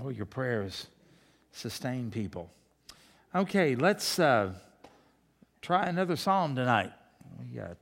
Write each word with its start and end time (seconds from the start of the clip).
Lord, 0.00 0.16
your 0.16 0.24
prayers 0.24 0.86
sustain 1.52 2.10
people. 2.10 2.50
Okay, 3.34 3.74
let's 3.74 4.18
uh, 4.18 4.54
try 5.60 5.84
another 5.84 6.16
psalm 6.16 6.56
tonight. 6.56 6.92
We 7.38 7.60
uh, 7.60 7.74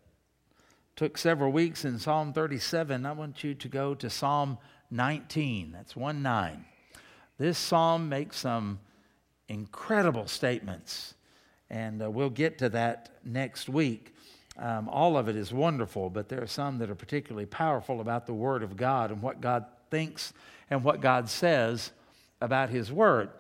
took 0.96 1.16
several 1.16 1.52
weeks 1.52 1.84
in 1.84 2.00
Psalm 2.00 2.32
37. 2.32 3.06
I 3.06 3.12
want 3.12 3.44
you 3.44 3.54
to 3.54 3.68
go 3.68 3.94
to 3.94 4.10
Psalm 4.10 4.58
19. 4.90 5.70
That's 5.70 5.94
1 5.94 6.20
9. 6.20 6.64
This 7.38 7.56
psalm 7.56 8.08
makes 8.08 8.38
some 8.38 8.80
incredible 9.48 10.26
statements, 10.26 11.14
and 11.70 12.02
uh, 12.02 12.10
we'll 12.10 12.30
get 12.30 12.58
to 12.58 12.68
that 12.70 13.10
next 13.24 13.68
week. 13.68 14.12
Um, 14.58 14.88
all 14.88 15.16
of 15.16 15.28
it 15.28 15.36
is 15.36 15.52
wonderful, 15.52 16.10
but 16.10 16.28
there 16.28 16.42
are 16.42 16.48
some 16.48 16.78
that 16.78 16.90
are 16.90 16.96
particularly 16.96 17.46
powerful 17.46 18.00
about 18.00 18.26
the 18.26 18.34
Word 18.34 18.64
of 18.64 18.76
God 18.76 19.12
and 19.12 19.22
what 19.22 19.40
God 19.40 19.66
thinks 19.88 20.32
and 20.68 20.82
what 20.82 21.00
God 21.00 21.28
says 21.30 21.92
about 22.40 22.70
His 22.70 22.92
Word. 22.92 23.30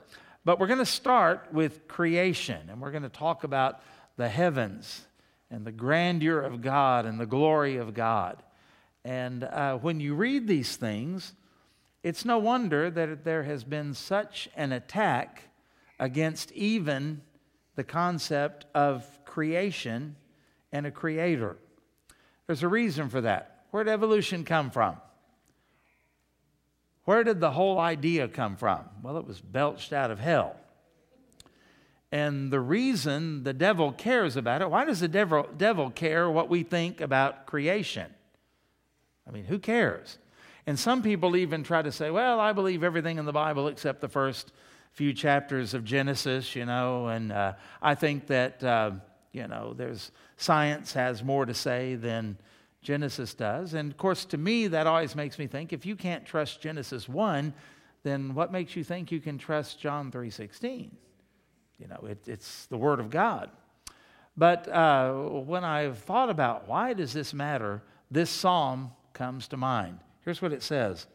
But 0.44 0.58
we're 0.58 0.66
going 0.66 0.78
to 0.78 0.86
start 0.86 1.48
with 1.52 1.88
creation, 1.88 2.70
and 2.70 2.80
we're 2.80 2.90
going 2.90 3.02
to 3.02 3.08
talk 3.08 3.44
about 3.44 3.80
the 4.16 4.28
heavens 4.28 5.06
and 5.50 5.64
the 5.64 5.72
grandeur 5.72 6.40
of 6.40 6.60
God 6.60 7.06
and 7.06 7.18
the 7.18 7.26
glory 7.26 7.76
of 7.76 7.94
God. 7.94 8.42
And 9.04 9.44
uh, 9.44 9.76
when 9.78 10.00
you 10.00 10.14
read 10.14 10.46
these 10.46 10.76
things, 10.76 11.32
it's 12.02 12.24
no 12.24 12.38
wonder 12.38 12.90
that 12.90 13.24
there 13.24 13.42
has 13.42 13.64
been 13.64 13.94
such 13.94 14.48
an 14.56 14.72
attack 14.72 15.44
against 15.98 16.52
even 16.52 17.22
the 17.74 17.84
concept 17.84 18.66
of 18.74 19.06
creation 19.24 20.16
and 20.72 20.86
a 20.86 20.90
creator. 20.90 21.56
There's 22.46 22.62
a 22.62 22.68
reason 22.68 23.08
for 23.08 23.20
that. 23.22 23.64
Where 23.70 23.84
did 23.84 23.92
evolution 23.92 24.44
come 24.44 24.70
from? 24.70 24.96
Where 27.08 27.24
did 27.24 27.40
the 27.40 27.52
whole 27.52 27.80
idea 27.80 28.28
come 28.28 28.56
from? 28.56 28.84
Well, 29.02 29.16
it 29.16 29.26
was 29.26 29.40
belched 29.40 29.94
out 29.94 30.10
of 30.10 30.20
hell. 30.20 30.56
And 32.12 32.52
the 32.52 32.60
reason 32.60 33.44
the 33.44 33.54
devil 33.54 33.92
cares 33.92 34.36
about 34.36 34.60
it, 34.60 34.68
why 34.68 34.84
does 34.84 35.00
the 35.00 35.08
devil, 35.08 35.48
devil 35.56 35.88
care 35.88 36.28
what 36.28 36.50
we 36.50 36.64
think 36.64 37.00
about 37.00 37.46
creation? 37.46 38.12
I 39.26 39.30
mean, 39.30 39.46
who 39.46 39.58
cares? 39.58 40.18
And 40.66 40.78
some 40.78 41.02
people 41.02 41.34
even 41.34 41.62
try 41.62 41.80
to 41.80 41.90
say, 41.90 42.10
well, 42.10 42.40
I 42.40 42.52
believe 42.52 42.84
everything 42.84 43.16
in 43.16 43.24
the 43.24 43.32
Bible 43.32 43.68
except 43.68 44.02
the 44.02 44.08
first 44.10 44.52
few 44.92 45.14
chapters 45.14 45.72
of 45.72 45.86
Genesis, 45.86 46.54
you 46.54 46.66
know, 46.66 47.06
and 47.06 47.32
uh, 47.32 47.54
I 47.80 47.94
think 47.94 48.26
that, 48.26 48.62
uh, 48.62 48.90
you 49.32 49.48
know, 49.48 49.72
there's 49.72 50.10
science 50.36 50.92
has 50.92 51.24
more 51.24 51.46
to 51.46 51.54
say 51.54 51.94
than 51.94 52.36
Genesis 52.88 53.34
does. 53.34 53.74
And 53.74 53.90
of 53.92 53.98
course, 53.98 54.24
to 54.24 54.38
me, 54.38 54.66
that 54.68 54.86
always 54.86 55.14
makes 55.14 55.38
me 55.38 55.46
think 55.46 55.74
if 55.74 55.84
you 55.84 55.94
can't 55.94 56.24
trust 56.24 56.62
Genesis 56.62 57.06
1, 57.06 57.52
then 58.02 58.34
what 58.34 58.50
makes 58.50 58.74
you 58.76 58.82
think 58.82 59.12
you 59.12 59.20
can 59.20 59.36
trust 59.36 59.78
John 59.78 60.10
3.16? 60.10 60.88
You 61.78 61.86
know, 61.86 62.06
it, 62.08 62.26
it's 62.26 62.64
the 62.64 62.78
Word 62.78 62.98
of 62.98 63.10
God. 63.10 63.50
But 64.38 64.68
uh, 64.68 65.12
when 65.12 65.64
I've 65.64 65.98
thought 65.98 66.30
about 66.30 66.66
why 66.66 66.94
does 66.94 67.12
this 67.12 67.34
matter, 67.34 67.82
this 68.10 68.30
psalm 68.30 68.92
comes 69.12 69.48
to 69.48 69.58
mind. 69.58 69.98
Here's 70.24 70.40
what 70.40 70.54
it 70.54 70.62
says 70.62 71.08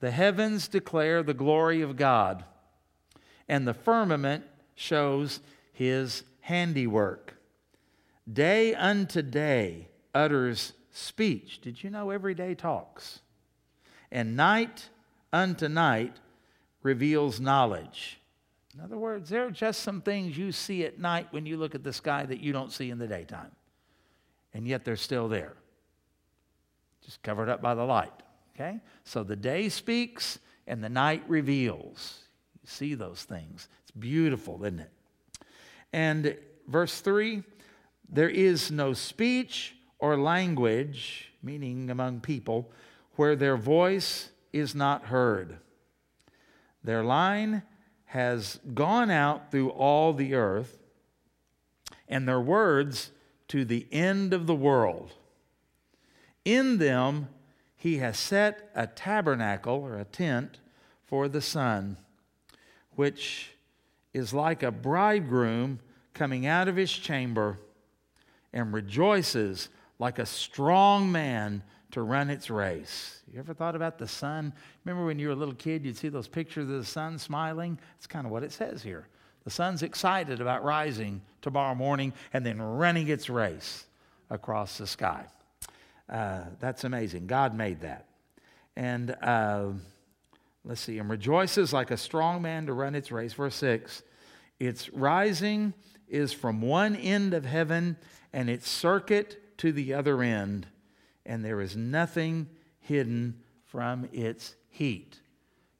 The 0.00 0.10
heavens 0.10 0.66
declare 0.66 1.22
the 1.22 1.34
glory 1.34 1.82
of 1.82 1.94
God, 1.94 2.44
and 3.48 3.64
the 3.64 3.74
firmament 3.74 4.44
shows 4.74 5.38
his 5.72 6.24
handiwork. 6.40 7.36
Day 8.28 8.74
unto 8.74 9.22
day 9.22 9.86
utters 10.12 10.72
speech. 10.92 11.60
Did 11.60 11.82
you 11.82 11.90
know 11.90 12.10
every 12.10 12.34
day 12.34 12.54
talks? 12.54 13.20
And 14.10 14.36
night 14.36 14.88
unto 15.32 15.68
night 15.68 16.16
reveals 16.82 17.40
knowledge. 17.40 18.20
In 18.74 18.80
other 18.80 18.96
words, 18.96 19.28
there 19.28 19.46
are 19.46 19.50
just 19.50 19.80
some 19.80 20.00
things 20.00 20.36
you 20.36 20.52
see 20.52 20.84
at 20.84 20.98
night 20.98 21.28
when 21.30 21.46
you 21.46 21.56
look 21.56 21.74
at 21.74 21.82
the 21.82 21.92
sky 21.92 22.24
that 22.24 22.40
you 22.40 22.52
don't 22.52 22.72
see 22.72 22.90
in 22.90 22.98
the 22.98 23.06
daytime. 23.06 23.50
And 24.54 24.66
yet 24.66 24.84
they're 24.84 24.96
still 24.96 25.28
there, 25.28 25.54
just 27.04 27.22
covered 27.22 27.48
up 27.48 27.62
by 27.62 27.74
the 27.74 27.84
light. 27.84 28.12
Okay? 28.54 28.80
So 29.04 29.22
the 29.22 29.36
day 29.36 29.68
speaks 29.68 30.38
and 30.66 30.82
the 30.84 30.88
night 30.88 31.22
reveals. 31.26 32.20
You 32.62 32.68
see 32.68 32.94
those 32.94 33.24
things. 33.24 33.68
It's 33.82 33.90
beautiful, 33.90 34.62
isn't 34.64 34.80
it? 34.80 34.92
And 35.92 36.36
verse 36.68 37.00
3 37.00 37.42
there 38.12 38.28
is 38.28 38.70
no 38.70 38.92
speech 38.92 39.74
or 40.02 40.16
language, 40.16 41.30
meaning 41.44 41.88
among 41.88 42.20
people, 42.20 42.68
where 43.14 43.36
their 43.36 43.56
voice 43.56 44.30
is 44.52 44.74
not 44.74 45.04
heard. 45.04 45.58
Their 46.82 47.04
line 47.04 47.62
has 48.06 48.58
gone 48.74 49.12
out 49.12 49.52
through 49.52 49.70
all 49.70 50.12
the 50.12 50.34
earth, 50.34 50.82
and 52.08 52.26
their 52.26 52.40
words 52.40 53.12
to 53.46 53.64
the 53.64 53.86
end 53.92 54.34
of 54.34 54.48
the 54.48 54.56
world. 54.56 55.12
In 56.44 56.78
them 56.78 57.28
he 57.76 57.98
has 57.98 58.18
set 58.18 58.72
a 58.74 58.88
tabernacle 58.88 59.76
or 59.76 60.00
a 60.00 60.04
tent 60.04 60.58
for 61.04 61.28
the 61.28 61.40
sun, 61.40 61.96
which 62.96 63.52
is 64.12 64.34
like 64.34 64.64
a 64.64 64.72
bridegroom 64.72 65.78
coming 66.12 66.44
out 66.44 66.66
of 66.66 66.74
his 66.74 66.90
chamber 66.90 67.58
and 68.52 68.74
rejoices 68.74 69.68
like 70.02 70.18
a 70.18 70.26
strong 70.26 71.12
man 71.12 71.62
to 71.92 72.02
run 72.02 72.28
its 72.28 72.50
race. 72.50 73.22
You 73.32 73.38
ever 73.38 73.54
thought 73.54 73.76
about 73.76 73.98
the 73.98 74.08
sun? 74.08 74.52
Remember 74.84 75.06
when 75.06 75.20
you 75.20 75.28
were 75.28 75.32
a 75.32 75.36
little 75.36 75.54
kid, 75.54 75.84
you'd 75.84 75.96
see 75.96 76.08
those 76.08 76.26
pictures 76.26 76.68
of 76.68 76.76
the 76.76 76.84
sun 76.84 77.20
smiling? 77.20 77.78
It's 77.98 78.08
kind 78.08 78.26
of 78.26 78.32
what 78.32 78.42
it 78.42 78.50
says 78.50 78.82
here. 78.82 79.06
The 79.44 79.50
sun's 79.50 79.84
excited 79.84 80.40
about 80.40 80.64
rising 80.64 81.22
tomorrow 81.40 81.76
morning 81.76 82.14
and 82.32 82.44
then 82.44 82.60
running 82.60 83.06
its 83.06 83.30
race 83.30 83.86
across 84.28 84.76
the 84.76 84.88
sky. 84.88 85.24
Uh, 86.10 86.46
that's 86.58 86.82
amazing. 86.82 87.28
God 87.28 87.54
made 87.54 87.82
that. 87.82 88.06
And 88.74 89.14
uh, 89.22 89.68
let's 90.64 90.80
see, 90.80 90.98
and 90.98 91.08
rejoices 91.08 91.72
like 91.72 91.92
a 91.92 91.96
strong 91.96 92.42
man 92.42 92.66
to 92.66 92.72
run 92.72 92.96
its 92.96 93.12
race. 93.12 93.34
Verse 93.34 93.54
6 93.54 94.02
Its 94.58 94.90
rising 94.92 95.74
is 96.08 96.32
from 96.32 96.60
one 96.60 96.96
end 96.96 97.34
of 97.34 97.44
heaven 97.44 97.96
and 98.32 98.50
its 98.50 98.68
circuit 98.68 99.38
to 99.62 99.70
the 99.70 99.94
other 99.94 100.20
end, 100.22 100.66
and 101.24 101.44
there 101.44 101.60
is 101.60 101.76
nothing 101.76 102.48
hidden 102.80 103.40
from 103.66 104.08
its 104.12 104.56
heat. 104.70 105.20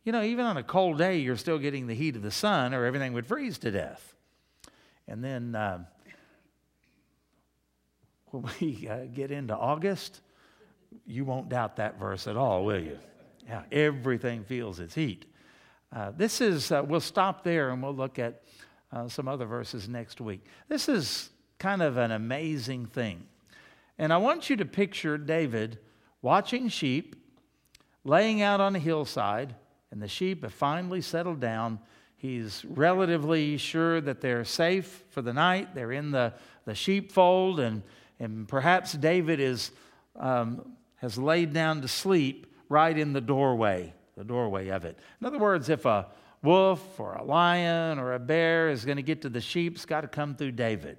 You 0.04 0.12
know, 0.12 0.22
even 0.22 0.44
on 0.44 0.56
a 0.56 0.62
cold 0.62 0.98
day, 0.98 1.18
you're 1.18 1.36
still 1.36 1.58
getting 1.58 1.88
the 1.88 1.94
heat 1.94 2.14
of 2.14 2.22
the 2.22 2.30
sun, 2.30 2.74
or 2.74 2.84
everything 2.84 3.12
would 3.12 3.26
freeze 3.26 3.58
to 3.58 3.72
death. 3.72 4.14
And 5.08 5.24
then 5.24 5.56
uh, 5.56 5.84
when 8.26 8.48
we 8.60 8.88
uh, 8.90 9.06
get 9.12 9.32
into 9.32 9.56
August, 9.56 10.20
you 11.04 11.24
won't 11.24 11.48
doubt 11.48 11.74
that 11.76 11.98
verse 11.98 12.28
at 12.28 12.36
all, 12.36 12.64
will 12.64 12.80
you? 12.80 13.00
Yeah, 13.48 13.62
everything 13.72 14.44
feels 14.44 14.78
its 14.78 14.94
heat. 14.94 15.24
Uh, 15.92 16.12
this 16.16 16.40
is, 16.40 16.70
uh, 16.70 16.84
we'll 16.86 17.00
stop 17.00 17.42
there 17.42 17.70
and 17.70 17.82
we'll 17.82 17.96
look 17.96 18.20
at 18.20 18.44
uh, 18.92 19.08
some 19.08 19.26
other 19.26 19.44
verses 19.44 19.88
next 19.88 20.20
week. 20.20 20.44
This 20.68 20.88
is 20.88 21.30
kind 21.58 21.82
of 21.82 21.96
an 21.96 22.12
amazing 22.12 22.86
thing. 22.86 23.26
And 23.98 24.12
I 24.12 24.16
want 24.16 24.50
you 24.50 24.56
to 24.56 24.64
picture 24.64 25.18
David 25.18 25.78
watching 26.22 26.68
sheep 26.68 27.16
laying 28.04 28.42
out 28.42 28.60
on 28.60 28.74
a 28.74 28.78
hillside, 28.78 29.54
and 29.90 30.02
the 30.02 30.08
sheep 30.08 30.42
have 30.42 30.52
finally 30.52 31.00
settled 31.00 31.40
down. 31.40 31.78
He's 32.16 32.64
relatively 32.64 33.56
sure 33.56 34.00
that 34.00 34.20
they're 34.20 34.44
safe 34.44 35.04
for 35.10 35.22
the 35.22 35.32
night. 35.32 35.74
They're 35.74 35.92
in 35.92 36.10
the, 36.10 36.34
the 36.64 36.74
sheepfold, 36.74 37.60
and, 37.60 37.82
and 38.18 38.48
perhaps 38.48 38.92
David 38.92 39.40
is, 39.40 39.70
um, 40.16 40.72
has 40.96 41.18
laid 41.18 41.52
down 41.52 41.82
to 41.82 41.88
sleep 41.88 42.46
right 42.68 42.96
in 42.96 43.12
the 43.12 43.20
doorway, 43.20 43.92
the 44.16 44.24
doorway 44.24 44.68
of 44.68 44.84
it. 44.84 44.98
In 45.20 45.26
other 45.26 45.38
words, 45.38 45.68
if 45.68 45.84
a 45.84 46.06
wolf 46.42 46.98
or 46.98 47.14
a 47.14 47.24
lion 47.24 47.98
or 47.98 48.14
a 48.14 48.18
bear 48.18 48.68
is 48.70 48.84
going 48.84 48.96
to 48.96 49.02
get 49.02 49.22
to 49.22 49.28
the 49.28 49.40
sheep, 49.40 49.74
it's 49.74 49.86
got 49.86 50.00
to 50.00 50.08
come 50.08 50.34
through 50.34 50.52
David. 50.52 50.98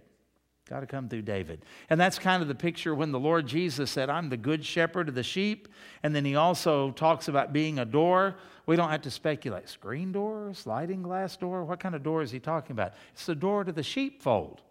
Got 0.73 0.79
to 0.79 0.87
come 0.87 1.07
through 1.07 1.21
David. 1.21 1.65
And 1.91 2.01
that's 2.01 2.17
kind 2.17 2.41
of 2.41 2.47
the 2.47 2.55
picture 2.55 2.95
when 2.95 3.11
the 3.11 3.19
Lord 3.19 3.45
Jesus 3.45 3.91
said, 3.91 4.09
I'm 4.09 4.29
the 4.29 4.37
good 4.37 4.65
shepherd 4.65 5.07
of 5.07 5.13
the 5.13 5.21
sheep. 5.21 5.67
And 6.01 6.15
then 6.15 6.25
he 6.25 6.35
also 6.35 6.89
talks 6.93 7.27
about 7.27 7.53
being 7.53 7.77
a 7.77 7.85
door. 7.85 8.37
We 8.65 8.75
don't 8.75 8.89
have 8.89 9.03
to 9.03 9.11
speculate. 9.11 9.69
Screen 9.69 10.11
door, 10.11 10.51
sliding 10.55 11.03
glass 11.03 11.37
door? 11.37 11.63
What 11.63 11.79
kind 11.79 11.93
of 11.93 12.01
door 12.01 12.23
is 12.23 12.31
he 12.31 12.39
talking 12.39 12.71
about? 12.71 12.93
It's 13.13 13.27
the 13.27 13.35
door 13.35 13.63
to 13.63 13.71
the 13.71 13.83
sheepfold. 13.83 14.61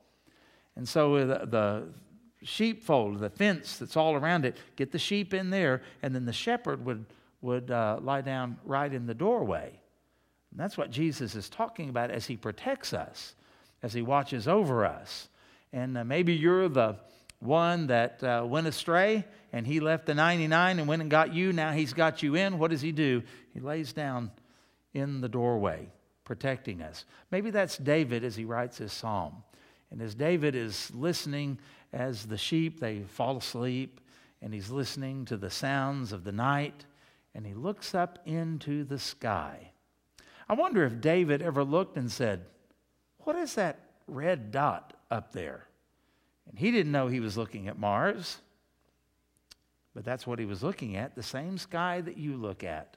And 0.75 0.89
so 0.89 1.25
the, 1.25 1.47
the 1.47 1.85
sheepfold, 2.43 3.21
the 3.21 3.31
fence 3.31 3.77
that's 3.77 3.97
all 3.97 4.17
around 4.17 4.45
it, 4.45 4.57
get 4.75 4.91
the 4.91 4.99
sheep 4.99 5.33
in 5.33 5.51
there, 5.51 5.83
and 6.03 6.13
then 6.13 6.25
the 6.25 6.33
shepherd 6.33 6.85
would, 6.85 7.07
would 7.43 7.71
uh, 7.71 8.01
lie 8.03 8.23
down 8.23 8.59
right 8.65 8.93
in 8.93 9.07
the 9.07 9.15
doorway. 9.15 9.71
And 10.51 10.59
that's 10.59 10.77
what 10.77 10.91
Jesus 10.91 11.37
is 11.37 11.49
talking 11.49 11.91
about 11.91 12.11
as 12.11 12.27
he 12.27 12.37
protects 12.37 12.93
us, 12.93 13.37
as 13.85 13.93
he 13.93 14.03
watches 14.03 14.49
over 14.49 14.85
us. 14.85 15.29
And 15.73 15.97
uh, 15.97 16.05
maybe 16.05 16.35
you're 16.35 16.69
the 16.69 16.97
one 17.41 17.89
that 17.89 18.23
uh, 18.23 18.45
went 18.47 18.67
astray 18.67 19.25
and 19.53 19.67
he 19.67 19.81
left 19.81 20.07
the 20.07 20.15
99 20.15 20.79
and 20.79 20.89
went 20.89 21.03
and 21.03 21.11
got 21.11 21.35
you. 21.35 21.53
Now 21.53 21.73
he's 21.73 21.93
got 21.93 22.23
you 22.23 22.35
in. 22.35 22.59
What 22.59 22.71
does 22.71 22.81
he 22.81 22.93
do? 22.93 23.23
He 23.53 23.61
lays 23.61 23.93
down 23.93 24.31
in 24.95 25.21
the 25.21 25.29
doorway, 25.29 25.89
protecting 26.25 26.83
us. 26.83 27.05
Maybe 27.31 27.51
that's 27.51 27.77
David 27.77 28.25
as 28.25 28.37
he 28.37 28.45
writes 28.45 28.79
his 28.79 28.93
psalm. 28.93 29.43
And 29.91 30.01
as 30.01 30.15
David 30.15 30.55
is 30.55 30.91
listening, 30.95 31.59
as 31.93 32.25
the 32.27 32.39
sheep, 32.39 32.81
they 32.81 33.01
fall 33.01 33.37
asleep, 33.37 34.01
and 34.41 34.55
he's 34.55 34.71
listening 34.71 35.27
to 35.27 35.37
the 35.37 35.51
sounds 35.51 36.13
of 36.13 36.25
the 36.25 36.33
night, 36.33 36.87
and 37.35 37.47
he 37.47 37.53
looks 37.53 37.95
up 37.95 38.19
into 38.25 38.85
the 38.85 38.99
sky. 38.99 39.73
I 40.49 40.55
wonder 40.55 40.85
if 40.85 41.01
David 41.01 41.43
ever 41.43 41.63
looked 41.63 41.97
and 41.97 42.11
said, 42.11 42.47
What 43.19 43.37
is 43.37 43.55
that 43.55 43.81
red 44.07 44.51
dot 44.51 44.95
up 45.13 45.33
there? 45.33 45.67
And 46.49 46.59
he 46.59 46.71
didn't 46.71 46.93
know 46.93 47.07
he 47.07 47.21
was 47.21 47.37
looking 47.37 47.69
at 47.69 47.79
Mars, 47.79 48.39
but 49.95 50.05
that's 50.05 50.27
what 50.27 50.39
he 50.39 50.45
was 50.45 50.63
looking 50.63 50.97
at, 50.97 51.15
the 51.15 51.23
same 51.23 51.59
sky 51.59 52.01
that 52.01 52.17
you 52.17 52.37
look 52.37 52.65
at. 52.65 52.97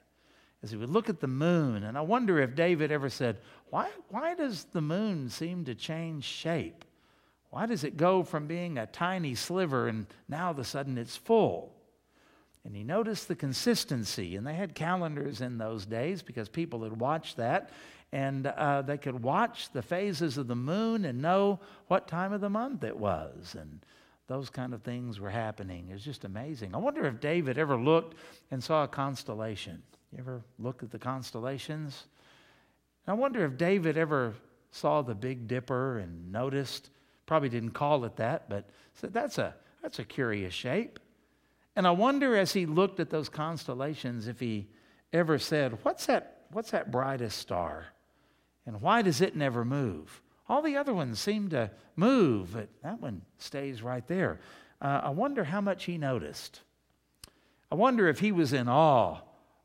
As 0.63 0.71
he 0.71 0.77
would 0.77 0.89
look 0.89 1.09
at 1.09 1.19
the 1.19 1.27
moon, 1.27 1.83
and 1.83 1.97
I 1.97 2.01
wonder 2.01 2.39
if 2.39 2.56
David 2.56 2.91
ever 2.91 3.09
said, 3.09 3.38
Why, 3.69 3.89
why 4.09 4.33
does 4.33 4.63
the 4.65 4.81
moon 4.81 5.29
seem 5.29 5.65
to 5.65 5.75
change 5.75 6.23
shape? 6.23 6.85
Why 7.51 7.65
does 7.65 7.83
it 7.83 7.97
go 7.97 8.23
from 8.23 8.47
being 8.47 8.77
a 8.77 8.88
tiny 8.88 9.35
sliver 9.35 9.88
and 9.88 10.07
now 10.27 10.47
all 10.47 10.51
of 10.51 10.59
a 10.59 10.63
sudden 10.63 10.97
it's 10.97 11.15
full? 11.15 11.75
And 12.65 12.75
he 12.75 12.83
noticed 12.83 13.27
the 13.27 13.35
consistency, 13.35 14.35
and 14.35 14.45
they 14.45 14.56
had 14.56 14.73
calendars 14.73 15.39
in 15.39 15.59
those 15.59 15.85
days 15.85 16.23
because 16.23 16.50
people 16.50 16.83
had 16.83 17.00
watched 17.00 17.38
that, 17.38 17.69
and 18.15 18.47
uh, 18.47 18.81
they 18.81 18.97
could 18.97 19.21
watch 19.21 19.69
the 19.73 19.81
phases 19.81 20.38
of 20.38 20.47
the 20.47 20.56
moon 20.56 21.03
and 21.03 21.21
know 21.21 21.59
what 21.89 22.07
time 22.07 22.31
of 22.31 22.39
the 22.39 22.50
month 22.50 22.85
it 22.85 22.97
was, 22.97 23.57
and 23.59 23.85
those 24.27 24.50
kind 24.50 24.73
of 24.73 24.81
things 24.83 25.19
were 25.19 25.29
happening. 25.29 25.89
It 25.89 25.94
was 25.94 26.06
just 26.06 26.23
amazing. 26.23 26.73
I 26.73 26.77
wonder 26.77 27.06
if 27.07 27.19
David 27.19 27.57
ever 27.57 27.75
looked 27.75 28.15
and 28.51 28.63
saw 28.63 28.85
a 28.85 28.88
constellation. 28.88 29.83
You 30.13 30.19
ever 30.19 30.41
look 30.59 30.81
at 30.81 30.91
the 30.91 30.97
constellations? 30.97 32.06
I 33.06 33.12
wonder 33.12 33.44
if 33.44 33.57
David 33.57 33.97
ever 33.97 34.33
saw 34.71 35.01
the 35.01 35.13
Big 35.13 35.45
Dipper 35.50 35.97
and 35.97 36.31
noticed 36.31 36.91
Probably 37.25 37.50
didn't 37.50 37.71
call 37.71 38.06
it 38.06 38.15
that, 38.17 38.47
but 38.47 38.69
said, 38.94 39.12
that's 39.12 39.39
a, 39.39 39.56
that's 39.81 39.97
a 39.97 40.06
curious 40.06 40.53
shape. 40.53 41.00
And 41.75 41.88
I 41.88 41.91
wonder 41.91 42.38
as 42.38 42.53
he 42.53 42.67
looked 42.67 43.00
at 43.00 43.09
those 43.09 43.29
constellations 43.29 44.27
if 44.27 44.39
he 44.39 44.67
ever 45.12 45.39
said, 45.39 45.79
What's 45.81 46.06
that, 46.06 46.44
what's 46.51 46.69
that 46.69 46.91
brightest 46.91 47.39
star? 47.39 47.88
And 48.65 48.81
why 48.81 49.01
does 49.01 49.21
it 49.21 49.35
never 49.35 49.63
move? 49.63 50.21
All 50.47 50.62
the 50.62 50.77
other 50.77 50.94
ones 50.94 51.19
seem 51.19 51.50
to 51.50 51.71
move, 51.95 52.53
but 52.53 52.69
that 52.83 53.01
one 53.01 53.21
stays 53.38 53.81
right 53.81 54.06
there. 54.07 54.39
Uh, 54.81 55.01
I 55.03 55.09
wonder 55.09 55.44
how 55.44 55.62
much 55.62 55.85
he 55.85 55.97
noticed. 55.97 56.62
I 57.71 57.75
wonder 57.75 58.07
if 58.07 58.19
he 58.19 58.31
was 58.31 58.53
in 58.53 58.67
awe 58.67 59.19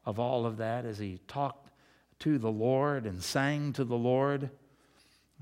of 0.06 0.18
all 0.18 0.46
of 0.46 0.56
that 0.58 0.84
as 0.84 0.98
he 0.98 1.20
talked 1.28 1.70
to 2.20 2.38
the 2.38 2.50
Lord 2.50 3.06
and 3.06 3.22
sang 3.22 3.72
to 3.74 3.84
the 3.84 3.96
Lord. 3.96 4.50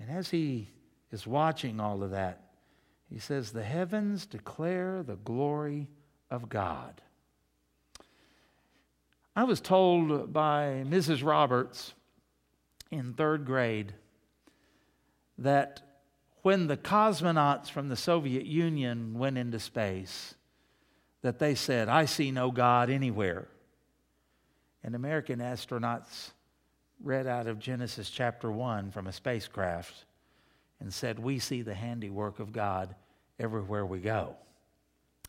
And 0.01 0.11
as 0.11 0.31
he 0.31 0.69
is 1.13 1.27
watching 1.27 1.81
all 1.81 2.03
of 2.03 2.11
that. 2.11 2.43
He 3.11 3.19
says, 3.19 3.53
The 3.53 3.63
heavens 3.63 4.27
declare 4.27 5.03
the 5.03 5.17
glory 5.17 5.89
of 6.31 6.49
God. 6.49 7.01
I 9.35 9.45
was 9.45 9.61
told 9.61 10.33
by 10.33 10.85
Mrs. 10.87 11.25
Roberts 11.25 11.95
in 12.91 13.15
third 13.15 13.45
grade 13.45 13.95
that 15.39 15.81
when 16.43 16.67
the 16.67 16.77
cosmonauts 16.77 17.69
from 17.69 17.89
the 17.89 17.97
Soviet 17.97 18.47
Union 18.47 19.19
went 19.19 19.39
into 19.39 19.59
space, 19.59 20.35
that 21.23 21.39
they 21.39 21.55
said, 21.55 21.89
I 21.89 22.05
see 22.05 22.31
no 22.31 22.51
God 22.51 22.91
anywhere. 22.91 23.49
And 24.83 24.95
American 24.95 25.41
astronauts 25.41 26.31
read 27.03 27.27
out 27.27 27.47
of 27.47 27.59
Genesis 27.59 28.11
chapter 28.11 28.51
1 28.51 28.91
from 28.91 29.07
a 29.07 29.13
spacecraft 29.13 30.05
and 30.81 30.93
said, 30.93 31.19
We 31.19 31.39
see 31.39 31.63
the 31.63 31.75
handiwork 31.75 32.39
of 32.39 32.53
God 32.53 32.95
everywhere 33.39 33.85
we 33.85 33.99
go. 33.99 34.37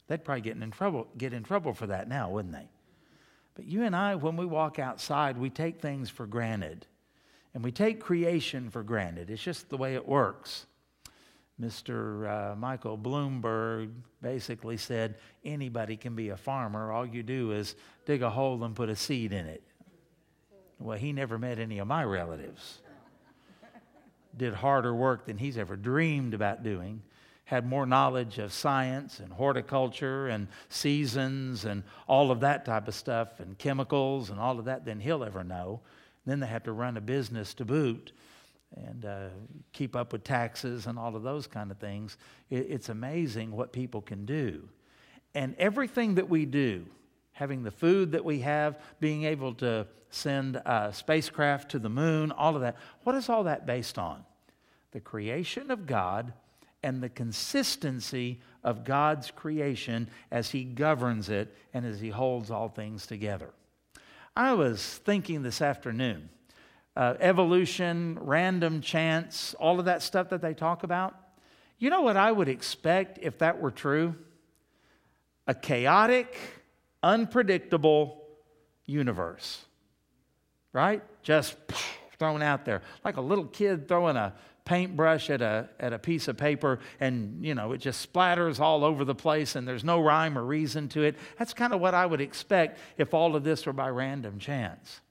They'd 0.08 0.24
probably 0.24 0.42
get 0.42 0.58
in 0.62 0.72
trouble, 0.72 1.08
get 1.18 1.34
in 1.34 1.44
trouble 1.44 1.74
for 1.74 1.88
that 1.88 2.08
now, 2.08 2.30
wouldn't 2.30 2.54
they? 2.54 2.68
But 3.56 3.66
you 3.66 3.84
and 3.84 3.96
I, 3.96 4.16
when 4.16 4.38
we 4.38 4.46
walk 4.46 4.80
outside, 4.80 5.38
we 5.38 5.50
take 5.50 5.82
things 5.82 6.10
for 6.10 6.26
granted. 6.26 6.86
And 7.54 7.64
we 7.64 7.72
take 7.72 8.00
creation 8.00 8.70
for 8.70 8.84
granted. 8.84 9.30
It's 9.30 9.42
just 9.42 9.70
the 9.70 9.78
way 9.78 9.96
it 9.96 10.08
works. 10.08 10.66
Mr. 11.60 12.54
Uh, 12.54 12.56
Michael 12.56 12.98
Bloomberg 12.98 13.92
basically 14.22 14.78
said 14.78 15.16
anybody 15.44 15.98
can 15.98 16.16
be 16.16 16.30
a 16.30 16.38
farmer. 16.38 16.92
All 16.92 17.06
you 17.06 17.24
do 17.24 17.52
is 17.52 17.76
dig 18.06 18.22
a 18.22 18.30
hole 18.30 18.64
and 18.64 18.76
put 18.76 18.90
a 18.90 18.96
seed 18.96 19.34
in 19.34 19.46
it. 19.46 19.64
Well, 20.80 20.98
he 20.98 21.12
never 21.12 21.38
met 21.38 21.60
any 21.60 21.80
of 21.80 21.88
my 21.88 22.06
relatives 22.06 22.80
did 24.40 24.54
harder 24.54 24.96
work 24.96 25.26
than 25.26 25.38
he's 25.38 25.58
ever 25.58 25.76
dreamed 25.76 26.34
about 26.34 26.64
doing, 26.64 27.02
had 27.46 27.66
more 27.66 27.86
knowledge 27.86 28.38
of 28.38 28.54
science 28.54 29.20
and 29.20 29.32
horticulture 29.34 30.28
and 30.28 30.48
seasons 30.70 31.66
and 31.66 31.84
all 32.08 32.32
of 32.32 32.40
that 32.40 32.66
type 32.66 32.88
of 32.88 32.96
stuff 32.96 33.40
and 33.40 33.58
chemicals 33.58 34.30
and 34.30 34.40
all 34.40 34.58
of 34.58 34.66
that 34.66 34.86
than 34.86 35.00
he'll 35.00 35.24
ever 35.24 35.44
know. 35.44 35.82
Then 36.30 36.40
they 36.40 36.48
have 36.48 36.64
to 36.64 36.72
run 36.72 36.98
a 36.98 37.02
business 37.02 37.54
to 37.56 37.66
boot 37.66 38.12
and 38.76 39.06
uh, 39.06 39.28
keep 39.74 39.96
up 39.96 40.14
with 40.14 40.24
taxes 40.24 40.86
and 40.86 41.00
all 41.00 41.16
of 41.16 41.24
those 41.24 41.48
kind 41.48 41.72
of 41.72 41.78
things. 41.78 42.18
It, 42.50 42.68
it's 42.70 42.90
amazing 42.90 43.52
what 43.52 43.72
people 43.74 44.02
can 44.02 44.26
do. 44.26 44.68
And 45.34 45.56
everything 45.58 46.16
that 46.16 46.30
we 46.30 46.46
do, 46.46 46.86
having 47.32 47.64
the 47.64 47.72
food 47.72 48.12
that 48.12 48.26
we 48.26 48.40
have, 48.40 48.80
being 49.00 49.24
able 49.24 49.54
to 49.56 49.88
send 50.10 50.56
a 50.58 50.92
spacecraft 50.94 51.72
to 51.72 51.80
the 51.80 51.90
moon, 51.90 52.32
all 52.32 52.56
of 52.56 52.62
that. 52.62 52.78
What 53.04 53.16
is 53.16 53.30
all 53.30 53.44
that 53.44 53.66
based 53.66 53.98
on? 53.98 54.24
The 54.92 55.00
creation 55.00 55.70
of 55.70 55.86
God 55.86 56.34
and 56.82 57.02
the 57.02 57.10
consistency 57.10 58.40
of 58.64 58.84
God's 58.84 59.32
creation 59.32 60.10
as 60.32 60.50
He 60.50 60.64
governs 60.64 61.30
it 61.30 61.56
and 61.74 61.86
as 61.86 62.00
He 62.00 62.10
holds 62.10 62.50
all 62.50 62.70
things 62.70 63.06
together. 63.06 63.52
I 64.40 64.54
was 64.54 65.02
thinking 65.04 65.44
this 65.44 65.62
afternoon 65.62 66.30
uh, 66.96 67.16
evolution, 67.20 68.18
random 68.22 68.80
chance, 68.80 69.54
all 69.60 69.80
of 69.80 69.86
that 69.86 70.02
stuff 70.02 70.30
that 70.30 70.42
they 70.42 70.54
talk 70.54 70.84
about. 70.84 71.14
You 71.78 71.90
know 71.90 72.04
what 72.04 72.16
I 72.16 72.32
would 72.32 72.48
expect 72.48 73.20
if 73.22 73.40
that 73.40 73.60
were 73.60 73.70
true? 73.70 74.16
A 75.46 75.54
chaotic, 75.54 76.38
unpredictable 77.04 78.24
universe, 78.86 79.66
right? 80.72 81.04
Just 81.22 81.58
thrown 82.18 82.42
out 82.42 82.64
there. 82.64 82.82
Like 83.04 83.18
a 83.18 83.22
little 83.22 83.48
kid 83.48 83.90
throwing 83.90 84.16
a 84.16 84.36
paintbrush 84.70 85.32
at 85.32 85.42
a, 85.42 85.68
at 85.80 85.94
a 85.94 85.98
piece 85.98 86.28
of 86.28 86.38
paper 86.38 86.78
and, 87.00 87.44
you 87.44 87.56
know, 87.56 87.72
it 87.72 87.80
just 87.80 88.14
splatters 88.14 88.60
all 88.60 88.84
over 88.84 89.04
the 89.04 89.16
place 89.16 89.56
and 89.56 89.68
there's 89.68 89.84
no 89.84 90.00
rhyme 90.00 90.38
or 90.38 90.46
reason 90.46 90.88
to 90.88 91.02
it. 91.02 91.16
That's 91.40 91.56
kind 91.56 91.74
of 91.74 91.82
what 91.82 91.96
I 91.96 92.06
would 92.06 92.22
expect 92.22 92.78
if 92.96 93.16
all 93.16 93.36
of 93.36 93.44
this 93.44 93.66
were 93.66 93.74
by 93.74 93.90
random 93.90 94.38
chance. 94.38 95.02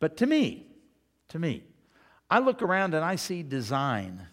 But 0.00 0.16
to 0.16 0.26
me, 0.26 0.66
to 1.28 1.38
me, 1.38 1.64
I 2.30 2.38
look 2.38 2.62
around 2.62 2.94
and 2.94 3.04
I 3.04 3.16
see 3.16 3.42
design. 3.42 4.28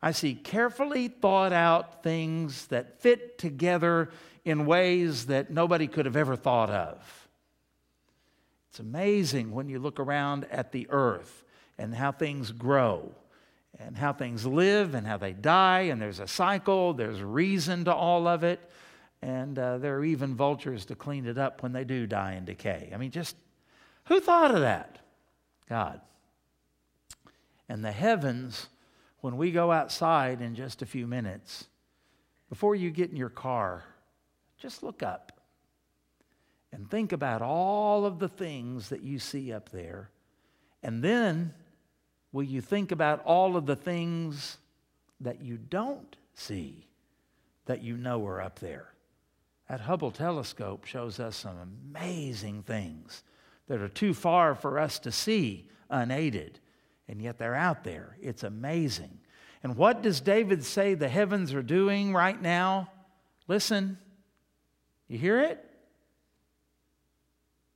I 0.00 0.12
see 0.12 0.36
carefully 0.36 1.08
thought 1.08 1.52
out 1.52 2.04
things 2.04 2.68
that 2.68 3.00
fit 3.00 3.38
together 3.38 4.10
in 4.44 4.66
ways 4.66 5.26
that 5.26 5.50
nobody 5.50 5.88
could 5.88 6.06
have 6.06 6.14
ever 6.14 6.36
thought 6.36 6.70
of. 6.70 7.28
It's 8.70 8.78
amazing 8.78 9.50
when 9.50 9.68
you 9.68 9.80
look 9.80 9.98
around 9.98 10.46
at 10.52 10.70
the 10.70 10.86
earth 10.90 11.42
and 11.76 11.92
how 11.92 12.12
things 12.12 12.52
grow 12.52 13.16
and 13.78 13.96
how 13.96 14.12
things 14.12 14.44
live 14.44 14.94
and 14.94 15.06
how 15.06 15.16
they 15.16 15.32
die, 15.32 15.82
and 15.82 16.00
there's 16.00 16.20
a 16.20 16.26
cycle, 16.26 16.94
there's 16.94 17.22
reason 17.22 17.84
to 17.84 17.94
all 17.94 18.26
of 18.26 18.42
it, 18.42 18.60
and 19.22 19.58
uh, 19.58 19.78
there 19.78 19.96
are 19.98 20.04
even 20.04 20.34
vultures 20.34 20.84
to 20.86 20.94
clean 20.94 21.26
it 21.26 21.38
up 21.38 21.62
when 21.62 21.72
they 21.72 21.84
do 21.84 22.06
die 22.06 22.32
and 22.32 22.46
decay. 22.46 22.90
I 22.92 22.96
mean, 22.96 23.10
just 23.10 23.36
who 24.04 24.20
thought 24.20 24.54
of 24.54 24.60
that? 24.60 24.98
God. 25.68 26.00
And 27.68 27.84
the 27.84 27.92
heavens, 27.92 28.68
when 29.20 29.36
we 29.36 29.50
go 29.52 29.70
outside 29.70 30.40
in 30.40 30.54
just 30.54 30.82
a 30.82 30.86
few 30.86 31.06
minutes, 31.06 31.66
before 32.48 32.74
you 32.74 32.90
get 32.90 33.10
in 33.10 33.16
your 33.16 33.28
car, 33.28 33.84
just 34.56 34.82
look 34.82 35.02
up 35.02 35.32
and 36.72 36.90
think 36.90 37.12
about 37.12 37.42
all 37.42 38.06
of 38.06 38.18
the 38.18 38.28
things 38.28 38.88
that 38.88 39.02
you 39.02 39.18
see 39.18 39.52
up 39.52 39.70
there. 39.70 40.10
And 40.82 41.02
then, 41.02 41.52
will 42.32 42.44
you 42.44 42.60
think 42.60 42.92
about 42.92 43.22
all 43.24 43.56
of 43.56 43.66
the 43.66 43.76
things 43.76 44.58
that 45.20 45.40
you 45.42 45.56
don't 45.56 46.16
see 46.34 46.86
that 47.66 47.82
you 47.82 47.96
know 47.96 48.26
are 48.26 48.40
up 48.40 48.58
there? 48.58 48.92
That 49.68 49.80
Hubble 49.80 50.10
telescope 50.10 50.84
shows 50.84 51.20
us 51.20 51.36
some 51.36 51.56
amazing 51.92 52.62
things 52.62 53.22
that 53.68 53.80
are 53.80 53.88
too 53.88 54.14
far 54.14 54.54
for 54.54 54.78
us 54.78 54.98
to 55.00 55.12
see 55.12 55.68
unaided, 55.90 56.58
and 57.06 57.20
yet 57.20 57.38
they're 57.38 57.54
out 57.54 57.84
there. 57.84 58.16
It's 58.20 58.42
amazing. 58.42 59.18
And 59.62 59.76
what 59.76 60.02
does 60.02 60.20
David 60.20 60.64
say 60.64 60.94
the 60.94 61.08
heavens 61.08 61.52
are 61.52 61.62
doing 61.62 62.14
right 62.14 62.40
now? 62.40 62.90
Listen, 63.46 63.98
you 65.08 65.18
hear 65.18 65.40
it? 65.40 65.64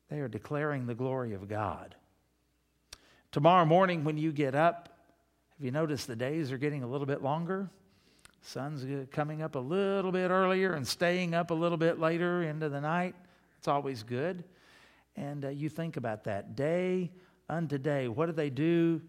They 0.08 0.20
are 0.20 0.28
declaring 0.28 0.86
the 0.86 0.94
glory 0.94 1.34
of 1.34 1.48
God. 1.48 1.94
Tomorrow 3.32 3.64
morning, 3.64 4.04
when 4.04 4.18
you 4.18 4.30
get 4.30 4.54
up, 4.54 4.90
have 5.56 5.64
you 5.64 5.70
noticed 5.70 6.06
the 6.06 6.14
days 6.14 6.52
are 6.52 6.58
getting 6.58 6.82
a 6.82 6.86
little 6.86 7.06
bit 7.06 7.22
longer? 7.22 7.70
Sun's 8.42 8.84
coming 9.10 9.40
up 9.40 9.54
a 9.54 9.58
little 9.58 10.12
bit 10.12 10.30
earlier 10.30 10.74
and 10.74 10.86
staying 10.86 11.34
up 11.34 11.50
a 11.50 11.54
little 11.54 11.78
bit 11.78 11.98
later 11.98 12.42
into 12.42 12.68
the 12.68 12.82
night. 12.82 13.14
It's 13.56 13.68
always 13.68 14.02
good. 14.02 14.44
And 15.16 15.46
uh, 15.46 15.48
you 15.48 15.70
think 15.70 15.96
about 15.96 16.24
that 16.24 16.56
day 16.56 17.10
unto 17.48 17.78
day. 17.78 18.06
What 18.06 18.26
do 18.26 18.32
they 18.32 18.50
do? 18.50 19.00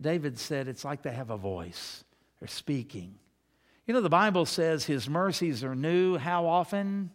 David 0.00 0.38
said 0.38 0.66
it's 0.66 0.84
like 0.84 1.02
they 1.02 1.12
have 1.12 1.28
a 1.28 1.36
voice, 1.36 2.04
they're 2.40 2.48
speaking. 2.48 3.16
You 3.86 3.92
know, 3.92 4.00
the 4.00 4.08
Bible 4.08 4.46
says 4.46 4.86
his 4.86 5.10
mercies 5.10 5.62
are 5.62 5.74
new. 5.74 6.16
How 6.16 6.46
often? 6.46 7.10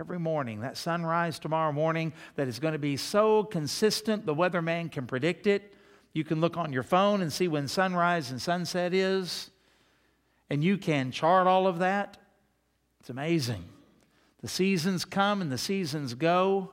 Every 0.00 0.18
morning. 0.18 0.60
That 0.60 0.78
sunrise 0.78 1.38
tomorrow 1.38 1.72
morning 1.72 2.14
that 2.36 2.48
is 2.48 2.58
going 2.58 2.72
to 2.72 2.78
be 2.78 2.96
so 2.96 3.44
consistent, 3.44 4.24
the 4.24 4.34
weatherman 4.34 4.90
can 4.90 5.06
predict 5.06 5.46
it. 5.46 5.74
You 6.14 6.24
can 6.24 6.40
look 6.40 6.56
on 6.56 6.72
your 6.72 6.82
phone 6.82 7.20
and 7.20 7.30
see 7.30 7.48
when 7.48 7.68
sunrise 7.68 8.30
and 8.30 8.40
sunset 8.40 8.94
is, 8.94 9.50
and 10.48 10.64
you 10.64 10.78
can 10.78 11.10
chart 11.10 11.46
all 11.46 11.66
of 11.66 11.80
that. 11.80 12.16
It's 13.00 13.10
amazing. 13.10 13.62
The 14.40 14.48
seasons 14.48 15.04
come 15.04 15.42
and 15.42 15.52
the 15.52 15.58
seasons 15.58 16.14
go. 16.14 16.72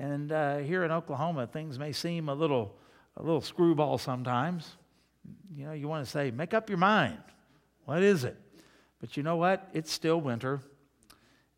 And 0.00 0.32
uh, 0.32 0.56
here 0.56 0.82
in 0.82 0.90
Oklahoma, 0.90 1.46
things 1.46 1.78
may 1.78 1.92
seem 1.92 2.28
a 2.28 2.34
little, 2.34 2.74
a 3.16 3.22
little 3.22 3.42
screwball 3.42 3.96
sometimes. 3.96 4.76
You 5.54 5.66
know, 5.66 5.72
you 5.72 5.86
want 5.86 6.04
to 6.04 6.10
say, 6.10 6.32
make 6.32 6.52
up 6.52 6.68
your 6.68 6.78
mind. 6.78 7.22
What 7.84 8.02
is 8.02 8.24
it? 8.24 8.36
But 9.00 9.16
you 9.16 9.22
know 9.22 9.36
what? 9.36 9.68
It's 9.72 9.92
still 9.92 10.20
winter. 10.20 10.62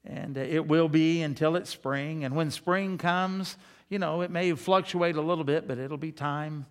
And 0.04 0.38
uh, 0.38 0.40
it 0.40 0.66
will 0.66 0.88
be 0.88 1.22
until 1.22 1.56
it's 1.56 1.70
spring. 1.70 2.24
And 2.24 2.34
when 2.34 2.50
spring 2.50 2.98
comes, 2.98 3.56
you 3.88 3.98
know, 3.98 4.20
it 4.22 4.30
may 4.30 4.52
fluctuate 4.52 5.16
a 5.16 5.22
little 5.22 5.44
bit, 5.44 5.66
but 5.66 5.78
it'll 5.78 5.96
be 5.96 6.12
time 6.12 6.66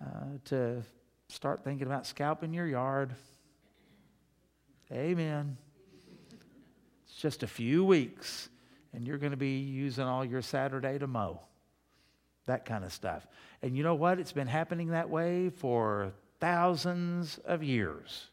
uh, 0.00 0.38
to 0.46 0.82
start 1.28 1.64
thinking 1.64 1.86
about 1.86 2.06
scalping 2.06 2.52
your 2.52 2.66
yard. 2.66 3.14
Amen. 4.92 5.56
It's 7.04 7.16
just 7.16 7.42
a 7.42 7.46
few 7.46 7.84
weeks, 7.84 8.48
and 8.92 9.06
you're 9.06 9.18
going 9.18 9.32
to 9.32 9.36
be 9.36 9.58
using 9.58 10.04
all 10.04 10.24
your 10.24 10.42
Saturday 10.42 10.98
to 10.98 11.06
mow. 11.06 11.40
That 12.46 12.64
kind 12.64 12.84
of 12.84 12.92
stuff. 12.92 13.26
And 13.62 13.76
you 13.76 13.82
know 13.82 13.94
what? 13.94 14.18
It's 14.18 14.32
been 14.32 14.46
happening 14.46 14.88
that 14.88 15.08
way 15.08 15.48
for 15.48 16.12
thousands 16.40 17.38
of 17.44 17.62
years. 17.62 18.26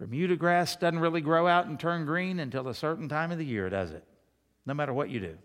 Bermuda 0.00 0.34
grass 0.34 0.76
doesn't 0.76 0.98
really 0.98 1.20
grow 1.20 1.46
out 1.46 1.66
and 1.66 1.78
turn 1.78 2.06
green 2.06 2.40
until 2.40 2.68
a 2.68 2.74
certain 2.74 3.06
time 3.06 3.30
of 3.30 3.36
the 3.36 3.44
year, 3.44 3.68
does 3.68 3.90
it? 3.90 4.02
No 4.64 4.72
matter 4.72 4.94
what 4.94 5.10
you 5.10 5.20
do. 5.20 5.36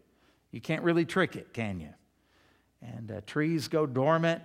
You 0.51 0.61
can't 0.61 0.81
really 0.81 1.03
trick 1.03 1.35
it, 1.35 1.53
can 1.53 1.81
you? 1.81 1.89
And 2.81 3.11
uh, 3.11 3.21
trees 3.27 3.67
go 3.67 3.85
dormant 3.85 4.41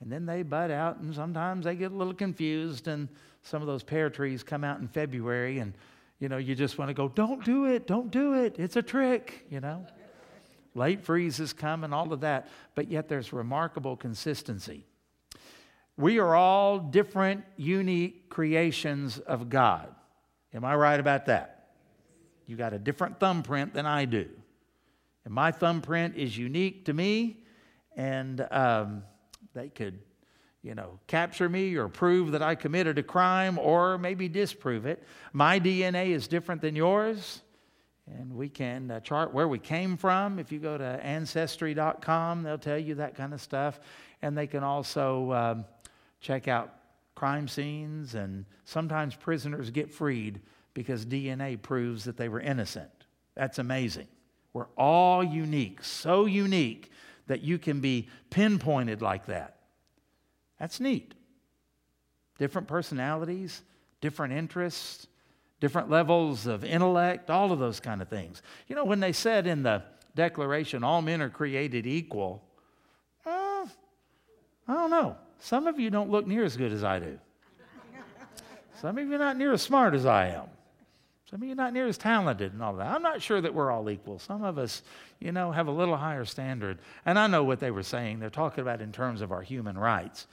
and 0.00 0.10
then 0.10 0.26
they 0.26 0.42
bud 0.42 0.70
out, 0.72 0.98
and 0.98 1.14
sometimes 1.14 1.64
they 1.64 1.76
get 1.76 1.92
a 1.92 1.94
little 1.94 2.12
confused. 2.12 2.88
And 2.88 3.08
some 3.42 3.62
of 3.62 3.68
those 3.68 3.84
pear 3.84 4.10
trees 4.10 4.42
come 4.42 4.64
out 4.64 4.80
in 4.80 4.88
February, 4.88 5.60
and 5.60 5.72
you 6.18 6.28
know, 6.28 6.38
you 6.38 6.56
just 6.56 6.76
want 6.76 6.88
to 6.88 6.94
go, 6.94 7.08
Don't 7.08 7.44
do 7.44 7.66
it, 7.66 7.86
don't 7.86 8.10
do 8.10 8.34
it, 8.34 8.56
it's 8.58 8.76
a 8.76 8.82
trick, 8.82 9.46
you 9.48 9.60
know. 9.60 9.86
Late 10.74 11.02
freezes 11.04 11.52
come 11.52 11.84
and 11.84 11.94
all 11.94 12.12
of 12.12 12.20
that, 12.20 12.48
but 12.74 12.90
yet 12.90 13.08
there's 13.08 13.32
remarkable 13.32 13.96
consistency. 13.96 14.84
We 15.96 16.18
are 16.18 16.34
all 16.34 16.78
different, 16.78 17.44
unique 17.56 18.28
creations 18.28 19.18
of 19.18 19.48
God. 19.48 19.94
Am 20.52 20.64
I 20.64 20.74
right 20.74 21.00
about 21.00 21.26
that? 21.26 21.70
You 22.46 22.56
got 22.56 22.72
a 22.72 22.78
different 22.78 23.18
thumbprint 23.18 23.72
than 23.74 23.86
I 23.86 24.04
do. 24.04 24.28
And 25.24 25.34
my 25.34 25.50
thumbprint 25.50 26.16
is 26.16 26.36
unique 26.36 26.84
to 26.84 26.92
me, 26.92 27.38
and 27.96 28.46
um, 28.50 29.02
they 29.54 29.68
could, 29.70 29.98
you 30.62 30.74
know, 30.74 31.00
capture 31.08 31.48
me 31.48 31.74
or 31.74 31.88
prove 31.88 32.32
that 32.32 32.42
I 32.42 32.54
committed 32.54 32.98
a 32.98 33.02
crime 33.02 33.58
or 33.58 33.98
maybe 33.98 34.28
disprove 34.28 34.86
it. 34.86 35.02
My 35.32 35.58
DNA 35.58 36.10
is 36.10 36.28
different 36.28 36.60
than 36.60 36.76
yours, 36.76 37.42
and 38.06 38.34
we 38.36 38.48
can 38.48 38.90
uh, 38.90 39.00
chart 39.00 39.34
where 39.34 39.48
we 39.48 39.58
came 39.58 39.96
from. 39.96 40.38
If 40.38 40.52
you 40.52 40.60
go 40.60 40.78
to 40.78 40.84
ancestry.com, 40.84 42.42
they'll 42.44 42.58
tell 42.58 42.78
you 42.78 42.94
that 42.96 43.16
kind 43.16 43.34
of 43.34 43.40
stuff. 43.40 43.80
And 44.22 44.38
they 44.38 44.46
can 44.46 44.62
also 44.62 45.32
um, 45.32 45.64
check 46.20 46.48
out 46.48 46.74
crime 47.14 47.48
scenes, 47.48 48.14
and 48.14 48.44
sometimes 48.64 49.14
prisoners 49.14 49.70
get 49.70 49.92
freed 49.92 50.40
because 50.74 51.06
DNA 51.06 51.60
proves 51.60 52.04
that 52.04 52.16
they 52.16 52.28
were 52.28 52.40
innocent. 52.40 52.90
That's 53.34 53.58
amazing. 53.58 54.08
We're 54.52 54.68
all 54.76 55.24
unique, 55.24 55.82
so 55.82 56.26
unique 56.26 56.90
that 57.26 57.42
you 57.42 57.58
can 57.58 57.80
be 57.80 58.08
pinpointed 58.30 59.02
like 59.02 59.26
that. 59.26 59.56
That's 60.58 60.80
neat. 60.80 61.14
Different 62.38 62.68
personalities, 62.68 63.62
different 64.00 64.34
interests, 64.34 65.06
different 65.60 65.90
levels 65.90 66.46
of 66.46 66.64
intellect, 66.64 67.30
all 67.30 67.52
of 67.52 67.58
those 67.58 67.80
kind 67.80 68.00
of 68.00 68.08
things. 68.08 68.42
You 68.68 68.76
know, 68.76 68.84
when 68.84 69.00
they 69.00 69.12
said 69.12 69.46
in 69.46 69.62
the 69.62 69.82
Declaration, 70.14 70.82
all 70.82 71.02
men 71.02 71.20
are 71.20 71.28
created 71.28 71.86
equal, 71.86 72.42
uh, 73.26 73.66
I 74.66 74.72
don't 74.72 74.90
know. 74.90 75.16
Some 75.38 75.66
of 75.66 75.78
you 75.78 75.90
don't 75.90 76.10
look 76.10 76.26
near 76.26 76.44
as 76.44 76.56
good 76.56 76.72
as 76.72 76.82
I 76.84 76.98
do. 76.98 77.18
Some 78.80 78.98
of 78.98 79.08
you 79.08 79.14
are 79.14 79.18
not 79.18 79.36
near 79.36 79.52
as 79.52 79.62
smart 79.62 79.94
as 79.94 80.04
I 80.04 80.28
am. 80.28 80.44
Some 81.30 81.42
of 81.42 81.46
you 81.46 81.52
are 81.52 81.56
not 81.56 81.72
near 81.72 81.88
as 81.88 81.98
talented 81.98 82.52
and 82.52 82.62
all 82.62 82.74
that. 82.74 82.86
I'm 82.86 83.02
not 83.02 83.20
sure 83.20 83.40
that 83.40 83.52
we're 83.52 83.70
all 83.70 83.90
equal. 83.90 84.18
Some 84.18 84.44
of 84.44 84.58
us, 84.58 84.82
you 85.18 85.32
know, 85.32 85.50
have 85.50 85.66
a 85.66 85.72
little 85.72 85.96
higher 85.96 86.24
standard. 86.24 86.78
And 87.04 87.18
I 87.18 87.26
know 87.26 87.42
what 87.42 87.58
they 87.58 87.70
were 87.70 87.82
saying. 87.82 88.20
They're 88.20 88.30
talking 88.30 88.62
about 88.62 88.80
in 88.80 88.92
terms 88.92 89.22
of 89.22 89.32
our 89.32 89.42
human 89.42 89.76
rights. 89.76 90.26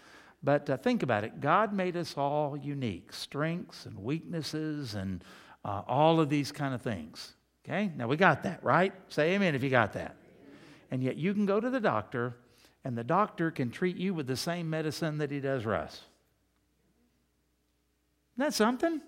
But 0.44 0.70
uh, 0.70 0.78
think 0.78 1.04
about 1.04 1.24
it 1.24 1.40
God 1.40 1.74
made 1.74 1.96
us 1.96 2.16
all 2.18 2.58
unique 2.58 3.14
strengths 3.14 3.86
and 3.86 3.98
weaknesses 3.98 4.94
and 4.94 5.24
uh, 5.66 5.82
all 5.88 6.20
of 6.20 6.30
these 6.30 6.52
kind 6.52 6.76
of 6.76 6.82
things. 6.82 7.34
Okay? 7.66 7.92
Now 7.96 8.08
we 8.08 8.18
got 8.18 8.44
that, 8.44 8.64
right? 8.64 8.94
Say 9.08 9.34
amen 9.34 9.56
if 9.56 9.64
you 9.64 9.70
got 9.70 9.94
that. 9.94 10.16
And 10.92 11.02
yet 11.02 11.16
you 11.16 11.34
can 11.34 11.46
go 11.46 11.60
to 11.60 11.70
the 11.70 11.80
doctor, 11.80 12.36
and 12.84 12.98
the 12.98 13.04
doctor 13.04 13.52
can 13.52 13.72
treat 13.72 13.98
you 13.98 14.13
with 14.13 14.28
the 14.28 14.36
same 14.36 14.70
medicine 14.70 15.18
that 15.20 15.32
he 15.32 15.40
does 15.40 15.66
Russ. 15.66 16.02
Isn't 18.36 18.46
that 18.46 18.54
something? 18.54 19.02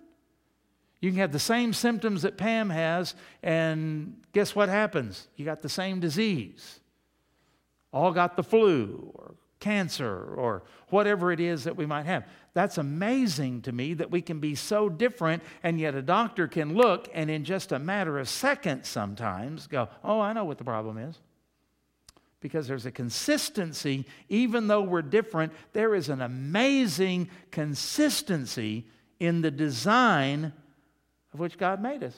You 1.01 1.11
can 1.11 1.19
have 1.19 1.31
the 1.31 1.39
same 1.39 1.73
symptoms 1.73 2.21
that 2.21 2.37
Pam 2.37 2.69
has, 2.69 3.15
and 3.43 4.21
guess 4.33 4.55
what 4.55 4.69
happens? 4.69 5.27
You 5.35 5.45
got 5.45 5.61
the 5.61 5.69
same 5.69 5.99
disease. 5.99 6.79
All 7.91 8.11
got 8.11 8.35
the 8.35 8.43
flu 8.43 9.11
or 9.13 9.35
cancer 9.59 10.33
or 10.35 10.63
whatever 10.89 11.31
it 11.31 11.39
is 11.39 11.63
that 11.63 11.75
we 11.75 11.85
might 11.85 12.05
have. 12.05 12.25
That's 12.53 12.77
amazing 12.77 13.63
to 13.63 13.71
me 13.71 13.93
that 13.95 14.11
we 14.11 14.21
can 14.21 14.39
be 14.39 14.55
so 14.55 14.89
different, 14.89 15.43
and 15.63 15.79
yet 15.79 15.95
a 15.95 16.01
doctor 16.01 16.47
can 16.47 16.75
look 16.75 17.09
and 17.13 17.29
in 17.29 17.43
just 17.43 17.71
a 17.71 17.79
matter 17.79 18.19
of 18.19 18.29
seconds 18.29 18.87
sometimes 18.87 19.67
go, 19.67 19.89
Oh, 20.03 20.19
I 20.19 20.33
know 20.33 20.45
what 20.45 20.57
the 20.57 20.63
problem 20.63 20.97
is. 20.97 21.19
Because 22.45 22.67
there's 22.67 22.85
a 22.85 22.91
consistency, 22.91 24.05
even 24.29 24.67
though 24.67 24.83
we're 24.83 25.01
different, 25.01 25.51
there 25.73 25.95
is 25.95 26.09
an 26.09 26.21
amazing 26.21 27.27
consistency 27.49 28.85
in 29.19 29.41
the 29.41 29.49
design 29.49 30.53
of 31.33 31.39
which 31.39 31.57
God 31.57 31.81
made 31.81 32.03
us. 32.03 32.15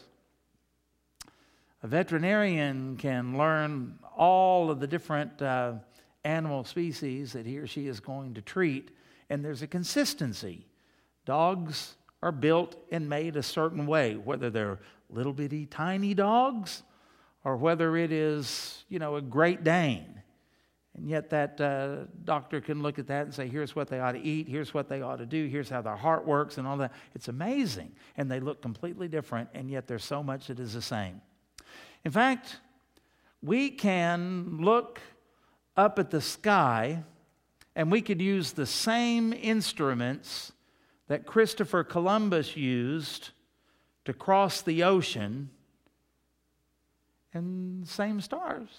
A 1.82 1.88
veterinarian 1.88 2.98
can 2.98 3.38
learn 3.38 4.00
all 4.18 4.70
of 4.70 4.82
the 4.82 4.88
different 4.88 5.42
uh, 5.42 5.76
animal 6.26 6.66
species 6.66 7.32
that 7.32 7.46
he 7.46 7.58
or 7.58 7.66
she 7.66 7.88
is 7.88 8.02
going 8.02 8.34
to 8.34 8.42
treat, 8.42 8.92
and 9.30 9.46
there's 9.46 9.62
a 9.62 9.68
consistency. 9.68 10.66
Dogs 11.24 11.96
are 12.22 12.34
built 12.34 12.76
and 12.92 13.08
made 13.08 13.38
a 13.38 13.44
certain 13.44 13.88
way, 13.88 14.18
whether 14.18 14.50
they're 14.50 14.80
little 15.10 15.32
bitty 15.32 15.68
tiny 15.68 16.14
dogs 16.14 16.84
or 17.48 17.56
whether 17.56 17.96
it 17.96 18.12
is, 18.12 18.84
you 18.89 19.00
know, 19.00 19.16
a 19.16 19.22
Great 19.22 19.63
Dane. 19.63 20.22
And 20.98 21.08
yet, 21.08 21.30
that 21.30 21.62
uh, 21.62 22.08
doctor 22.25 22.60
can 22.60 22.82
look 22.82 23.00
at 23.00 23.08
that 23.08 23.24
and 23.24 23.34
say, 23.34 23.48
here's 23.48 23.74
what 23.74 23.88
they 23.88 24.01
ought 24.01 24.12
to 24.12 24.20
eat, 24.20 24.50
here's 24.50 24.74
what 24.74 24.89
they 24.89 25.01
ought 25.01 25.20
to 25.20 25.25
do, 25.25 25.48
here's 25.48 25.70
how 25.70 25.82
their 25.82 25.96
heart 25.96 26.27
works, 26.27 26.58
and 26.58 26.68
all 26.68 26.75
that. 26.75 26.92
It's 27.16 27.30
amazing. 27.30 27.94
And 28.18 28.30
they 28.30 28.42
look 28.42 28.62
completely 28.62 29.08
different, 29.08 29.48
and 29.54 29.72
yet 29.72 29.88
there's 29.88 30.04
so 30.04 30.22
much 30.22 30.48
that 30.48 30.60
is 30.60 30.74
the 30.74 30.82
same. 30.82 31.22
In 32.04 32.12
fact, 32.12 32.58
we 33.42 33.70
can 33.70 34.58
look 34.60 35.00
up 35.77 36.00
at 36.00 36.12
the 36.12 36.20
sky 36.20 37.01
and 37.77 37.89
we 37.89 38.01
could 38.01 38.22
use 38.22 38.51
the 38.51 38.66
same 38.66 39.32
instruments 39.32 40.51
that 41.08 41.25
Christopher 41.25 41.86
Columbus 41.86 42.58
used 42.58 43.30
to 44.04 44.12
cross 44.12 44.62
the 44.62 44.84
ocean 44.84 45.50
and 47.38 47.88
same 47.88 48.20
stars, 48.22 48.70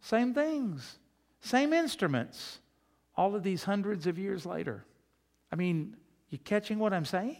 same 0.00 0.34
things. 0.34 0.98
Same 1.40 1.72
instruments, 1.72 2.58
all 3.16 3.34
of 3.34 3.42
these 3.42 3.64
hundreds 3.64 4.06
of 4.06 4.18
years 4.18 4.44
later. 4.44 4.84
I 5.52 5.56
mean, 5.56 5.96
you 6.30 6.38
catching 6.38 6.78
what 6.78 6.92
I'm 6.92 7.04
saying? 7.04 7.38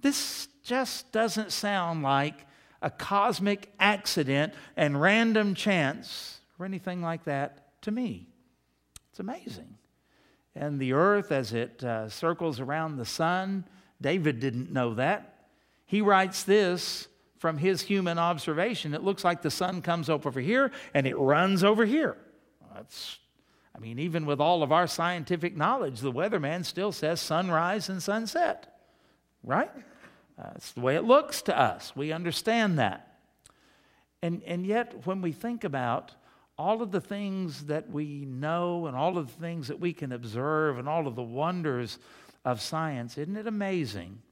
This 0.00 0.48
just 0.62 1.10
doesn't 1.12 1.52
sound 1.52 2.02
like 2.02 2.46
a 2.82 2.90
cosmic 2.90 3.72
accident 3.80 4.54
and 4.76 5.00
random 5.00 5.54
chance 5.54 6.40
or 6.58 6.66
anything 6.66 7.02
like 7.02 7.24
that 7.24 7.82
to 7.82 7.90
me. 7.90 8.28
It's 9.10 9.20
amazing. 9.20 9.76
and 10.54 10.78
the 10.78 10.92
earth 10.92 11.32
as 11.32 11.52
it 11.52 11.82
uh, 11.84 12.08
circles 12.08 12.60
around 12.60 12.96
the 12.96 13.04
sun. 13.04 13.64
David 14.00 14.40
didn't 14.40 14.72
know 14.72 14.94
that. 14.94 15.48
He 15.84 16.00
writes 16.00 16.44
this 16.44 17.08
from 17.38 17.58
his 17.58 17.82
human 17.82 18.18
observation. 18.18 18.94
It 18.94 19.02
looks 19.02 19.24
like 19.24 19.42
the 19.42 19.50
sun 19.50 19.82
comes 19.82 20.08
up 20.08 20.26
over 20.26 20.40
here 20.40 20.72
and 20.94 21.06
it 21.06 21.16
runs 21.16 21.62
over 21.62 21.84
here. 21.84 22.16
That's, 22.74 23.18
I 23.74 23.78
mean, 23.78 23.98
even 23.98 24.26
with 24.26 24.40
all 24.40 24.62
of 24.62 24.72
our 24.72 24.86
scientific 24.86 25.56
knowledge, 25.56 26.00
the 26.00 26.12
weatherman 26.12 26.64
still 26.64 26.92
says 26.92 27.20
sunrise 27.20 27.88
and 27.88 28.02
sunset, 28.02 28.78
right? 29.42 29.70
That's 30.38 30.72
the 30.72 30.80
way 30.80 30.96
it 30.96 31.04
looks 31.04 31.42
to 31.42 31.58
us. 31.58 31.94
We 31.94 32.12
understand 32.12 32.78
that. 32.78 33.18
And, 34.22 34.42
and 34.44 34.66
yet, 34.66 35.06
when 35.06 35.22
we 35.22 35.32
think 35.32 35.64
about 35.64 36.12
all 36.58 36.82
of 36.82 36.90
the 36.90 37.00
things 37.00 37.66
that 37.66 37.90
we 37.90 38.24
know 38.24 38.86
and 38.86 38.96
all 38.96 39.18
of 39.18 39.26
the 39.26 39.40
things 39.40 39.68
that 39.68 39.78
we 39.78 39.92
can 39.92 40.12
observe 40.12 40.78
and 40.78 40.88
all 40.88 41.06
of 41.06 41.14
the 41.14 41.22
wonders 41.22 41.98
of 42.44 42.60
science, 42.60 43.18
isn't 43.18 43.36
it 43.36 43.46
amazing 43.46 44.22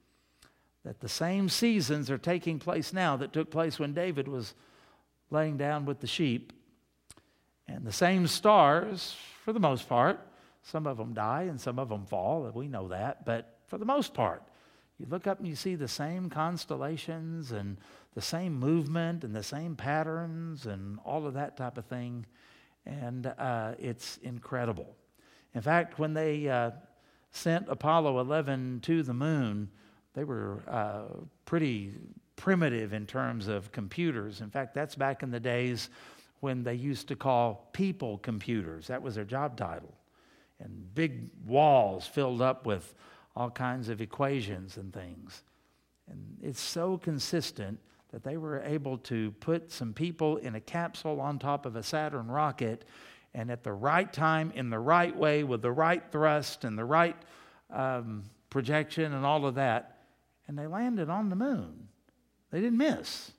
that 0.85 1.01
the 1.01 1.09
same 1.09 1.49
seasons 1.49 2.11
are 2.11 2.19
taking 2.19 2.59
place 2.59 2.93
now 2.93 3.17
that 3.17 3.33
took 3.33 3.51
place 3.51 3.79
when 3.79 3.95
David 3.95 4.29
was 4.29 4.55
laying 5.31 5.57
down 5.57 5.85
with 5.85 6.01
the 6.01 6.07
sheep? 6.07 6.53
And 7.67 7.85
the 7.85 7.93
same 7.93 8.27
stars, 8.27 9.17
for 9.45 9.53
the 9.53 9.61
most 9.61 9.89
part, 9.89 10.21
some 10.63 10.87
of 10.87 10.97
them 10.97 11.15
die 11.15 11.43
and 11.43 11.61
some 11.61 11.79
of 11.79 11.89
them 11.89 12.07
fall, 12.07 12.51
we 12.55 12.69
know 12.69 12.89
that, 12.89 13.25
but 13.25 13.59
for 13.67 13.79
the 13.79 13.85
most 13.85 14.15
part, 14.15 14.43
you 14.99 15.07
look 15.09 15.27
up 15.27 15.39
and 15.39 15.49
you 15.49 15.57
see 15.57 15.75
the 15.75 15.89
same 15.89 16.31
constellations 16.31 17.51
and 17.53 17.79
the 18.15 18.23
same 18.23 18.59
movement 18.59 19.25
and 19.25 19.35
the 19.35 19.43
same 19.43 19.75
patterns 19.75 20.67
and 20.67 20.99
all 21.05 21.27
of 21.27 21.35
that 21.35 21.57
type 21.57 21.79
of 21.79 21.85
thing. 21.87 22.27
And 22.87 23.27
uh, 23.27 23.75
it's 23.79 24.19
incredible. 24.19 24.95
In 25.55 25.63
fact, 25.63 25.99
when 25.99 26.15
they 26.15 26.49
uh, 26.49 26.73
sent 27.33 27.69
Apollo 27.69 28.21
11 28.21 28.81
to 28.83 29.03
the 29.03 29.15
moon, 29.15 29.69
they 30.15 30.25
were 30.25 30.63
uh, 30.69 31.03
pretty 31.45 31.93
primitive 32.37 32.93
in 32.93 33.07
terms 33.07 33.49
of 33.49 33.71
computers. 33.73 34.41
In 34.41 34.51
fact, 34.51 34.75
that's 34.75 34.95
back 34.95 35.23
in 35.23 35.31
the 35.31 35.41
days 35.41 35.91
when 36.41 36.63
they 36.63 36.75
used 36.75 37.09
to 37.09 37.17
call 37.17 37.69
people 37.73 38.19
computers. 38.19 38.87
That 38.89 39.03
was 39.03 39.15
their 39.15 39.25
job 39.25 39.57
title. 39.57 39.95
And 40.61 40.95
big 40.95 41.31
walls 41.47 42.07
filled 42.07 42.43
up 42.43 42.67
with 42.67 42.95
all 43.37 43.51
kinds 43.51 43.89
of 43.89 44.01
equations 44.01 44.77
and 44.77 44.93
things. 44.93 45.43
And 46.11 46.37
it's 46.43 46.61
so 46.61 46.99
consistent 46.99 47.79
that 48.13 48.23
they 48.23 48.37
were 48.37 48.61
able 48.61 48.99
to 48.99 49.33
put 49.41 49.73
some 49.73 49.93
people 49.93 50.37
in 50.37 50.55
a 50.55 50.61
capsule 50.61 51.21
on 51.21 51.39
top 51.39 51.67
of 51.67 51.77
a 51.77 51.83
Saturn 51.83 52.29
rocket 52.29 52.85
and 53.35 53.51
at 53.51 53.65
the 53.65 53.73
right 53.73 54.13
time, 54.13 54.53
in 54.55 54.71
the 54.71 54.79
right 54.79 55.15
way, 55.17 55.43
with 55.43 55.61
the 55.61 55.73
right 55.73 56.03
thrust 56.13 56.63
and 56.65 56.79
the 56.79 56.85
right 56.85 57.17
um, 57.71 58.23
projection 58.49 59.13
and 59.13 59.27
all 59.27 59.45
of 59.45 59.57
that, 59.57 59.94
and 60.47 60.59
they 60.59 60.67
landed 60.67 61.09
on 61.09 61.29
the 61.29 61.37
moon. 61.37 61.89
They 62.51 62.61
didn't 62.61 62.79
miss. 62.79 63.33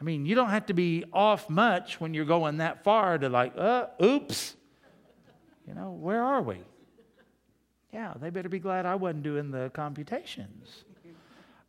I 0.00 0.04
mean, 0.04 0.24
you 0.24 0.34
don't 0.34 0.50
have 0.50 0.66
to 0.66 0.74
be 0.74 1.04
off 1.12 1.50
much 1.50 2.00
when 2.00 2.14
you're 2.14 2.24
going 2.24 2.58
that 2.58 2.84
far 2.84 3.18
to, 3.18 3.28
like, 3.28 3.52
uh, 3.56 3.86
oops. 4.02 4.56
You 5.66 5.74
know, 5.74 5.92
where 5.92 6.22
are 6.22 6.42
we? 6.42 6.58
Yeah, 7.92 8.14
they 8.20 8.30
better 8.30 8.48
be 8.48 8.58
glad 8.58 8.86
I 8.86 8.94
wasn't 8.94 9.24
doing 9.24 9.50
the 9.50 9.70
computations. 9.74 10.84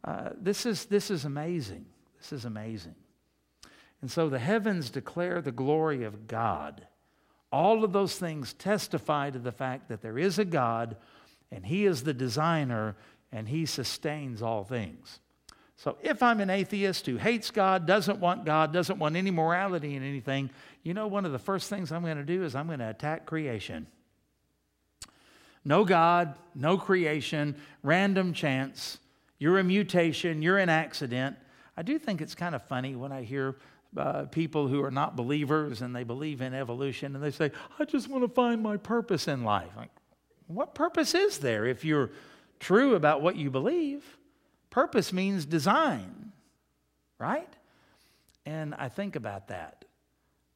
Uh, 0.03 0.29
this, 0.39 0.65
is, 0.65 0.85
this 0.85 1.11
is 1.11 1.25
amazing. 1.25 1.85
This 2.19 2.31
is 2.31 2.45
amazing. 2.45 2.95
And 4.01 4.09
so 4.09 4.29
the 4.29 4.39
heavens 4.39 4.89
declare 4.89 5.41
the 5.41 5.51
glory 5.51 6.03
of 6.03 6.27
God. 6.27 6.87
All 7.51 7.83
of 7.83 7.91
those 7.91 8.17
things 8.17 8.53
testify 8.53 9.29
to 9.29 9.39
the 9.39 9.51
fact 9.51 9.89
that 9.89 10.01
there 10.01 10.17
is 10.17 10.39
a 10.39 10.45
God 10.45 10.95
and 11.51 11.65
He 11.65 11.85
is 11.85 12.03
the 12.03 12.13
designer 12.13 12.95
and 13.31 13.47
He 13.47 13.65
sustains 13.65 14.41
all 14.41 14.63
things. 14.63 15.19
So 15.77 15.97
if 16.03 16.21
I'm 16.21 16.39
an 16.41 16.51
atheist 16.51 17.07
who 17.07 17.17
hates 17.17 17.49
God, 17.49 17.87
doesn't 17.87 18.19
want 18.19 18.45
God, 18.45 18.71
doesn't 18.71 18.99
want 18.99 19.15
any 19.15 19.31
morality 19.31 19.95
in 19.95 20.03
anything, 20.03 20.51
you 20.83 20.93
know, 20.93 21.07
one 21.07 21.25
of 21.25 21.31
the 21.31 21.39
first 21.39 21.69
things 21.69 21.91
I'm 21.91 22.03
going 22.03 22.17
to 22.17 22.23
do 22.23 22.43
is 22.43 22.53
I'm 22.53 22.67
going 22.67 22.79
to 22.79 22.89
attack 22.89 23.25
creation. 23.25 23.87
No 25.65 25.83
God, 25.83 26.35
no 26.53 26.77
creation, 26.77 27.55
random 27.81 28.33
chance. 28.33 28.99
You're 29.39 29.57
a 29.57 29.63
mutation, 29.63 30.41
you're 30.41 30.59
an 30.59 30.69
accident. 30.69 31.35
I 31.75 31.81
do 31.81 31.97
think 31.97 32.21
it's 32.21 32.35
kind 32.35 32.53
of 32.53 32.61
funny 32.63 32.95
when 32.95 33.11
I 33.11 33.23
hear 33.23 33.55
uh, 33.97 34.25
people 34.25 34.67
who 34.67 34.83
are 34.83 34.91
not 34.91 35.15
believers 35.15 35.81
and 35.81 35.95
they 35.95 36.03
believe 36.03 36.41
in 36.41 36.53
evolution 36.53 37.15
and 37.15 37.23
they 37.23 37.31
say, 37.31 37.51
I 37.79 37.85
just 37.85 38.07
want 38.07 38.23
to 38.23 38.29
find 38.29 38.61
my 38.61 38.77
purpose 38.77 39.27
in 39.27 39.43
life. 39.43 39.71
Like, 39.75 39.89
what 40.47 40.75
purpose 40.75 41.15
is 41.15 41.39
there 41.39 41.65
if 41.65 41.83
you're 41.83 42.11
true 42.61 42.95
about 42.95 43.21
what 43.21 43.35
you 43.35 43.49
believe? 43.49 44.17
Purpose 44.69 45.11
means 45.11 45.45
design, 45.45 46.31
right? 47.19 47.53
And 48.45 48.73
I 48.75 48.87
think 48.87 49.17
about 49.17 49.49
that. 49.49 49.83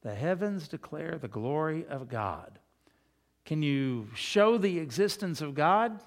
The 0.00 0.14
heavens 0.14 0.68
declare 0.68 1.18
the 1.18 1.28
glory 1.28 1.84
of 1.86 2.08
God. 2.08 2.58
Can 3.44 3.62
you 3.62 4.08
show 4.14 4.56
the 4.56 4.78
existence 4.78 5.40
of 5.40 5.54
God? 5.54 6.00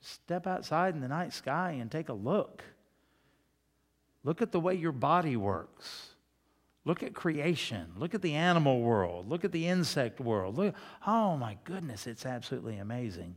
Step 0.00 0.46
outside 0.46 0.94
in 0.94 1.00
the 1.00 1.08
night 1.08 1.32
sky 1.32 1.72
and 1.72 1.90
take 1.90 2.08
a 2.08 2.14
look. 2.14 2.62
Look 4.24 4.40
at 4.40 4.52
the 4.52 4.60
way 4.60 4.74
your 4.74 4.92
body 4.92 5.36
works. 5.36 6.10
Look 6.84 7.02
at 7.02 7.14
creation. 7.14 7.92
Look 7.96 8.14
at 8.14 8.22
the 8.22 8.34
animal 8.34 8.80
world. 8.80 9.28
Look 9.28 9.44
at 9.44 9.52
the 9.52 9.66
insect 9.66 10.20
world. 10.20 10.56
Look, 10.56 10.74
oh 11.06 11.36
my 11.36 11.58
goodness, 11.64 12.06
it's 12.06 12.24
absolutely 12.24 12.78
amazing. 12.78 13.36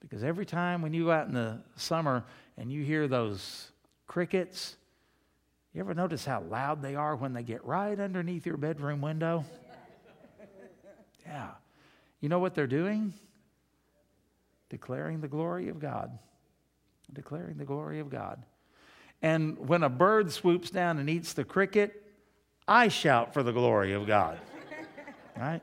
Because 0.00 0.22
every 0.22 0.46
time 0.46 0.82
when 0.82 0.92
you 0.92 1.06
go 1.06 1.10
out 1.10 1.26
in 1.26 1.34
the 1.34 1.60
summer 1.76 2.24
and 2.56 2.70
you 2.70 2.84
hear 2.84 3.08
those 3.08 3.70
crickets, 4.06 4.76
you 5.74 5.80
ever 5.80 5.94
notice 5.94 6.24
how 6.24 6.40
loud 6.40 6.80
they 6.80 6.94
are 6.94 7.16
when 7.16 7.32
they 7.32 7.42
get 7.42 7.64
right 7.64 7.98
underneath 7.98 8.46
your 8.46 8.56
bedroom 8.56 9.00
window? 9.00 9.44
Yeah. 11.26 11.50
You 12.20 12.28
know 12.28 12.38
what 12.38 12.54
they're 12.54 12.66
doing? 12.66 13.12
Declaring 14.68 15.20
the 15.20 15.28
glory 15.28 15.68
of 15.68 15.78
God. 15.78 16.18
Declaring 17.12 17.58
the 17.58 17.64
glory 17.64 18.00
of 18.00 18.10
God. 18.10 18.42
And 19.22 19.58
when 19.58 19.82
a 19.82 19.88
bird 19.88 20.32
swoops 20.32 20.70
down 20.70 20.98
and 20.98 21.10
eats 21.10 21.32
the 21.32 21.44
cricket, 21.44 22.02
I 22.68 22.88
shout 22.88 23.34
for 23.34 23.42
the 23.42 23.52
glory 23.52 23.92
of 23.92 24.06
God. 24.06 24.38
right? 25.36 25.60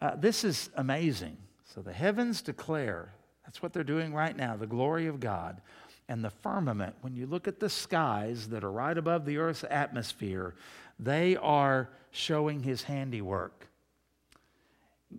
Uh, 0.00 0.16
this 0.16 0.44
is 0.44 0.70
amazing. 0.76 1.36
So 1.76 1.82
the 1.82 1.92
heavens 1.92 2.40
declare, 2.40 3.12
that's 3.44 3.62
what 3.62 3.74
they're 3.74 3.84
doing 3.84 4.14
right 4.14 4.34
now, 4.34 4.56
the 4.56 4.66
glory 4.66 5.08
of 5.08 5.20
God. 5.20 5.60
And 6.08 6.24
the 6.24 6.30
firmament, 6.30 6.96
when 7.02 7.14
you 7.14 7.26
look 7.26 7.46
at 7.46 7.60
the 7.60 7.68
skies 7.68 8.48
that 8.48 8.64
are 8.64 8.72
right 8.72 8.96
above 8.96 9.26
the 9.26 9.36
earth's 9.36 9.62
atmosphere, 9.68 10.54
they 10.98 11.36
are 11.36 11.90
showing 12.12 12.62
his 12.62 12.84
handiwork. 12.84 13.68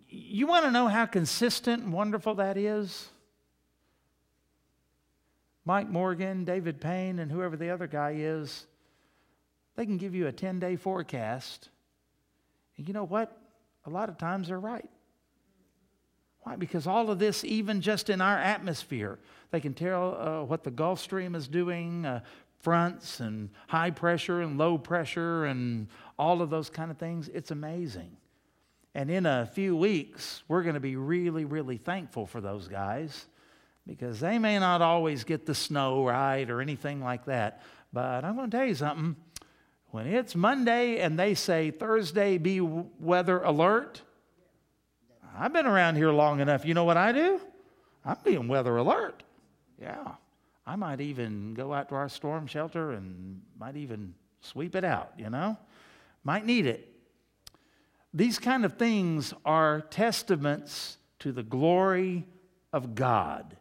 You 0.09 0.47
want 0.47 0.65
to 0.65 0.71
know 0.71 0.87
how 0.87 1.05
consistent 1.05 1.83
and 1.83 1.93
wonderful 1.93 2.33
that 2.35 2.57
is? 2.57 3.07
Mike 5.63 5.89
Morgan, 5.89 6.43
David 6.43 6.81
Payne, 6.81 7.19
and 7.19 7.31
whoever 7.31 7.55
the 7.55 7.69
other 7.69 7.85
guy 7.85 8.15
is, 8.17 8.65
they 9.75 9.85
can 9.85 9.97
give 9.97 10.15
you 10.15 10.25
a 10.25 10.31
10 10.31 10.59
day 10.59 10.75
forecast. 10.75 11.69
And 12.77 12.87
you 12.87 12.95
know 12.95 13.03
what? 13.03 13.37
A 13.85 13.91
lot 13.91 14.09
of 14.09 14.17
times 14.17 14.47
they're 14.47 14.59
right. 14.59 14.89
Why? 16.47 16.55
Because 16.55 16.87
all 16.87 17.11
of 17.11 17.19
this, 17.19 17.43
even 17.43 17.81
just 17.81 18.09
in 18.09 18.21
our 18.21 18.37
atmosphere, 18.37 19.19
they 19.51 19.59
can 19.59 19.73
tell 19.73 20.15
uh, 20.15 20.45
what 20.45 20.63
the 20.63 20.71
Gulf 20.71 21.01
Stream 21.01 21.35
is 21.35 21.45
doing, 21.45 22.05
uh, 22.05 22.21
fronts 22.61 23.19
and 23.19 23.49
high 23.67 23.91
pressure 23.91 24.39
and 24.39 24.57
low 24.57 24.77
pressure 24.77 25.43
and 25.43 25.89
all 26.17 26.41
of 26.41 26.49
those 26.49 26.69
kind 26.69 26.89
of 26.89 26.97
things. 26.97 27.27
It's 27.33 27.51
amazing. 27.51 28.15
And 28.95 29.11
in 29.11 29.25
a 29.25 29.45
few 29.45 29.75
weeks, 29.75 30.41
we're 30.47 30.63
going 30.63 30.75
to 30.75 30.79
be 30.79 30.95
really, 30.95 31.43
really 31.43 31.75
thankful 31.75 32.25
for 32.25 32.39
those 32.39 32.69
guys 32.69 33.25
because 33.85 34.21
they 34.21 34.39
may 34.39 34.57
not 34.57 34.81
always 34.81 35.25
get 35.25 35.45
the 35.45 35.53
snow 35.53 36.05
right 36.05 36.49
or 36.49 36.61
anything 36.61 37.03
like 37.03 37.25
that. 37.25 37.61
But 37.91 38.23
I'm 38.23 38.37
going 38.37 38.49
to 38.49 38.57
tell 38.57 38.65
you 38.65 38.75
something. 38.75 39.17
When 39.87 40.07
it's 40.07 40.33
Monday 40.33 40.99
and 40.99 41.19
they 41.19 41.33
say 41.33 41.71
Thursday 41.71 42.37
be 42.37 42.61
weather 42.61 43.41
alert, 43.43 44.01
I've 45.39 45.53
been 45.53 45.67
around 45.67 45.95
here 45.95 46.11
long 46.11 46.39
enough. 46.39 46.65
You 46.65 46.73
know 46.73 46.83
what 46.83 46.97
I 46.97 47.11
do? 47.11 47.39
I'm 48.03 48.17
being 48.23 48.47
weather 48.47 48.75
alert. 48.77 49.21
Yeah. 49.79 50.13
I 50.65 50.75
might 50.75 50.99
even 50.99 51.53
go 51.53 51.73
out 51.73 51.89
to 51.89 51.95
our 51.95 52.09
storm 52.09 52.47
shelter 52.47 52.91
and 52.91 53.41
might 53.59 53.75
even 53.75 54.15
sweep 54.41 54.75
it 54.75 54.83
out, 54.83 55.13
you 55.17 55.29
know? 55.29 55.57
Might 56.23 56.45
need 56.45 56.65
it. 56.65 56.91
These 58.13 58.39
kind 58.39 58.65
of 58.65 58.77
things 58.77 59.33
are 59.45 59.81
testaments 59.81 60.97
to 61.19 61.31
the 61.31 61.43
glory 61.43 62.25
of 62.73 62.95
God, 62.95 63.57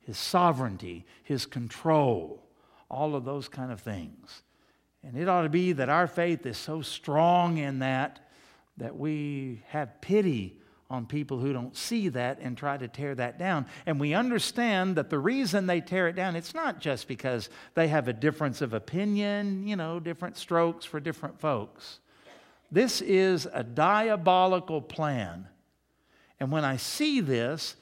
His 0.00 0.18
sovereignty, 0.18 1.06
His 1.22 1.46
control, 1.46 2.42
all 2.90 3.14
of 3.14 3.24
those 3.24 3.48
kind 3.48 3.70
of 3.70 3.80
things. 3.80 4.42
And 5.02 5.16
it 5.16 5.28
ought 5.28 5.42
to 5.42 5.48
be 5.48 5.72
that 5.72 5.88
our 5.88 6.06
faith 6.06 6.44
is 6.44 6.58
so 6.58 6.82
strong 6.82 7.56
in 7.58 7.78
that 7.78 8.26
that 8.76 8.96
we 8.96 9.62
have 9.68 10.00
pity 10.00 10.59
on 10.90 11.06
people 11.06 11.38
who 11.38 11.52
don't 11.52 11.76
see 11.76 12.08
that 12.08 12.40
and 12.40 12.58
try 12.58 12.76
to 12.76 12.88
tear 12.88 13.14
that 13.14 13.38
down. 13.38 13.64
And 13.86 14.00
we 14.00 14.12
understand 14.12 14.96
that 14.96 15.08
the 15.08 15.18
reason 15.18 15.66
they 15.66 15.80
tear 15.80 16.08
it 16.08 16.16
down, 16.16 16.34
it's 16.34 16.52
not 16.52 16.80
just 16.80 17.06
because 17.06 17.48
they 17.74 17.86
have 17.88 18.08
a 18.08 18.12
difference 18.12 18.60
of 18.60 18.74
opinion, 18.74 19.66
you 19.68 19.76
know, 19.76 20.00
different 20.00 20.36
strokes 20.36 20.84
for 20.84 20.98
different 20.98 21.38
folks. 21.38 22.00
This 22.72 23.00
is 23.00 23.48
a 23.52 23.62
diabolical 23.62 24.82
plan. 24.82 25.46
And 26.40 26.50
when 26.50 26.64
I 26.64 26.76
see 26.76 27.20
this, 27.20 27.76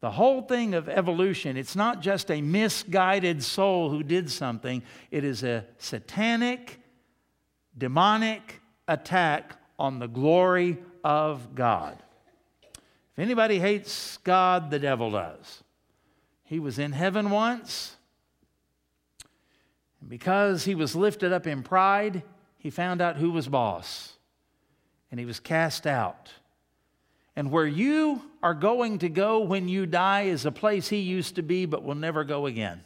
the 0.00 0.10
whole 0.10 0.42
thing 0.42 0.74
of 0.74 0.88
evolution, 0.88 1.56
it's 1.56 1.76
not 1.76 2.02
just 2.02 2.28
a 2.28 2.42
misguided 2.42 3.42
soul 3.44 3.88
who 3.88 4.02
did 4.02 4.28
something, 4.30 4.82
it 5.12 5.22
is 5.22 5.44
a 5.44 5.64
satanic, 5.78 6.80
demonic 7.78 8.60
attack 8.88 9.56
on 9.78 10.00
the 10.00 10.08
glory 10.08 10.78
of 11.04 11.54
God. 11.54 12.02
If 13.12 13.18
anybody 13.18 13.58
hates 13.58 14.16
God, 14.18 14.70
the 14.70 14.78
devil 14.78 15.10
does. 15.10 15.62
He 16.44 16.58
was 16.58 16.78
in 16.78 16.92
heaven 16.92 17.30
once, 17.30 17.96
and 20.00 20.10
because 20.10 20.64
he 20.64 20.74
was 20.74 20.96
lifted 20.96 21.32
up 21.32 21.46
in 21.46 21.62
pride, 21.62 22.22
he 22.58 22.70
found 22.70 23.00
out 23.00 23.16
who 23.16 23.30
was 23.30 23.48
boss, 23.48 24.14
and 25.10 25.18
he 25.20 25.26
was 25.26 25.40
cast 25.40 25.86
out. 25.86 26.30
And 27.34 27.50
where 27.50 27.66
you 27.66 28.22
are 28.42 28.54
going 28.54 28.98
to 28.98 29.08
go 29.08 29.40
when 29.40 29.68
you 29.68 29.86
die 29.86 30.22
is 30.22 30.44
a 30.44 30.52
place 30.52 30.88
he 30.88 30.98
used 30.98 31.36
to 31.36 31.42
be, 31.42 31.64
but 31.64 31.82
will 31.82 31.94
never 31.94 32.24
go 32.24 32.46
again. 32.46 32.82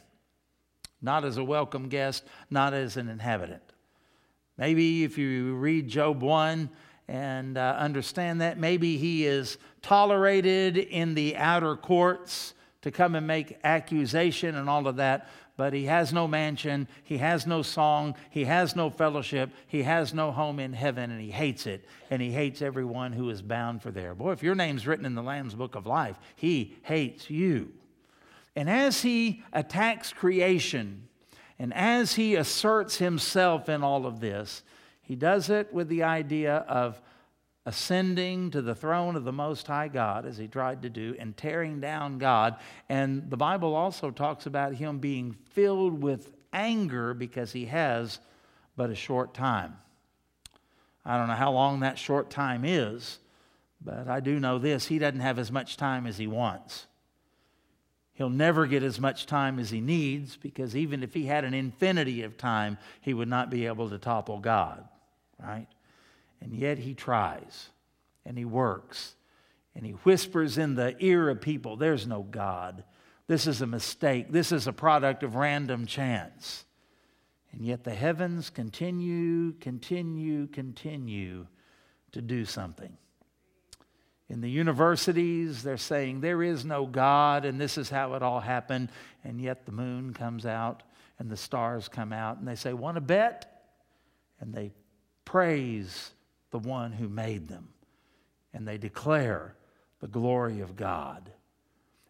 Not 1.01 1.25
as 1.25 1.37
a 1.37 1.43
welcome 1.43 1.89
guest, 1.89 2.23
not 2.49 2.73
as 2.73 2.95
an 2.95 3.09
inhabitant. 3.09 3.61
Maybe 4.57 5.03
if 5.03 5.17
you 5.17 5.55
read 5.55 5.87
Job 5.87 6.21
1 6.21 6.69
and 7.07 7.57
uh, 7.57 7.75
understand 7.77 8.41
that, 8.41 8.57
maybe 8.57 8.97
he 8.97 9.25
is 9.25 9.57
tolerated 9.81 10.77
in 10.77 11.13
the 11.13 11.37
outer 11.37 11.75
courts 11.75 12.53
to 12.81 12.91
come 12.91 13.15
and 13.15 13.25
make 13.25 13.57
accusation 13.63 14.55
and 14.55 14.69
all 14.69 14.87
of 14.87 14.97
that, 14.97 15.29
but 15.55 15.73
he 15.73 15.85
has 15.85 16.13
no 16.13 16.27
mansion, 16.27 16.87
he 17.03 17.17
has 17.17 17.47
no 17.47 17.61
song, 17.61 18.15
he 18.29 18.45
has 18.45 18.75
no 18.75 18.89
fellowship, 18.89 19.49
he 19.67 19.83
has 19.83 20.13
no 20.13 20.31
home 20.31 20.59
in 20.59 20.73
heaven, 20.73 21.09
and 21.09 21.19
he 21.19 21.31
hates 21.31 21.65
it, 21.65 21.85
and 22.11 22.21
he 22.21 22.31
hates 22.31 22.61
everyone 22.61 23.11
who 23.11 23.29
is 23.29 23.41
bound 23.41 23.81
for 23.81 23.89
there. 23.89 24.13
Boy, 24.13 24.33
if 24.33 24.43
your 24.43 24.53
name's 24.53 24.85
written 24.85 25.05
in 25.05 25.15
the 25.15 25.23
Lamb's 25.23 25.55
book 25.55 25.75
of 25.75 25.87
life, 25.87 26.17
he 26.35 26.77
hates 26.83 27.29
you. 27.29 27.73
And 28.55 28.69
as 28.69 29.01
he 29.01 29.43
attacks 29.53 30.13
creation, 30.13 31.07
and 31.57 31.73
as 31.73 32.13
he 32.13 32.35
asserts 32.35 32.97
himself 32.97 33.67
in 33.67 33.83
all 33.83 34.05
of 34.05 34.19
this, 34.19 34.63
he 35.07 35.15
does 35.15 35.49
it 35.49 35.73
with 35.73 35.87
the 35.87 36.03
idea 36.03 36.57
of 36.67 37.01
ascending 37.65 38.51
to 38.51 38.61
the 38.61 38.75
throne 38.75 39.15
of 39.15 39.23
the 39.23 39.31
Most 39.31 39.65
High 39.67 39.87
God, 39.87 40.25
as 40.25 40.37
he 40.37 40.49
tried 40.49 40.81
to 40.81 40.89
do, 40.89 41.15
and 41.17 41.35
tearing 41.35 41.79
down 41.79 42.17
God. 42.17 42.57
And 42.89 43.29
the 43.29 43.37
Bible 43.37 43.73
also 43.73 44.11
talks 44.11 44.47
about 44.47 44.73
him 44.73 44.99
being 44.99 45.31
filled 45.51 46.01
with 46.01 46.29
anger 46.51 47.13
because 47.13 47.53
he 47.53 47.67
has 47.67 48.19
but 48.75 48.89
a 48.89 48.95
short 48.95 49.33
time. 49.33 49.77
I 51.05 51.17
don't 51.17 51.27
know 51.27 51.35
how 51.35 51.53
long 51.53 51.79
that 51.79 51.97
short 51.97 52.29
time 52.29 52.65
is, 52.65 53.19
but 53.79 54.09
I 54.09 54.19
do 54.19 54.41
know 54.41 54.59
this 54.59 54.87
he 54.87 54.99
doesn't 54.99 55.21
have 55.21 55.39
as 55.39 55.53
much 55.53 55.77
time 55.77 56.05
as 56.05 56.17
he 56.17 56.27
wants. 56.27 56.85
He'll 58.17 58.29
never 58.31 58.65
get 58.65 58.81
as 58.81 58.99
much 58.99 59.27
time 59.27 59.59
as 59.59 59.69
he 59.69 59.79
needs 59.79 60.37
because 60.37 60.75
even 60.75 61.03
if 61.03 61.13
he 61.13 61.27
had 61.27 61.45
an 61.45 61.53
infinity 61.53 62.23
of 62.23 62.35
time, 62.35 62.79
he 62.99 63.13
would 63.13 63.27
not 63.27 63.51
be 63.51 63.67
able 63.67 63.91
to 63.91 63.99
topple 63.99 64.39
God, 64.39 64.83
right? 65.41 65.67
And 66.41 66.53
yet 66.53 66.77
he 66.77 66.93
tries 66.93 67.69
and 68.25 68.37
he 68.37 68.45
works 68.45 69.15
and 69.75 69.85
he 69.85 69.91
whispers 69.91 70.57
in 70.57 70.75
the 70.75 70.95
ear 70.99 71.29
of 71.29 71.41
people 71.41 71.77
there's 71.77 72.07
no 72.07 72.23
God. 72.23 72.83
This 73.27 73.45
is 73.45 73.61
a 73.61 73.67
mistake. 73.67 74.31
This 74.31 74.51
is 74.51 74.67
a 74.67 74.73
product 74.73 75.23
of 75.23 75.35
random 75.35 75.85
chance. 75.85 76.65
And 77.51 77.65
yet 77.65 77.83
the 77.83 77.93
heavens 77.93 78.49
continue, 78.49 79.53
continue, 79.53 80.47
continue 80.47 81.47
to 82.11 82.21
do 82.21 82.45
something. 82.45 82.97
In 84.29 84.41
the 84.41 84.49
universities, 84.49 85.63
they're 85.63 85.77
saying 85.77 86.21
there 86.21 86.43
is 86.43 86.65
no 86.65 86.85
God 86.85 87.45
and 87.45 87.59
this 87.59 87.77
is 87.77 87.89
how 87.89 88.13
it 88.15 88.21
all 88.21 88.39
happened. 88.39 88.89
And 89.23 89.39
yet 89.39 89.65
the 89.65 89.71
moon 89.71 90.13
comes 90.13 90.45
out 90.45 90.83
and 91.19 91.29
the 91.29 91.37
stars 91.37 91.87
come 91.87 92.11
out 92.11 92.37
and 92.37 92.47
they 92.47 92.55
say, 92.55 92.73
Want 92.73 92.95
to 92.95 93.01
bet? 93.01 93.63
And 94.39 94.53
they 94.53 94.71
praise 95.27 96.11
the 96.51 96.59
one 96.59 96.91
who 96.91 97.09
made 97.09 97.47
them 97.47 97.69
and 98.53 98.67
they 98.67 98.77
declare 98.77 99.55
the 99.99 100.07
glory 100.07 100.61
of 100.61 100.75
God. 100.75 101.31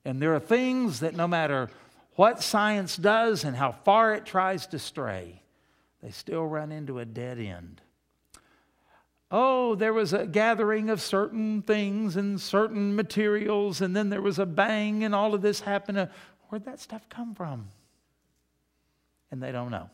And 0.06 0.21
there 0.21 0.36
are 0.36 0.39
things 0.39 0.99
that 1.01 1.15
no 1.15 1.27
matter 1.27 1.69
what 2.15 2.43
science 2.43 2.95
does 2.95 3.43
and 3.43 3.56
how 3.56 3.71
far 3.71 4.13
it 4.13 4.25
tries 4.25 4.67
to 4.67 4.80
stray, 4.80 5.41
they 6.01 6.12
still 6.12 6.45
run 6.45 6.71
into 6.71 6.99
a 6.99 7.06
dead 7.06 7.39
end 7.39 7.82
oh, 9.32 9.75
there 9.75 9.93
was 9.93 10.13
a 10.13 10.25
gathering 10.25 10.89
of 10.89 11.01
certain 11.01 11.62
things 11.62 12.15
and 12.15 12.39
certain 12.39 12.95
materials, 12.95 13.82
and 13.82 13.95
then 13.95 14.10
there 14.10 14.21
was 14.21 14.39
a 14.39 14.45
bang, 14.45 15.03
and 15.03 15.13
all 15.13 15.34
of 15.34 15.41
this 15.41 15.60
happened. 15.62 15.97
Uh, 15.97 16.08
where'd 16.49 16.65
that 16.65 16.80
stuff 16.80 17.08
come 17.10 17.36
from? 17.36 17.67
And 19.32 19.43
they 19.43 19.51
don't 19.51 19.71
know. 19.71 19.89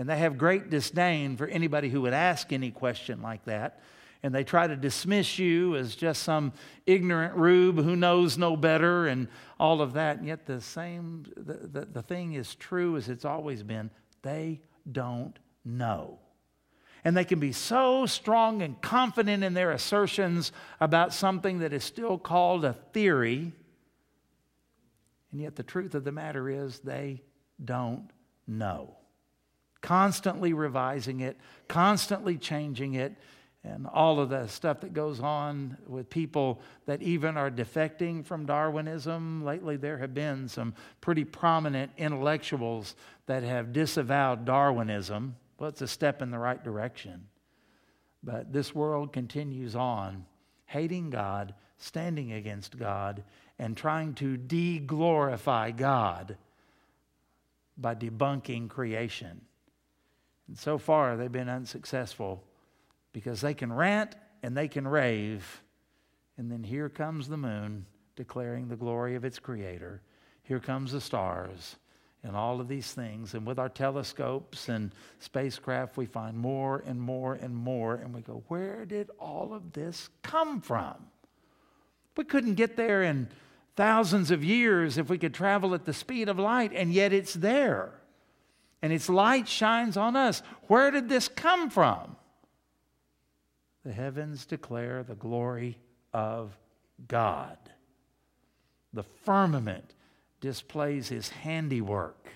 And 0.00 0.08
they 0.08 0.16
have 0.16 0.38
great 0.38 0.70
disdain 0.70 1.36
for 1.36 1.46
anybody 1.46 1.90
who 1.90 2.00
would 2.00 2.14
ask 2.14 2.54
any 2.54 2.70
question 2.70 3.20
like 3.20 3.44
that. 3.44 3.82
And 4.22 4.34
they 4.34 4.44
try 4.44 4.66
to 4.66 4.74
dismiss 4.74 5.38
you 5.38 5.76
as 5.76 5.94
just 5.94 6.22
some 6.22 6.54
ignorant 6.86 7.34
rube 7.34 7.76
who 7.76 7.96
knows 7.96 8.38
no 8.38 8.56
better 8.56 9.08
and 9.08 9.28
all 9.58 9.82
of 9.82 9.92
that. 9.92 10.16
And 10.16 10.26
yet, 10.26 10.46
the 10.46 10.62
same, 10.62 11.26
the, 11.36 11.52
the, 11.52 11.84
the 11.84 12.00
thing 12.00 12.32
is 12.32 12.54
true 12.54 12.96
as 12.96 13.10
it's 13.10 13.26
always 13.26 13.62
been 13.62 13.90
they 14.22 14.62
don't 14.90 15.38
know. 15.66 16.18
And 17.04 17.14
they 17.14 17.26
can 17.26 17.38
be 17.38 17.52
so 17.52 18.06
strong 18.06 18.62
and 18.62 18.80
confident 18.80 19.44
in 19.44 19.52
their 19.52 19.70
assertions 19.70 20.50
about 20.80 21.12
something 21.12 21.58
that 21.58 21.74
is 21.74 21.84
still 21.84 22.16
called 22.16 22.64
a 22.64 22.72
theory. 22.72 23.52
And 25.30 25.42
yet, 25.42 25.56
the 25.56 25.62
truth 25.62 25.94
of 25.94 26.04
the 26.04 26.12
matter 26.12 26.48
is, 26.48 26.78
they 26.78 27.20
don't 27.62 28.08
know. 28.46 28.96
Constantly 29.80 30.52
revising 30.52 31.20
it, 31.20 31.38
constantly 31.68 32.36
changing 32.36 32.94
it, 32.94 33.14
and 33.62 33.86
all 33.86 34.20
of 34.20 34.30
the 34.30 34.46
stuff 34.46 34.80
that 34.80 34.94
goes 34.94 35.20
on 35.20 35.76
with 35.86 36.08
people 36.08 36.62
that 36.86 37.02
even 37.02 37.36
are 37.36 37.50
defecting 37.50 38.24
from 38.24 38.46
Darwinism. 38.46 39.44
Lately, 39.44 39.76
there 39.76 39.98
have 39.98 40.14
been 40.14 40.48
some 40.48 40.74
pretty 41.00 41.24
prominent 41.24 41.92
intellectuals 41.98 42.94
that 43.26 43.42
have 43.42 43.72
disavowed 43.72 44.46
Darwinism. 44.46 45.36
Well, 45.58 45.68
it's 45.68 45.82
a 45.82 45.88
step 45.88 46.22
in 46.22 46.30
the 46.30 46.38
right 46.38 46.62
direction. 46.62 47.26
But 48.22 48.52
this 48.52 48.74
world 48.74 49.12
continues 49.12 49.76
on, 49.76 50.24
hating 50.64 51.10
God, 51.10 51.54
standing 51.76 52.32
against 52.32 52.78
God, 52.78 53.24
and 53.58 53.76
trying 53.76 54.14
to 54.14 54.38
de 54.38 54.78
glorify 54.78 55.70
God 55.70 56.38
by 57.76 57.94
debunking 57.94 58.68
creation. 58.68 59.42
And 60.50 60.58
so 60.58 60.78
far, 60.78 61.16
they've 61.16 61.30
been 61.30 61.48
unsuccessful 61.48 62.42
because 63.12 63.40
they 63.40 63.54
can 63.54 63.72
rant 63.72 64.16
and 64.42 64.56
they 64.56 64.66
can 64.66 64.86
rave. 64.86 65.62
And 66.36 66.50
then 66.50 66.64
here 66.64 66.88
comes 66.88 67.28
the 67.28 67.36
moon 67.36 67.86
declaring 68.16 68.66
the 68.66 68.74
glory 68.74 69.14
of 69.14 69.24
its 69.24 69.38
creator. 69.38 70.02
Here 70.42 70.58
comes 70.58 70.90
the 70.90 71.00
stars 71.00 71.76
and 72.24 72.34
all 72.34 72.60
of 72.60 72.66
these 72.66 72.90
things. 72.90 73.34
And 73.34 73.46
with 73.46 73.60
our 73.60 73.68
telescopes 73.68 74.68
and 74.68 74.90
spacecraft, 75.20 75.96
we 75.96 76.04
find 76.04 76.36
more 76.36 76.82
and 76.84 77.00
more 77.00 77.34
and 77.34 77.54
more. 77.54 77.94
And 77.94 78.12
we 78.12 78.20
go, 78.20 78.42
where 78.48 78.84
did 78.84 79.08
all 79.20 79.54
of 79.54 79.72
this 79.72 80.10
come 80.22 80.60
from? 80.60 80.96
We 82.16 82.24
couldn't 82.24 82.54
get 82.54 82.76
there 82.76 83.04
in 83.04 83.28
thousands 83.76 84.32
of 84.32 84.42
years 84.42 84.98
if 84.98 85.08
we 85.08 85.16
could 85.16 85.32
travel 85.32 85.74
at 85.74 85.84
the 85.84 85.94
speed 85.94 86.28
of 86.28 86.40
light, 86.40 86.72
and 86.74 86.92
yet 86.92 87.12
it's 87.12 87.34
there. 87.34 87.99
And 88.82 88.92
its 88.92 89.08
light 89.08 89.46
shines 89.46 89.96
on 89.96 90.16
us. 90.16 90.42
Where 90.66 90.90
did 90.90 91.08
this 91.08 91.28
come 91.28 91.70
from? 91.70 92.16
The 93.84 93.92
heavens 93.92 94.46
declare 94.46 95.02
the 95.02 95.14
glory 95.14 95.78
of 96.12 96.56
God. 97.08 97.58
The 98.92 99.04
firmament 99.24 99.94
displays 100.40 101.08
his 101.08 101.28
handiwork. 101.28 102.28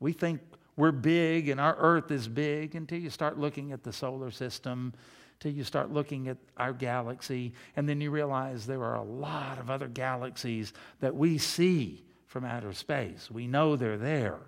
We 0.00 0.12
think 0.12 0.40
we're 0.76 0.92
big 0.92 1.48
and 1.48 1.60
our 1.60 1.76
earth 1.76 2.10
is 2.10 2.28
big 2.28 2.74
until 2.74 2.98
you 2.98 3.10
start 3.10 3.38
looking 3.38 3.72
at 3.72 3.82
the 3.82 3.92
solar 3.92 4.30
system, 4.30 4.94
until 5.34 5.52
you 5.52 5.64
start 5.64 5.92
looking 5.92 6.28
at 6.28 6.36
our 6.56 6.72
galaxy, 6.72 7.52
and 7.76 7.88
then 7.88 8.00
you 8.00 8.10
realize 8.10 8.66
there 8.66 8.84
are 8.84 8.96
a 8.96 9.02
lot 9.02 9.58
of 9.58 9.70
other 9.70 9.88
galaxies 9.88 10.72
that 11.00 11.14
we 11.14 11.38
see 11.38 12.04
from 12.26 12.44
outer 12.44 12.72
space. 12.72 13.30
We 13.30 13.46
know 13.46 13.76
they're 13.76 13.96
there. 13.96 14.38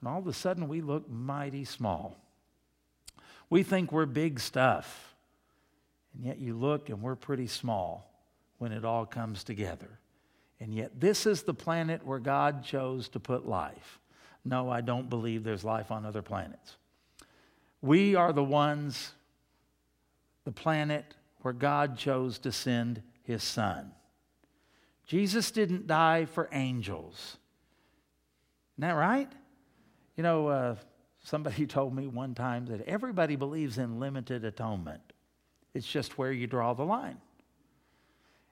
And 0.00 0.08
all 0.08 0.18
of 0.18 0.26
a 0.26 0.32
sudden, 0.32 0.68
we 0.68 0.80
look 0.80 1.08
mighty 1.10 1.64
small. 1.64 2.16
We 3.50 3.62
think 3.62 3.92
we're 3.92 4.06
big 4.06 4.40
stuff. 4.40 5.14
And 6.14 6.24
yet 6.24 6.38
you 6.38 6.54
look 6.54 6.88
and 6.88 7.02
we're 7.02 7.16
pretty 7.16 7.46
small 7.46 8.10
when 8.58 8.72
it 8.72 8.84
all 8.84 9.06
comes 9.06 9.44
together. 9.44 9.98
And 10.60 10.74
yet 10.74 11.00
this 11.00 11.26
is 11.26 11.42
the 11.42 11.54
planet 11.54 12.04
where 12.04 12.18
God 12.18 12.64
chose 12.64 13.08
to 13.10 13.20
put 13.20 13.46
life. 13.46 14.00
No, 14.44 14.70
I 14.70 14.80
don't 14.80 15.08
believe 15.08 15.44
there's 15.44 15.64
life 15.64 15.90
on 15.90 16.04
other 16.04 16.22
planets. 16.22 16.76
We 17.80 18.16
are 18.16 18.32
the 18.32 18.44
ones, 18.44 19.12
the 20.44 20.52
planet 20.52 21.14
where 21.42 21.54
God 21.54 21.96
chose 21.96 22.38
to 22.40 22.50
send 22.50 23.02
his 23.22 23.42
son. 23.42 23.92
Jesus 25.06 25.50
didn't 25.50 25.86
die 25.86 26.24
for 26.24 26.48
angels. 26.52 27.36
Isn't 28.76 28.88
that 28.88 28.92
right? 28.92 29.30
You 30.18 30.24
know, 30.24 30.48
uh, 30.48 30.74
somebody 31.22 31.66
told 31.68 31.94
me 31.94 32.06
one 32.06 32.34
time 32.34 32.66
that 32.66 32.82
everybody 32.86 33.36
believes 33.36 33.78
in 33.78 34.00
limited 34.00 34.44
atonement. 34.44 35.00
It's 35.72 35.86
just 35.86 36.18
where 36.18 36.32
you 36.32 36.46
draw 36.46 36.74
the 36.74 36.82
line. 36.82 37.18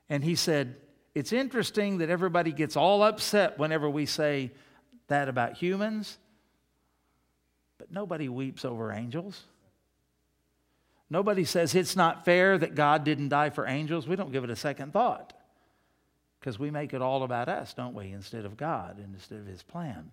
And 0.08 0.22
he 0.22 0.36
said, 0.36 0.76
It's 1.14 1.32
interesting 1.32 1.98
that 1.98 2.08
everybody 2.08 2.52
gets 2.52 2.76
all 2.76 3.02
upset 3.02 3.58
whenever 3.58 3.90
we 3.90 4.06
say 4.06 4.52
that 5.08 5.28
about 5.28 5.54
humans, 5.54 6.18
but 7.78 7.90
nobody 7.90 8.28
weeps 8.28 8.64
over 8.64 8.92
angels. 8.92 9.42
Nobody 11.10 11.44
says 11.44 11.74
it's 11.74 11.96
not 11.96 12.24
fair 12.24 12.58
that 12.58 12.74
God 12.74 13.04
didn't 13.04 13.28
die 13.28 13.50
for 13.50 13.66
angels. 13.66 14.06
We 14.06 14.16
don't 14.16 14.32
give 14.32 14.44
it 14.44 14.50
a 14.50 14.56
second 14.56 14.92
thought 14.92 15.32
because 16.38 16.60
we 16.60 16.70
make 16.70 16.94
it 16.94 17.02
all 17.02 17.24
about 17.24 17.48
us, 17.48 17.74
don't 17.74 17.94
we, 17.94 18.12
instead 18.12 18.44
of 18.44 18.56
God 18.56 18.98
and 18.98 19.14
instead 19.14 19.40
of 19.40 19.46
His 19.46 19.62
plan. 19.64 20.12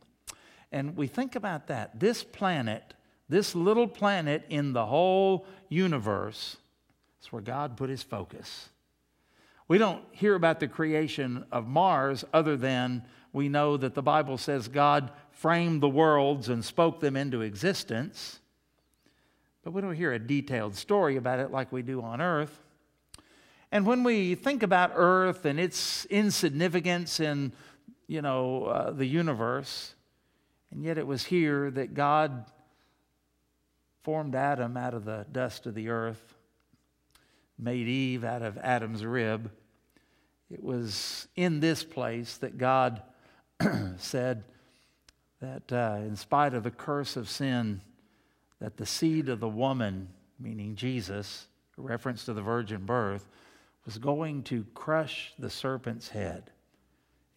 And 0.73 0.97
we 0.97 1.05
think 1.05 1.35
about 1.35 1.67
that. 1.67 1.99
This 1.99 2.23
planet, 2.23 2.95
this 3.29 3.53
little 3.53 3.87
planet 3.87 4.43
in 4.49 4.73
the 4.73 4.87
whole 4.87 5.45
universe, 5.69 6.57
is 7.21 7.31
where 7.31 7.43
God 7.43 7.77
put 7.77 7.91
His 7.91 8.01
focus. 8.01 8.69
We 9.67 9.77
don't 9.77 10.03
hear 10.11 10.33
about 10.33 10.59
the 10.59 10.67
creation 10.67 11.45
of 11.51 11.67
Mars 11.67 12.25
other 12.33 12.57
than 12.57 13.03
we 13.31 13.49
know 13.49 13.77
that 13.77 13.93
the 13.93 14.01
Bible 14.01 14.37
says 14.37 14.67
God 14.67 15.11
framed 15.31 15.81
the 15.81 15.89
worlds 15.89 16.49
and 16.49 16.65
spoke 16.65 16.99
them 16.99 17.15
into 17.15 17.41
existence. 17.41 18.39
But 19.63 19.73
we 19.73 19.81
don't 19.81 19.95
hear 19.95 20.11
a 20.11 20.19
detailed 20.19 20.75
story 20.75 21.17
about 21.17 21.39
it 21.39 21.51
like 21.51 21.71
we 21.71 21.83
do 21.83 22.01
on 22.01 22.19
earth. 22.19 22.59
And 23.71 23.85
when 23.85 24.03
we 24.03 24.35
think 24.35 24.63
about 24.63 24.91
earth 24.95 25.45
and 25.45 25.59
its 25.59 26.05
insignificance 26.05 27.19
in, 27.19 27.53
you 28.07 28.21
know, 28.21 28.65
uh, 28.65 28.91
the 28.91 29.05
universe, 29.05 29.95
and 30.73 30.83
yet 30.83 30.97
it 30.97 31.05
was 31.05 31.23
here 31.23 31.69
that 31.69 31.93
God 31.93 32.45
formed 34.01 34.33
Adam 34.33 34.75
out 34.75 34.95
of 34.95 35.05
the 35.05 35.25
dust 35.31 35.67
of 35.67 35.75
the 35.75 35.89
earth, 35.89 36.33
made 37.59 37.87
Eve 37.87 38.23
out 38.23 38.41
of 38.41 38.57
Adam's 38.57 39.05
rib. 39.05 39.51
It 40.49 40.63
was 40.63 41.27
in 41.35 41.59
this 41.59 41.83
place 41.83 42.37
that 42.37 42.57
God 42.57 43.03
said 43.97 44.43
that 45.41 45.71
uh, 45.71 45.97
in 45.99 46.15
spite 46.15 46.55
of 46.55 46.63
the 46.63 46.71
curse 46.71 47.17
of 47.17 47.29
sin, 47.29 47.81
that 48.59 48.77
the 48.77 48.85
seed 48.85 49.29
of 49.29 49.39
the 49.39 49.47
woman, 49.47 50.09
meaning 50.39 50.75
Jesus, 50.75 51.45
reference 51.77 52.25
to 52.25 52.33
the 52.33 52.41
virgin 52.41 52.83
birth, 52.85 53.29
was 53.85 53.99
going 53.99 54.41
to 54.43 54.65
crush 54.73 55.33
the 55.37 55.51
serpent's 55.51 56.09
head. 56.09 56.49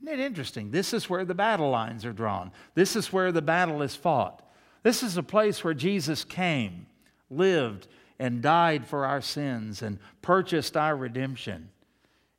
Isn't 0.03 0.21
it 0.21 0.25
interesting? 0.25 0.71
This 0.71 0.93
is 0.93 1.09
where 1.09 1.25
the 1.25 1.35
battle 1.35 1.71
lines 1.71 2.05
are 2.05 2.13
drawn. 2.13 2.53
This 2.75 2.97
is 2.97 3.13
where 3.13 3.33
the 3.33 3.43
battle 3.43 3.83
is 3.83 3.97
fought. 3.97 4.43
This 4.83 5.03
is 5.03 5.17
a 5.17 5.23
place 5.23 5.65
where 5.65 5.75
Jesus 5.75 6.23
came, 6.23 6.87
lived, 7.31 7.89
and 8.19 8.43
died 8.43 8.87
for 8.87 9.05
our 9.05 9.21
sins 9.21 9.83
and 9.83 9.99
purchased 10.23 10.77
our 10.77 10.97
redemption. 10.97 11.71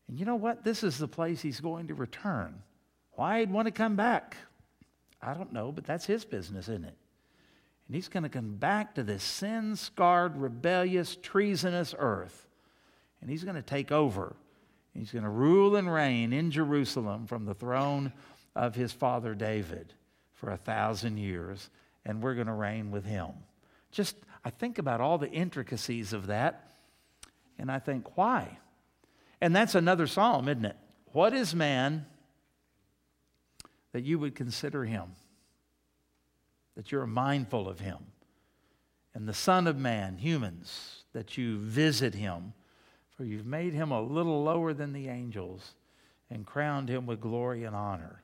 And 0.07 0.19
you 0.19 0.25
know 0.25 0.35
what? 0.35 0.63
This 0.63 0.83
is 0.83 0.97
the 0.97 1.07
place 1.07 1.41
he's 1.41 1.59
going 1.59 1.87
to 1.87 1.93
return. 1.93 2.61
Why 3.13 3.39
he'd 3.39 3.51
want 3.51 3.65
to 3.65 3.71
come 3.71 3.95
back? 3.95 4.37
I 5.21 5.33
don't 5.33 5.51
know, 5.51 5.71
but 5.71 5.85
that's 5.85 6.05
his 6.05 6.23
business, 6.23 6.69
isn't 6.69 6.85
it? 6.85 6.97
And 7.87 7.95
he's 7.95 8.07
going 8.07 8.23
to 8.23 8.29
come 8.29 8.55
back 8.55 8.95
to 8.95 9.03
this 9.03 9.23
sin 9.23 9.75
scarred, 9.75 10.37
rebellious, 10.37 11.15
treasonous 11.15 11.95
earth. 11.97 12.47
And 13.21 13.29
he's 13.29 13.43
going 13.43 13.55
to 13.55 13.61
take 13.61 13.91
over. 13.91 14.35
He's 14.97 15.11
going 15.11 15.23
to 15.23 15.29
rule 15.29 15.75
and 15.75 15.91
reign 15.91 16.33
in 16.33 16.51
Jerusalem 16.51 17.27
from 17.27 17.45
the 17.45 17.53
throne 17.53 18.13
of 18.55 18.75
his 18.75 18.91
father 18.91 19.35
David 19.35 19.93
for 20.33 20.49
a 20.49 20.57
thousand 20.57 21.17
years. 21.17 21.69
And 22.05 22.21
we're 22.21 22.35
going 22.35 22.47
to 22.47 22.53
reign 22.53 22.91
with 22.91 23.05
him. 23.05 23.29
Just, 23.91 24.15
I 24.43 24.49
think 24.49 24.79
about 24.79 25.01
all 25.01 25.17
the 25.17 25.29
intricacies 25.29 26.13
of 26.13 26.27
that. 26.27 26.71
And 27.59 27.71
I 27.71 27.79
think, 27.79 28.17
why? 28.17 28.57
And 29.41 29.55
that's 29.55 29.75
another 29.75 30.07
psalm, 30.07 30.47
isn't 30.47 30.65
it? 30.65 30.77
What 31.11 31.33
is 31.33 31.53
man 31.53 32.05
that 33.91 34.03
you 34.03 34.19
would 34.19 34.35
consider 34.35 34.85
him? 34.85 35.11
that 36.77 36.91
you're 36.91 37.07
mindful 37.07 37.67
of 37.67 37.79
him. 37.79 37.97
And 39.15 39.27
the 39.27 39.33
Son 39.33 39.65
of 39.65 39.77
Man, 39.77 40.17
humans, 40.17 41.03
that 41.11 41.35
you 41.35 41.57
visit 41.57 42.13
him, 42.13 42.53
for 43.17 43.25
you've 43.25 43.45
made 43.45 43.73
him 43.73 43.91
a 43.91 44.01
little 44.01 44.43
lower 44.43 44.73
than 44.73 44.93
the 44.93 45.09
angels 45.09 45.73
and 46.29 46.45
crowned 46.45 46.87
him 46.87 47.05
with 47.05 47.19
glory 47.19 47.63
and 47.63 47.75
honor. 47.75 48.21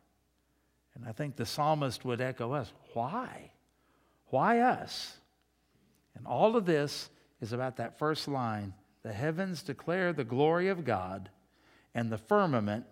And 0.95 1.05
I 1.07 1.11
think 1.11 1.35
the 1.35 1.45
psalmist 1.45 2.05
would 2.05 2.21
echo 2.21 2.53
us 2.53 2.71
why? 2.93 3.51
Why 4.27 4.59
us? 4.59 5.17
And 6.15 6.27
all 6.27 6.55
of 6.55 6.65
this 6.65 7.09
is 7.41 7.53
about 7.53 7.77
that 7.77 7.97
first 7.97 8.27
line 8.27 8.73
the 9.03 9.11
heavens 9.11 9.63
declare 9.63 10.13
the 10.13 10.23
glory 10.23 10.69
of 10.69 10.85
God, 10.85 11.29
and 11.93 12.09
the 12.09 12.17
firmament, 12.17 12.85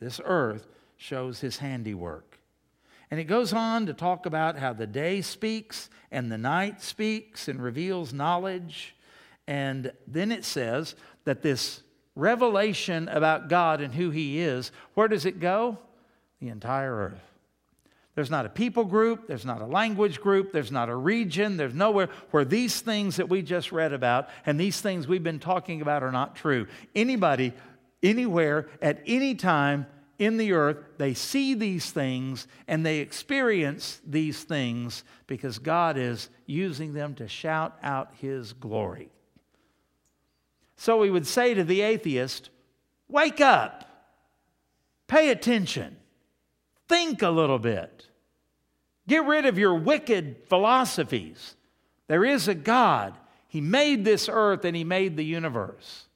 this 0.00 0.18
earth, 0.24 0.66
shows 0.96 1.40
his 1.40 1.58
handiwork. 1.58 2.38
And 3.10 3.20
it 3.20 3.24
goes 3.24 3.52
on 3.52 3.84
to 3.84 3.92
talk 3.92 4.24
about 4.24 4.58
how 4.58 4.72
the 4.72 4.86
day 4.86 5.20
speaks 5.20 5.90
and 6.10 6.32
the 6.32 6.38
night 6.38 6.80
speaks 6.80 7.48
and 7.48 7.62
reveals 7.62 8.14
knowledge. 8.14 8.96
And 9.46 9.92
then 10.06 10.32
it 10.32 10.46
says 10.46 10.94
that 11.24 11.42
this 11.42 11.82
revelation 12.14 13.08
about 13.08 13.48
God 13.48 13.80
and 13.80 13.94
who 13.94 14.10
He 14.10 14.38
is, 14.40 14.70
where 14.94 15.08
does 15.08 15.24
it 15.26 15.40
go? 15.40 15.78
The 16.40 16.48
entire 16.48 16.94
earth. 16.94 17.32
There's 18.14 18.30
not 18.30 18.44
a 18.44 18.50
people 18.50 18.84
group, 18.84 19.26
there's 19.26 19.46
not 19.46 19.62
a 19.62 19.66
language 19.66 20.20
group, 20.20 20.52
there's 20.52 20.70
not 20.70 20.90
a 20.90 20.94
region, 20.94 21.56
there's 21.56 21.72
nowhere 21.72 22.10
where 22.30 22.44
these 22.44 22.80
things 22.80 23.16
that 23.16 23.30
we 23.30 23.40
just 23.40 23.72
read 23.72 23.94
about 23.94 24.28
and 24.44 24.60
these 24.60 24.80
things 24.80 25.08
we've 25.08 25.22
been 25.22 25.38
talking 25.38 25.80
about 25.80 26.02
are 26.02 26.12
not 26.12 26.36
true. 26.36 26.66
Anybody, 26.94 27.54
anywhere, 28.02 28.68
at 28.82 29.00
any 29.06 29.34
time 29.34 29.86
in 30.18 30.36
the 30.36 30.52
earth, 30.52 30.76
they 30.98 31.14
see 31.14 31.54
these 31.54 31.90
things 31.90 32.46
and 32.68 32.84
they 32.84 32.98
experience 32.98 34.02
these 34.06 34.44
things 34.44 35.04
because 35.26 35.58
God 35.58 35.96
is 35.96 36.28
using 36.44 36.92
them 36.92 37.14
to 37.14 37.26
shout 37.28 37.78
out 37.82 38.12
His 38.20 38.52
glory. 38.52 39.10
So 40.82 40.98
we 40.98 41.10
would 41.10 41.28
say 41.28 41.54
to 41.54 41.62
the 41.62 41.82
atheist, 41.82 42.50
Wake 43.06 43.40
up, 43.40 43.84
pay 45.06 45.30
attention, 45.30 45.96
think 46.88 47.22
a 47.22 47.30
little 47.30 47.60
bit, 47.60 48.08
get 49.06 49.24
rid 49.24 49.46
of 49.46 49.58
your 49.58 49.76
wicked 49.76 50.38
philosophies. 50.48 51.54
There 52.08 52.24
is 52.24 52.48
a 52.48 52.54
God. 52.56 53.14
He 53.46 53.60
made 53.60 54.04
this 54.04 54.28
earth 54.28 54.64
and 54.64 54.74
He 54.74 54.82
made 54.82 55.16
the 55.16 55.24
universe. 55.24 56.06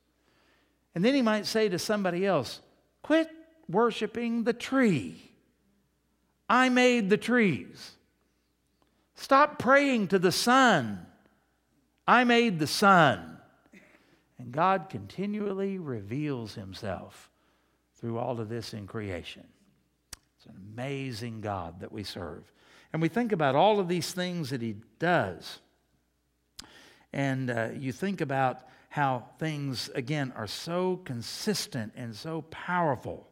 And 0.97 1.05
then 1.05 1.15
He 1.15 1.23
might 1.23 1.47
say 1.47 1.69
to 1.69 1.79
somebody 1.79 2.27
else, 2.27 2.61
Quit 3.05 3.31
worshiping 3.69 4.43
the 4.43 4.53
tree. 4.53 5.31
I 6.49 6.71
made 6.71 7.09
the 7.09 7.17
trees. 7.17 7.93
Stop 9.15 9.61
praying 9.61 10.09
to 10.09 10.19
the 10.19 10.33
sun. 10.33 11.07
I 12.09 12.25
made 12.25 12.59
the 12.59 12.67
sun. 12.67 13.36
And 14.39 14.53
God 14.53 14.89
continually 14.91 15.79
reveals 15.79 16.55
himself 16.55 17.31
through 17.95 18.19
all 18.19 18.41
of 18.41 18.49
this 18.49 18.75
in 18.75 18.87
creation. 18.87 19.47
It's 20.37 20.47
an 20.47 20.57
amazing 20.75 21.41
God 21.41 21.81
that 21.81 21.93
we 21.93 22.05
serve. 22.05 22.53
And 22.93 23.01
we 23.01 23.09
think 23.09 23.33
about 23.33 23.55
all 23.55 23.81
of 23.81 23.89
these 23.89 24.13
things 24.13 24.51
that 24.51 24.63
he 24.63 24.77
does. 24.99 25.61
And 27.13 27.51
uh, 27.51 27.69
you 27.75 27.93
think 27.93 28.21
about 28.21 28.61
how 28.91 29.25
things, 29.39 29.91
again, 29.95 30.33
are 30.37 30.47
so 30.47 31.01
consistent 31.05 31.93
and 31.97 32.15
so 32.15 32.43
powerful. 32.43 33.27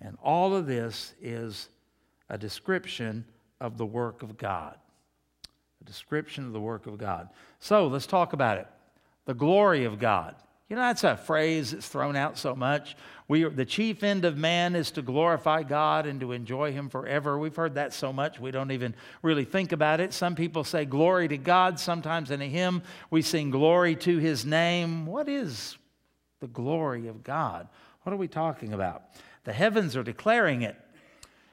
And 0.00 0.16
all 0.22 0.54
of 0.54 0.66
this 0.66 1.14
is 1.20 1.68
a 2.28 2.38
description 2.38 3.24
of 3.60 3.78
the 3.78 3.86
work 3.86 4.22
of 4.22 4.36
God. 4.36 4.76
A 5.80 5.84
description 5.84 6.46
of 6.46 6.52
the 6.52 6.60
work 6.60 6.86
of 6.86 6.98
God. 6.98 7.28
So 7.58 7.86
let's 7.86 8.06
talk 8.06 8.32
about 8.32 8.58
it. 8.58 8.66
The 9.26 9.34
glory 9.34 9.84
of 9.84 9.98
God. 9.98 10.34
You 10.68 10.76
know, 10.76 10.82
that's 10.82 11.02
a 11.02 11.16
phrase 11.16 11.72
that's 11.72 11.88
thrown 11.88 12.14
out 12.14 12.38
so 12.38 12.54
much. 12.54 12.96
We 13.26 13.42
the 13.42 13.64
chief 13.64 14.04
end 14.04 14.24
of 14.24 14.36
man 14.36 14.76
is 14.76 14.92
to 14.92 15.02
glorify 15.02 15.64
God 15.64 16.06
and 16.06 16.20
to 16.20 16.30
enjoy 16.30 16.72
Him 16.72 16.88
forever. 16.88 17.38
We've 17.38 17.54
heard 17.54 17.74
that 17.74 17.92
so 17.92 18.12
much 18.12 18.38
we 18.38 18.52
don't 18.52 18.70
even 18.70 18.94
really 19.22 19.44
think 19.44 19.72
about 19.72 19.98
it. 20.00 20.12
Some 20.12 20.36
people 20.36 20.62
say 20.62 20.84
glory 20.84 21.26
to 21.26 21.38
God. 21.38 21.80
Sometimes 21.80 22.30
in 22.30 22.40
a 22.40 22.46
hymn 22.46 22.82
we 23.10 23.20
sing 23.20 23.50
glory 23.50 23.96
to 23.96 24.18
His 24.18 24.46
name. 24.46 25.06
What 25.06 25.28
is 25.28 25.76
the 26.38 26.46
glory 26.46 27.08
of 27.08 27.24
God? 27.24 27.68
What 28.02 28.12
are 28.12 28.16
we 28.16 28.28
talking 28.28 28.72
about? 28.72 29.02
The 29.44 29.52
heavens 29.52 29.96
are 29.96 30.04
declaring 30.04 30.62
it. 30.62 30.76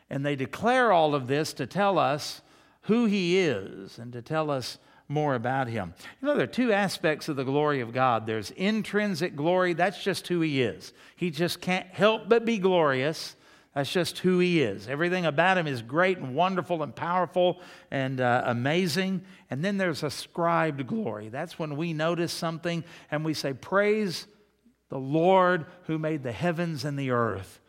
And 0.09 0.25
they 0.25 0.35
declare 0.35 0.91
all 0.91 1.15
of 1.15 1.27
this 1.27 1.53
to 1.53 1.65
tell 1.65 1.97
us 1.97 2.41
who 2.81 3.05
He 3.05 3.39
is 3.39 3.97
and 3.97 4.13
to 4.13 4.21
tell 4.21 4.51
us 4.51 4.77
more 5.07 5.35
about 5.35 5.67
him. 5.67 5.93
You 6.21 6.27
know, 6.27 6.35
there 6.35 6.43
are 6.43 6.47
two 6.47 6.73
aspects 6.73 7.29
of 7.29 7.35
the 7.35 7.43
glory 7.43 7.81
of 7.81 7.93
God 7.93 8.25
there's 8.25 8.51
intrinsic 8.51 9.35
glory, 9.35 9.73
that's 9.73 10.03
just 10.03 10.27
who 10.27 10.41
he 10.41 10.61
is. 10.61 10.93
He 11.15 11.31
just 11.31 11.61
can't 11.61 11.87
help 11.87 12.27
but 12.27 12.45
be 12.45 12.57
glorious. 12.57 13.35
That's 13.73 13.93
just 13.93 14.17
who 14.17 14.39
he 14.39 14.63
is. 14.63 14.87
Everything 14.87 15.27
about 15.27 15.57
him 15.57 15.67
is 15.67 15.83
great 15.83 16.17
and 16.17 16.33
wonderful 16.33 16.81
and 16.81 16.95
powerful 16.95 17.61
and 17.91 18.19
uh, 18.19 18.41
amazing. 18.45 19.21
And 19.51 19.63
then 19.63 19.77
there's 19.77 20.01
ascribed 20.01 20.87
glory. 20.87 21.29
That's 21.29 21.59
when 21.59 21.77
we 21.77 21.93
notice 21.93 22.33
something 22.33 22.83
and 23.11 23.23
we 23.23 23.35
say, 23.35 23.53
Praise 23.53 24.25
the 24.89 24.97
Lord 24.97 25.67
who 25.83 25.99
made 25.99 26.23
the 26.23 26.31
heavens 26.31 26.85
and 26.85 26.97
the 26.97 27.11
earth. 27.11 27.61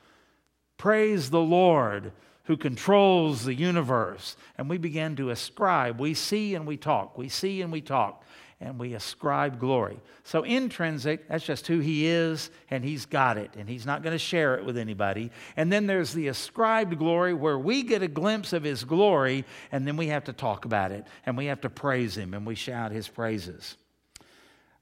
Praise 0.78 1.28
the 1.28 1.40
Lord 1.40 2.12
who 2.48 2.56
controls 2.56 3.44
the 3.44 3.54
universe. 3.54 4.36
And 4.56 4.68
we 4.68 4.78
begin 4.78 5.16
to 5.16 5.30
ascribe. 5.30 6.00
We 6.00 6.14
see 6.14 6.54
and 6.54 6.66
we 6.66 6.78
talk. 6.78 7.16
We 7.16 7.28
see 7.28 7.60
and 7.62 7.70
we 7.70 7.82
talk. 7.82 8.24
And 8.58 8.78
we 8.78 8.94
ascribe 8.94 9.60
glory. 9.60 10.00
So, 10.24 10.42
intrinsic, 10.42 11.28
that's 11.28 11.44
just 11.44 11.68
who 11.68 11.78
he 11.78 12.06
is, 12.06 12.50
and 12.70 12.82
he's 12.82 13.06
got 13.06 13.38
it, 13.38 13.52
and 13.56 13.68
he's 13.68 13.86
not 13.86 14.02
going 14.02 14.14
to 14.14 14.18
share 14.18 14.56
it 14.56 14.64
with 14.64 14.76
anybody. 14.76 15.30
And 15.56 15.72
then 15.72 15.86
there's 15.86 16.12
the 16.12 16.26
ascribed 16.26 16.98
glory 16.98 17.34
where 17.34 17.58
we 17.58 17.84
get 17.84 18.02
a 18.02 18.08
glimpse 18.08 18.52
of 18.52 18.64
his 18.64 18.82
glory, 18.82 19.44
and 19.70 19.86
then 19.86 19.96
we 19.96 20.08
have 20.08 20.24
to 20.24 20.32
talk 20.32 20.64
about 20.64 20.90
it, 20.90 21.06
and 21.24 21.36
we 21.36 21.46
have 21.46 21.60
to 21.60 21.70
praise 21.70 22.16
him, 22.16 22.34
and 22.34 22.44
we 22.44 22.56
shout 22.56 22.90
his 22.90 23.06
praises. 23.06 23.76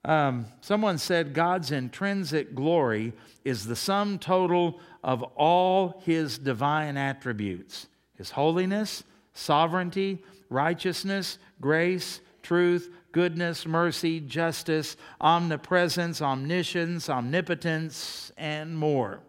Um, 0.07 0.47
someone 0.61 0.99
said 0.99 1.35
God's 1.35 1.73
intrinsic 1.73 2.55
glory 2.55 3.12
is 3.45 3.66
the 3.66 3.75
sum 3.75 4.21
total 4.21 4.79
of 5.03 5.25
all 5.35 6.01
his 6.07 6.38
divine 6.38 6.97
attributes 6.97 7.88
his 8.14 8.31
holiness, 8.31 9.05
sovereignty, 9.35 10.25
righteousness, 10.49 11.38
grace, 11.61 12.21
truth, 12.42 12.88
goodness, 13.12 13.66
mercy, 13.66 14.21
justice, 14.21 14.97
omnipresence, 15.21 16.23
omniscience, 16.23 17.11
omnipotence, 17.11 18.33
and 18.38 18.79
more. 18.79 19.21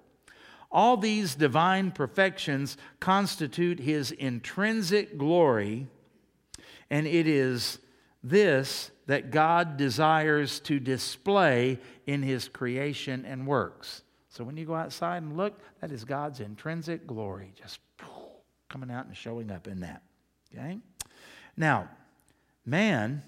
All 0.71 0.95
these 0.95 1.35
divine 1.35 1.91
perfections 1.91 2.77
constitute 3.01 3.79
his 3.79 4.11
intrinsic 4.11 5.17
glory, 5.17 5.87
and 6.89 7.07
it 7.07 7.27
is 7.27 7.79
this 8.23 8.91
that 9.07 9.31
God 9.31 9.77
desires 9.77 10.59
to 10.61 10.79
display 10.79 11.79
in 12.05 12.21
his 12.21 12.47
creation 12.47 13.25
and 13.25 13.47
works. 13.47 14.03
So 14.29 14.43
when 14.43 14.55
you 14.57 14.65
go 14.65 14.75
outside 14.75 15.23
and 15.23 15.35
look, 15.35 15.59
that 15.81 15.91
is 15.91 16.05
God's 16.05 16.39
intrinsic 16.39 17.07
glory, 17.07 17.53
just 17.55 17.79
coming 18.69 18.91
out 18.91 19.07
and 19.07 19.15
showing 19.15 19.49
up 19.49 19.67
in 19.67 19.79
that. 19.79 20.03
Okay? 20.53 20.77
Now, 21.55 21.89
man, 22.65 23.23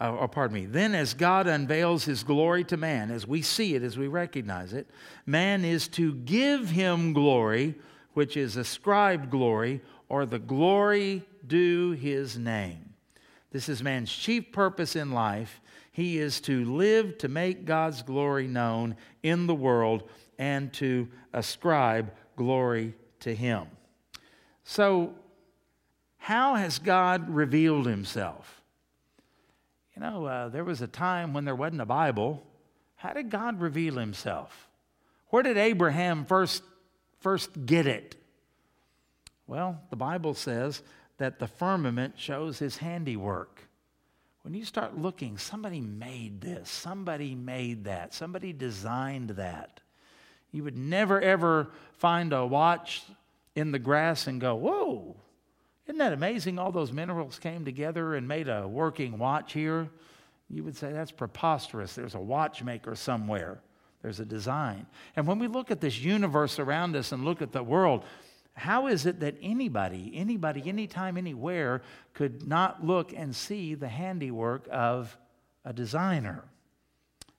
or 0.00 0.28
pardon 0.28 0.54
me, 0.54 0.66
then 0.66 0.94
as 0.94 1.14
God 1.14 1.46
unveils 1.46 2.04
his 2.04 2.22
glory 2.22 2.64
to 2.64 2.76
man, 2.76 3.10
as 3.10 3.26
we 3.26 3.42
see 3.42 3.74
it, 3.74 3.82
as 3.82 3.96
we 3.96 4.06
recognize 4.06 4.72
it, 4.72 4.88
man 5.26 5.64
is 5.64 5.88
to 5.88 6.14
give 6.14 6.70
him 6.70 7.12
glory, 7.12 7.74
which 8.14 8.36
is 8.36 8.56
ascribed 8.56 9.30
glory, 9.30 9.80
or 10.08 10.26
the 10.26 10.38
glory 10.38 11.24
due 11.46 11.92
his 11.92 12.36
name. 12.36 12.87
This 13.58 13.68
is 13.68 13.82
man's 13.82 14.12
chief 14.12 14.52
purpose 14.52 14.94
in 14.94 15.10
life 15.10 15.60
he 15.90 16.20
is 16.20 16.40
to 16.42 16.64
live 16.64 17.18
to 17.18 17.28
make 17.28 17.64
God's 17.64 18.02
glory 18.02 18.46
known 18.46 18.94
in 19.24 19.48
the 19.48 19.54
world 19.56 20.08
and 20.38 20.72
to 20.74 21.08
ascribe 21.32 22.12
glory 22.36 22.94
to 23.18 23.34
Him. 23.34 23.66
So, 24.62 25.12
how 26.18 26.54
has 26.54 26.78
God 26.78 27.28
revealed 27.28 27.86
Himself? 27.86 28.62
You 29.96 30.02
know, 30.02 30.26
uh, 30.26 30.48
there 30.50 30.62
was 30.62 30.80
a 30.80 30.86
time 30.86 31.34
when 31.34 31.44
there 31.44 31.56
wasn't 31.56 31.80
a 31.80 31.84
Bible. 31.84 32.46
How 32.94 33.12
did 33.12 33.28
God 33.28 33.60
reveal 33.60 33.96
Himself? 33.96 34.68
Where 35.30 35.42
did 35.42 35.58
Abraham 35.58 36.26
first, 36.26 36.62
first 37.18 37.66
get 37.66 37.88
it? 37.88 38.14
Well, 39.48 39.80
the 39.90 39.96
Bible 39.96 40.34
says 40.34 40.80
that 41.18 41.38
the 41.38 41.46
firmament 41.46 42.14
shows 42.18 42.58
His 42.58 42.78
handiwork. 42.78 43.68
When 44.42 44.54
you 44.54 44.64
start 44.64 44.96
looking, 44.96 45.36
somebody 45.36 45.80
made 45.80 46.40
this, 46.40 46.70
somebody 46.70 47.34
made 47.34 47.84
that, 47.84 48.14
somebody 48.14 48.52
designed 48.52 49.30
that. 49.30 49.80
You 50.52 50.64
would 50.64 50.76
never 50.76 51.20
ever 51.20 51.68
find 51.92 52.32
a 52.32 52.46
watch 52.46 53.02
in 53.54 53.72
the 53.72 53.78
grass 53.78 54.26
and 54.26 54.40
go, 54.40 54.54
Whoa, 54.54 55.16
isn't 55.86 55.98
that 55.98 56.12
amazing? 56.12 56.58
All 56.58 56.72
those 56.72 56.92
minerals 56.92 57.38
came 57.38 57.64
together 57.64 58.14
and 58.14 58.26
made 58.26 58.48
a 58.48 58.66
working 58.66 59.18
watch 59.18 59.52
here. 59.52 59.88
You 60.48 60.64
would 60.64 60.76
say 60.76 60.92
that's 60.92 61.10
preposterous. 61.10 61.94
There's 61.94 62.14
a 62.14 62.20
watchmaker 62.20 62.94
somewhere, 62.94 63.60
there's 64.02 64.20
a 64.20 64.24
design. 64.24 64.86
And 65.16 65.26
when 65.26 65.38
we 65.38 65.46
look 65.46 65.70
at 65.70 65.80
this 65.80 65.98
universe 65.98 66.58
around 66.58 66.96
us 66.96 67.12
and 67.12 67.24
look 67.24 67.42
at 67.42 67.52
the 67.52 67.62
world, 67.62 68.04
how 68.58 68.88
is 68.88 69.06
it 69.06 69.20
that 69.20 69.36
anybody, 69.40 70.12
anybody, 70.14 70.68
anytime, 70.68 71.16
anywhere 71.16 71.82
could 72.14 72.46
not 72.46 72.84
look 72.84 73.12
and 73.12 73.34
see 73.34 73.74
the 73.74 73.88
handiwork 73.88 74.66
of 74.70 75.16
a 75.64 75.72
designer? 75.72 76.44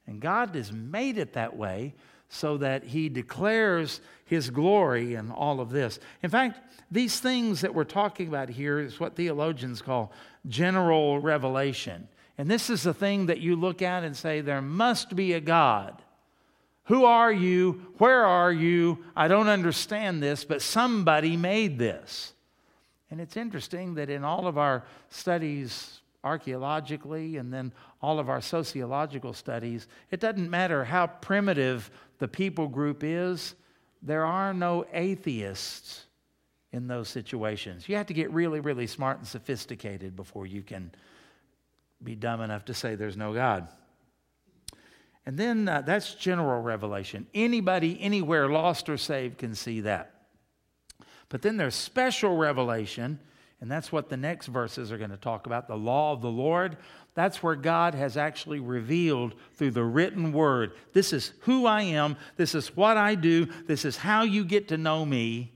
And 0.07 0.19
God 0.19 0.55
has 0.55 0.71
made 0.71 1.17
it 1.17 1.33
that 1.33 1.55
way 1.55 1.93
so 2.29 2.57
that 2.57 2.83
He 2.83 3.09
declares 3.09 4.01
His 4.25 4.49
glory 4.49 5.15
in 5.15 5.31
all 5.31 5.59
of 5.59 5.69
this. 5.69 5.99
In 6.23 6.29
fact, 6.29 6.59
these 6.91 7.19
things 7.19 7.61
that 7.61 7.73
we're 7.73 7.83
talking 7.83 8.27
about 8.27 8.49
here 8.49 8.79
is 8.79 8.99
what 8.99 9.15
theologians 9.15 9.81
call 9.81 10.11
general 10.47 11.19
revelation. 11.19 12.07
And 12.37 12.49
this 12.49 12.69
is 12.69 12.83
the 12.83 12.93
thing 12.93 13.25
that 13.25 13.39
you 13.39 13.55
look 13.55 13.81
at 13.81 14.03
and 14.03 14.15
say, 14.15 14.41
there 14.41 14.61
must 14.61 15.15
be 15.15 15.33
a 15.33 15.41
God. 15.41 16.01
Who 16.89 17.05
are 17.05 17.31
you? 17.31 17.93
Where 17.99 18.25
are 18.25 18.51
you? 18.51 18.97
I 19.15 19.27
don't 19.27 19.47
understand 19.47 20.23
this, 20.23 20.43
but 20.43 20.59
somebody 20.59 21.37
made 21.37 21.77
this. 21.77 22.33
And 23.11 23.21
it's 23.21 23.37
interesting 23.37 23.93
that 23.93 24.09
in 24.09 24.23
all 24.23 24.47
of 24.47 24.57
our 24.57 24.83
studies 25.09 26.01
archaeologically 26.23 27.37
and 27.37 27.53
then 27.53 27.73
all 28.01 28.17
of 28.17 28.27
our 28.27 28.41
sociological 28.41 29.33
studies, 29.33 29.87
it 30.09 30.19
doesn't 30.19 30.49
matter 30.49 30.83
how 30.83 31.05
primitive 31.05 31.91
the 32.17 32.27
people 32.27 32.67
group 32.67 33.03
is, 33.03 33.53
there 34.01 34.25
are 34.25 34.51
no 34.51 34.83
atheists 34.91 36.07
in 36.71 36.87
those 36.87 37.07
situations. 37.07 37.87
You 37.87 37.97
have 37.97 38.07
to 38.07 38.15
get 38.15 38.31
really, 38.31 38.61
really 38.61 38.87
smart 38.87 39.19
and 39.19 39.27
sophisticated 39.27 40.15
before 40.15 40.47
you 40.47 40.63
can 40.63 40.91
be 42.03 42.15
dumb 42.15 42.41
enough 42.41 42.65
to 42.65 42.73
say 42.73 42.95
there's 42.95 43.17
no 43.17 43.31
God. 43.31 43.67
And 45.29 45.37
then 45.37 45.69
uh, 45.69 45.81
that's 45.81 46.15
general 46.15 46.59
revelation. 46.59 47.27
Anybody, 47.35 48.01
anywhere, 48.01 48.49
lost 48.49 48.89
or 48.89 48.97
saved, 48.97 49.37
can 49.37 49.53
see 49.53 49.81
that. 49.81 50.11
But 51.29 51.43
then 51.43 51.55
there's 51.55 51.75
special 51.75 52.35
revelation, 52.35 53.19
and 53.61 53.69
that's 53.69 53.91
what 53.91 54.09
the 54.09 54.17
next 54.17 54.47
verses 54.47 54.91
are 54.91 54.97
going 54.97 55.11
to 55.11 55.17
talk 55.17 55.45
about 55.45 55.67
the 55.67 55.77
law 55.77 56.13
of 56.13 56.23
the 56.23 56.31
Lord. 56.31 56.77
That's 57.13 57.43
where 57.43 57.53
God 57.53 57.93
has 57.93 58.17
actually 58.17 58.59
revealed 58.59 59.35
through 59.53 59.69
the 59.69 59.83
written 59.83 60.33
word 60.33 60.71
this 60.93 61.13
is 61.13 61.33
who 61.41 61.67
I 61.67 61.83
am, 61.83 62.17
this 62.35 62.55
is 62.55 62.75
what 62.75 62.97
I 62.97 63.13
do, 63.13 63.45
this 63.67 63.85
is 63.85 63.97
how 63.97 64.23
you 64.23 64.43
get 64.43 64.69
to 64.69 64.79
know 64.79 65.05
me. 65.05 65.53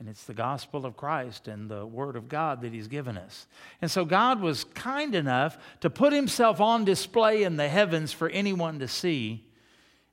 And 0.00 0.08
it's 0.08 0.24
the 0.24 0.34
gospel 0.34 0.86
of 0.86 0.96
Christ 0.96 1.46
and 1.46 1.70
the 1.70 1.84
word 1.84 2.16
of 2.16 2.26
God 2.26 2.62
that 2.62 2.72
he's 2.72 2.88
given 2.88 3.18
us. 3.18 3.46
And 3.82 3.90
so 3.90 4.06
God 4.06 4.40
was 4.40 4.64
kind 4.64 5.14
enough 5.14 5.58
to 5.80 5.90
put 5.90 6.14
himself 6.14 6.58
on 6.58 6.86
display 6.86 7.42
in 7.42 7.58
the 7.58 7.68
heavens 7.68 8.10
for 8.10 8.30
anyone 8.30 8.78
to 8.78 8.88
see. 8.88 9.46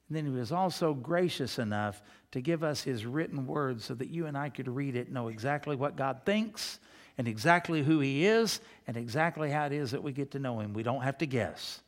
And 0.10 0.18
then 0.18 0.26
he 0.26 0.32
was 0.32 0.52
also 0.52 0.94
gracious 0.94 1.58
enough 1.58 2.02
to 2.32 2.42
give 2.42 2.66
us 2.66 2.84
his 2.84 3.06
written 3.06 3.48
word 3.48 3.82
so 3.82 3.94
that 3.94 4.10
you 4.10 4.26
and 4.26 4.38
I 4.38 4.50
could 4.50 4.68
read 4.68 4.98
it, 4.98 5.10
know 5.10 5.30
exactly 5.30 5.78
what 5.78 5.96
God 5.96 6.20
thinks 6.26 6.80
and 7.18 7.26
exactly 7.26 7.82
who 7.82 8.02
he 8.02 8.26
is 8.26 8.60
and 8.88 8.98
exactly 8.98 9.50
how 9.50 9.68
it 9.68 9.72
is 9.72 9.92
that 9.92 10.04
we 10.04 10.12
get 10.12 10.32
to 10.32 10.40
know 10.40 10.60
him. 10.60 10.74
We 10.74 10.84
don't 10.84 11.04
have 11.04 11.18
to 11.20 11.26
guess. 11.26 11.80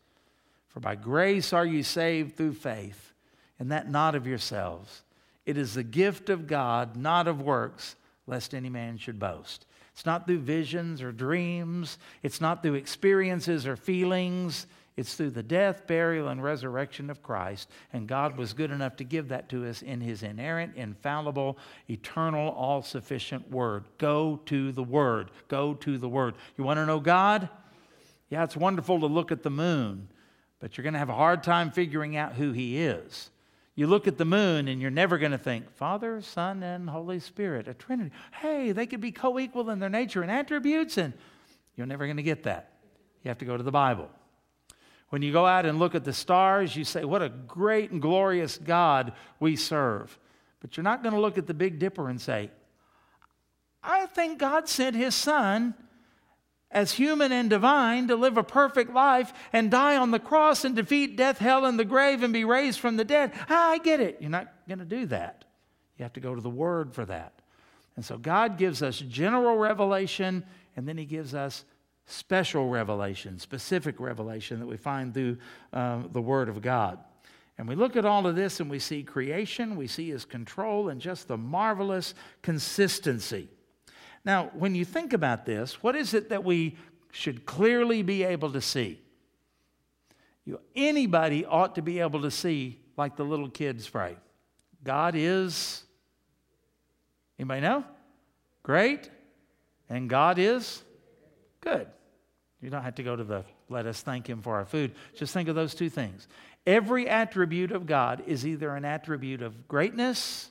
For 0.70 0.80
by 0.80 0.96
grace 0.96 1.52
are 1.52 1.66
you 1.66 1.84
saved 1.84 2.38
through 2.38 2.54
faith, 2.54 3.14
and 3.60 3.74
that 3.74 3.92
not 3.92 4.16
of 4.16 4.26
yourselves. 4.26 5.04
It 5.50 5.58
is 5.58 5.74
the 5.74 5.82
gift 5.82 6.30
of 6.30 6.46
God, 6.46 6.96
not 6.96 7.28
of 7.28 7.42
works, 7.42 7.96
lest 8.28 8.54
any 8.54 8.70
man 8.70 9.00
should 9.00 9.18
boast. 9.18 9.66
It's 9.94 10.06
not 10.06 10.28
through 10.28 10.42
visions 10.42 11.02
or 11.02 11.12
dreams. 11.12 11.98
It's 12.22 12.40
not 12.40 12.62
through 12.62 12.76
experiences 12.76 13.66
or 13.66 13.76
feelings. 13.76 14.68
It's 14.96 15.16
through 15.16 15.32
the 15.32 15.42
death, 15.42 15.88
burial, 15.88 16.28
and 16.28 16.44
resurrection 16.44 17.10
of 17.10 17.24
Christ. 17.24 17.68
And 17.92 18.08
God 18.08 18.38
was 18.38 18.54
good 18.54 18.70
enough 18.70 18.98
to 18.98 19.04
give 19.04 19.30
that 19.30 19.50
to 19.50 19.68
us 19.68 19.82
in 19.82 20.02
His 20.02 20.22
inerrant, 20.22 20.76
infallible, 20.76 21.58
eternal, 21.90 22.50
all 22.52 22.84
sufficient 22.84 23.50
Word. 23.50 23.86
Go 23.98 24.42
to 24.46 24.72
the 24.72 24.84
Word. 24.84 25.32
Go 25.48 25.74
to 25.74 25.98
the 25.98 26.08
Word. 26.08 26.36
You 26.60 26.64
want 26.64 26.78
to 26.78 26.86
know 26.86 27.00
God? 27.00 27.50
Yeah, 28.30 28.44
it's 28.44 28.56
wonderful 28.56 29.00
to 29.00 29.08
look 29.08 29.32
at 29.32 29.42
the 29.42 29.50
moon, 29.50 30.10
but 30.60 30.78
you're 30.78 30.84
going 30.84 30.94
to 30.94 31.00
have 31.00 31.10
a 31.10 31.16
hard 31.16 31.42
time 31.42 31.72
figuring 31.72 32.16
out 32.16 32.34
who 32.34 32.52
He 32.52 32.78
is. 32.78 33.32
You 33.80 33.88
look 33.88 34.10
at 34.10 34.18
the 34.18 34.26
moon 34.26 34.68
and 34.68 34.82
you're 34.82 34.92
never 34.92 35.18
going 35.18 35.32
to 35.32 35.38
think, 35.38 35.72
Father, 35.72 36.20
Son, 36.20 36.64
and 36.64 36.90
Holy 36.90 37.22
Spirit, 37.22 37.70
a 37.70 37.74
Trinity. 37.74 38.12
Hey, 38.34 38.74
they 38.74 38.86
could 38.86 39.00
be 39.00 39.14
co 39.14 39.40
equal 39.40 39.70
in 39.70 39.80
their 39.80 39.88
nature 39.88 40.22
and 40.22 40.30
attributes, 40.30 40.98
and 40.98 41.14
you're 41.78 41.88
never 41.88 42.04
going 42.04 42.18
to 42.18 42.24
get 42.24 42.44
that. 42.44 42.74
You 43.24 43.30
have 43.30 43.38
to 43.38 43.46
go 43.46 43.56
to 43.56 43.64
the 43.64 43.72
Bible. 43.72 44.10
When 45.12 45.22
you 45.22 45.32
go 45.32 45.46
out 45.46 45.66
and 45.66 45.80
look 45.80 45.96
at 45.96 46.04
the 46.04 46.12
stars, 46.12 46.76
you 46.76 46.84
say, 46.84 47.06
What 47.06 47.22
a 47.22 47.30
great 47.30 47.90
and 47.92 48.02
glorious 48.02 48.58
God 48.58 49.14
we 49.40 49.56
serve. 49.56 50.20
But 50.60 50.76
you're 50.76 50.84
not 50.84 51.02
going 51.02 51.16
to 51.16 51.22
look 51.22 51.38
at 51.38 51.48
the 51.48 51.54
Big 51.54 51.80
Dipper 51.80 52.10
and 52.10 52.20
say, 52.20 52.52
I 53.82 54.08
think 54.08 54.40
God 54.40 54.68
sent 54.68 54.98
his 54.98 55.16
son 55.16 55.74
as 56.72 56.94
human 56.94 57.32
and 57.32 57.50
divine 57.50 58.08
to 58.08 58.16
live 58.16 58.38
a 58.38 58.44
perfect 58.44 58.94
life 58.94 59.34
and 59.52 59.72
die 59.72 59.98
on 59.98 60.12
the 60.12 60.20
cross 60.20 60.64
and 60.64 60.76
defeat 60.76 61.18
death, 61.18 61.40
hell, 61.40 61.66
and 61.66 61.80
the 61.80 61.86
grave 61.86 62.22
and 62.22 62.32
be 62.32 62.46
raised 62.46 62.80
from 62.80 62.98
the 62.98 63.06
dead. 63.06 63.32
Ah, 63.50 63.72
I 63.72 63.78
get 63.80 64.00
it. 64.00 64.18
You're 64.20 64.30
not 64.30 64.54
going 64.68 64.80
to 64.80 64.86
do 64.86 65.08
that. 65.08 65.46
You 65.98 66.04
have 66.04 66.14
to 66.14 66.20
go 66.20 66.36
to 66.36 66.42
the 66.42 66.50
Word 66.50 66.94
for 66.94 67.06
that. 67.06 67.34
And 67.96 68.06
so 68.06 68.18
God 68.18 68.58
gives 68.58 68.82
us 68.82 69.00
general 69.00 69.58
revelation, 69.58 70.46
and 70.76 70.88
then 70.88 70.98
He 70.98 71.06
gives 71.06 71.34
us 71.34 71.66
special 72.06 72.70
revelation, 72.70 73.40
specific 73.40 74.00
revelation 74.00 74.60
that 74.60 74.66
we 74.66 74.78
find 74.78 75.14
through 75.14 75.38
uh, 75.74 76.04
the 76.12 76.22
Word 76.22 76.50
of 76.50 76.62
God. 76.62 77.00
And 77.58 77.68
we 77.68 77.76
look 77.76 77.98
at 77.98 78.06
all 78.06 78.26
of 78.26 78.38
this 78.38 78.62
and 78.62 78.70
we 78.70 78.80
see 78.80 79.04
creation, 79.04 79.76
we 79.76 79.88
see 79.88 80.10
His 80.10 80.24
control, 80.24 80.88
and 80.90 81.02
just 81.02 81.28
the 81.28 81.38
marvelous 81.38 82.14
consistency. 82.42 83.50
Now, 84.26 84.52
when 84.54 84.76
you 84.76 84.86
think 84.86 85.14
about 85.14 85.46
this, 85.46 85.82
what 85.82 85.96
is 85.96 86.14
it 86.14 86.30
that 86.30 86.44
we 86.44 86.78
should 87.12 87.46
clearly 87.46 88.02
be 88.02 88.24
able 88.24 88.52
to 88.52 88.62
see? 88.62 89.02
You, 90.46 90.60
anybody 90.76 91.46
ought 91.46 91.76
to 91.76 91.82
be 91.82 92.00
able 92.00 92.22
to 92.22 92.32
see, 92.32 92.80
like 92.98 93.16
the 93.16 93.24
little 93.24 93.50
kids 93.50 93.88
pray. 93.88 94.18
God 94.84 95.14
is, 95.16 95.84
anybody 97.38 97.62
know? 97.62 97.84
Great. 98.64 99.10
And 99.90 100.10
God 100.10 100.38
is 100.38 100.84
good. 101.62 101.88
You 102.62 102.70
don't 102.70 102.84
have 102.84 102.96
to 102.96 103.04
go 103.04 103.16
to 103.16 103.24
the 103.24 103.44
let 103.70 103.86
us 103.86 104.02
thank 104.02 104.28
Him 104.28 104.42
for 104.42 104.56
our 104.56 104.66
food. 104.66 104.96
Just 105.16 105.34
think 105.34 105.48
of 105.48 105.56
those 105.56 105.76
two 105.76 105.90
things. 105.90 106.28
Every 106.66 107.08
attribute 107.08 107.72
of 107.72 107.86
God 107.86 108.24
is 108.26 108.46
either 108.46 108.76
an 108.76 108.84
attribute 108.84 109.42
of 109.42 109.68
greatness, 109.68 110.50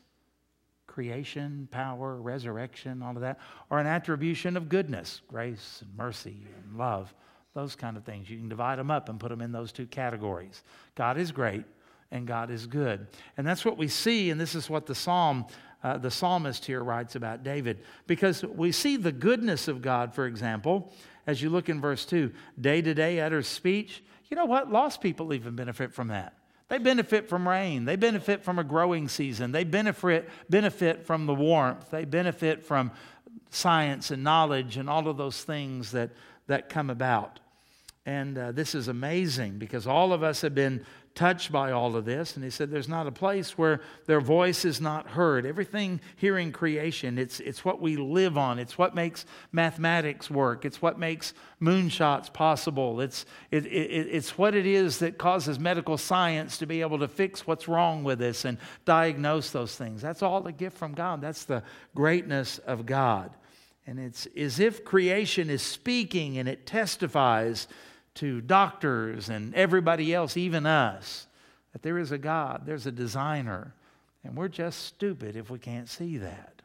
creation, 0.99 1.69
power, 1.71 2.17
resurrection, 2.17 3.05
all 3.05 3.15
of 3.15 3.21
that, 3.21 3.39
or 3.71 3.79
an 3.79 3.87
attribution 3.87 4.57
of 4.57 4.69
goodness, 4.69 5.21
grace 5.29 5.79
and 5.81 5.97
mercy 5.97 6.45
and 6.57 6.77
love, 6.77 7.15
those 7.55 7.77
kind 7.77 7.97
of 7.97 8.03
things. 8.03 8.29
You 8.29 8.37
can 8.37 8.49
divide 8.49 8.81
them 8.81 8.91
up 8.91 9.09
and 9.09 9.21
put 9.21 9.29
them 9.29 9.41
in 9.41 9.53
those 9.53 9.71
two 9.71 9.87
categories. 9.87 10.65
God 10.97 11.17
is 11.17 11.31
great 11.31 11.63
and 12.11 12.27
God 12.27 12.51
is 12.51 12.67
good. 12.67 13.07
And 13.37 13.47
that's 13.47 13.65
what 13.65 13.79
we 13.79 13.87
see, 13.87 14.31
and 14.31 14.41
this 14.41 14.57
is 14.57 14.69
what 14.69 14.87
the 14.87 14.95
psalm 14.95 15.47
uh, 15.85 15.97
the 15.97 16.11
psalmist 16.11 16.65
here 16.65 16.83
writes 16.83 17.15
about 17.15 17.45
David. 17.45 17.79
Because 18.09 18.43
we 18.43 18.73
see 18.73 18.97
the 18.97 19.13
goodness 19.13 19.69
of 19.69 19.81
God, 19.81 20.13
for 20.13 20.27
example, 20.27 20.93
as 21.29 21.41
you 21.41 21.49
look 21.49 21.69
in 21.69 21.81
verse 21.81 22.05
2 22.07 22.33
day 22.61 22.83
to 22.83 22.93
day 22.93 23.21
utters 23.21 23.47
speech. 23.47 24.03
You 24.31 24.37
know 24.37 24.47
what? 24.47 24.73
Lost 24.73 25.01
people 25.01 25.33
even 25.33 25.55
benefit 25.55 25.95
from 25.95 26.09
that. 26.09 26.38
They 26.69 26.79
benefit 26.79 27.29
from 27.29 27.49
rain. 27.49 27.87
They 27.87 27.97
benefit 27.97 28.45
from 28.45 28.59
a 28.59 28.65
growing 28.65 29.09
season. 29.09 29.53
They 29.53 29.65
benefit, 29.65 30.29
benefit 30.51 31.07
from 31.07 31.27
the 31.27 31.35
warmth. 31.35 31.91
They 31.91 32.05
benefit 32.05 32.63
from 32.63 32.93
science 33.51 34.11
and 34.11 34.23
knowledge 34.23 34.77
and 34.77 34.89
all 34.89 35.09
of 35.09 35.17
those 35.17 35.43
things 35.43 35.93
that, 35.93 36.11
that 36.47 36.69
come 36.69 36.91
about. 36.91 37.41
And 38.05 38.39
uh, 38.39 38.53
this 38.53 38.75
is 38.75 38.89
amazing 38.89 39.59
because 39.59 39.87
all 39.87 40.13
of 40.13 40.23
us 40.23 40.43
have 40.43 40.55
been 40.55 40.85
touched 41.15 41.51
by 41.51 41.73
all 41.73 41.97
of 41.97 42.05
this. 42.05 42.37
And 42.37 42.45
he 42.45 42.51
said, 42.51 42.71
There's 42.71 42.89
not 42.89 43.07
a 43.07 43.13
place 43.13 43.59
where 43.59 43.81
their 44.07 44.21
voice 44.21 44.65
is 44.65 44.81
not 44.81 45.09
heard. 45.09 45.47
Everything 45.47 46.01
here 46.17 46.39
in 46.39 46.53
creation, 46.53 47.19
it's, 47.19 47.41
it's 47.41 47.65
what 47.65 47.81
we 47.81 47.97
live 47.97 48.39
on. 48.39 48.59
It's 48.59 48.79
what 48.79 48.95
makes 48.95 49.27
mathematics 49.53 50.31
work. 50.31 50.65
It's 50.65 50.81
what 50.81 50.99
makes 50.99 51.35
moonshots 51.61 52.33
possible. 52.33 53.01
It's, 53.01 53.27
it, 53.51 53.67
it, 53.67 54.09
it's 54.11 54.39
what 54.39 54.55
it 54.55 54.67
is 54.67 54.99
that 54.99 55.19
causes 55.19 55.59
medical 55.59 55.99
science 55.99 56.59
to 56.59 56.67
be 56.67 56.81
able 56.81 56.99
to 57.01 57.09
fix 57.09 57.47
what's 57.47 57.69
wrong 57.69 58.05
with 58.05 58.21
us 58.23 58.45
and 58.45 58.59
diagnose 58.85 59.51
those 59.51 59.75
things. 59.77 60.01
That's 60.01 60.23
all 60.23 60.47
a 60.47 60.53
gift 60.53 60.79
from 60.79 60.93
God. 60.93 61.21
That's 61.21 61.45
the 61.45 61.63
greatness 61.95 62.59
of 62.59 62.87
God. 62.87 63.31
And 63.89 63.99
it's 63.99 64.27
as 64.37 64.61
if 64.61 64.85
creation 64.85 65.49
is 65.49 65.63
speaking 65.63 66.37
and 66.37 66.47
it 66.47 66.67
testifies 66.67 67.69
to 68.19 68.41
doctors 68.41 69.29
and 69.29 69.55
everybody 69.55 70.13
else, 70.13 70.37
even 70.37 70.67
us, 70.67 71.27
that 71.73 71.83
there 71.83 71.99
is 71.99 72.13
a 72.13 72.19
God, 72.19 72.63
there's 72.67 72.87
a 72.87 72.93
designer, 72.93 73.75
and 74.25 74.37
we're 74.37 74.49
just 74.49 74.81
stupid 74.81 75.37
if 75.37 75.51
we 75.51 75.59
can't 75.59 75.89
see 75.89 76.19
that. 76.19 76.63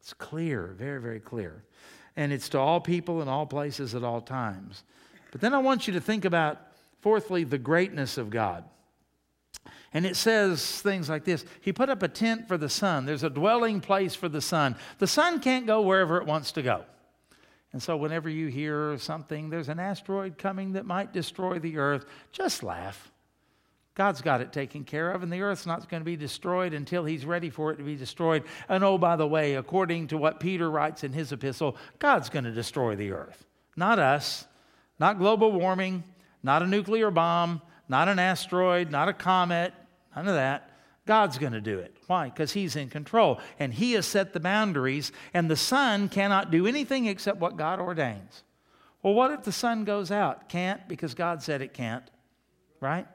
It's 0.00 0.14
clear, 0.14 0.74
very, 0.78 1.00
very 1.00 1.20
clear. 1.20 1.62
And 2.16 2.32
it's 2.32 2.48
to 2.50 2.58
all 2.58 2.80
people 2.80 3.20
in 3.20 3.28
all 3.28 3.46
places 3.46 3.94
at 3.94 4.02
all 4.02 4.20
times. 4.20 4.82
But 5.30 5.40
then 5.40 5.52
I 5.52 5.58
want 5.58 5.86
you 5.86 5.92
to 5.94 6.00
think 6.00 6.24
about, 6.24 6.58
fourthly, 7.00 7.44
the 7.44 7.58
greatness 7.58 8.16
of 8.16 8.30
God. 8.30 8.64
And 9.92 10.06
it 10.06 10.16
says 10.16 10.80
things 10.80 11.08
like 11.08 11.24
this 11.24 11.44
He 11.60 11.72
put 11.72 11.88
up 11.88 12.02
a 12.02 12.08
tent 12.08 12.48
for 12.48 12.56
the 12.56 12.68
sun. 12.68 13.04
There's 13.04 13.22
a 13.22 13.30
dwelling 13.30 13.80
place 13.80 14.14
for 14.14 14.28
the 14.28 14.40
sun. 14.40 14.76
The 14.98 15.06
sun 15.06 15.40
can't 15.40 15.66
go 15.66 15.82
wherever 15.82 16.16
it 16.18 16.26
wants 16.26 16.52
to 16.52 16.62
go. 16.62 16.84
And 17.72 17.82
so, 17.82 17.96
whenever 17.96 18.28
you 18.28 18.46
hear 18.46 18.96
something, 18.98 19.50
there's 19.50 19.68
an 19.68 19.78
asteroid 19.78 20.38
coming 20.38 20.72
that 20.72 20.86
might 20.86 21.12
destroy 21.12 21.58
the 21.58 21.78
earth, 21.78 22.06
just 22.32 22.62
laugh. 22.62 23.12
God's 23.94 24.22
got 24.22 24.40
it 24.40 24.52
taken 24.52 24.84
care 24.84 25.10
of, 25.10 25.22
and 25.22 25.32
the 25.32 25.42
earth's 25.42 25.66
not 25.66 25.88
going 25.88 26.00
to 26.00 26.04
be 26.04 26.16
destroyed 26.16 26.72
until 26.72 27.04
He's 27.04 27.26
ready 27.26 27.50
for 27.50 27.72
it 27.72 27.76
to 27.76 27.82
be 27.82 27.96
destroyed. 27.96 28.44
And 28.68 28.84
oh, 28.84 28.96
by 28.96 29.16
the 29.16 29.26
way, 29.26 29.56
according 29.56 30.06
to 30.08 30.18
what 30.18 30.40
Peter 30.40 30.70
writes 30.70 31.02
in 31.04 31.12
his 31.12 31.32
epistle, 31.32 31.76
God's 31.98 32.30
going 32.30 32.44
to 32.44 32.52
destroy 32.52 32.94
the 32.94 33.10
earth, 33.10 33.44
not 33.76 33.98
us, 33.98 34.46
not 35.00 35.18
global 35.18 35.52
warming, 35.52 36.04
not 36.42 36.62
a 36.62 36.66
nuclear 36.66 37.10
bomb, 37.10 37.60
not 37.88 38.08
an 38.08 38.18
asteroid, 38.18 38.90
not 38.90 39.08
a 39.08 39.12
comet, 39.12 39.74
none 40.14 40.28
of 40.28 40.34
that. 40.34 40.67
God's 41.08 41.38
going 41.38 41.54
to 41.54 41.60
do 41.62 41.78
it. 41.78 41.96
Why? 42.06 42.28
Because 42.28 42.52
He's 42.52 42.76
in 42.76 42.90
control 42.90 43.40
and 43.58 43.72
He 43.72 43.92
has 43.92 44.04
set 44.04 44.34
the 44.34 44.40
boundaries, 44.40 45.10
and 45.32 45.50
the 45.50 45.56
sun 45.56 46.10
cannot 46.10 46.50
do 46.50 46.66
anything 46.66 47.06
except 47.06 47.38
what 47.40 47.56
God 47.56 47.80
ordains. 47.80 48.44
Well, 49.02 49.14
what 49.14 49.30
if 49.30 49.42
the 49.42 49.50
sun 49.50 49.84
goes 49.84 50.10
out? 50.10 50.50
Can't 50.50 50.86
because 50.86 51.14
God 51.14 51.42
said 51.42 51.62
it 51.62 51.72
can't, 51.72 52.04
right? 52.78 53.06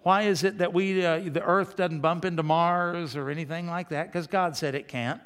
Why 0.00 0.22
is 0.22 0.42
it 0.42 0.58
that 0.58 0.74
we, 0.74 1.06
uh, 1.06 1.20
the 1.20 1.40
earth 1.40 1.76
doesn't 1.76 2.00
bump 2.00 2.24
into 2.24 2.42
Mars 2.42 3.14
or 3.14 3.30
anything 3.30 3.68
like 3.68 3.90
that? 3.90 4.10
Because 4.10 4.26
God 4.26 4.56
said 4.56 4.74
it 4.74 4.88
can't. 4.88 5.20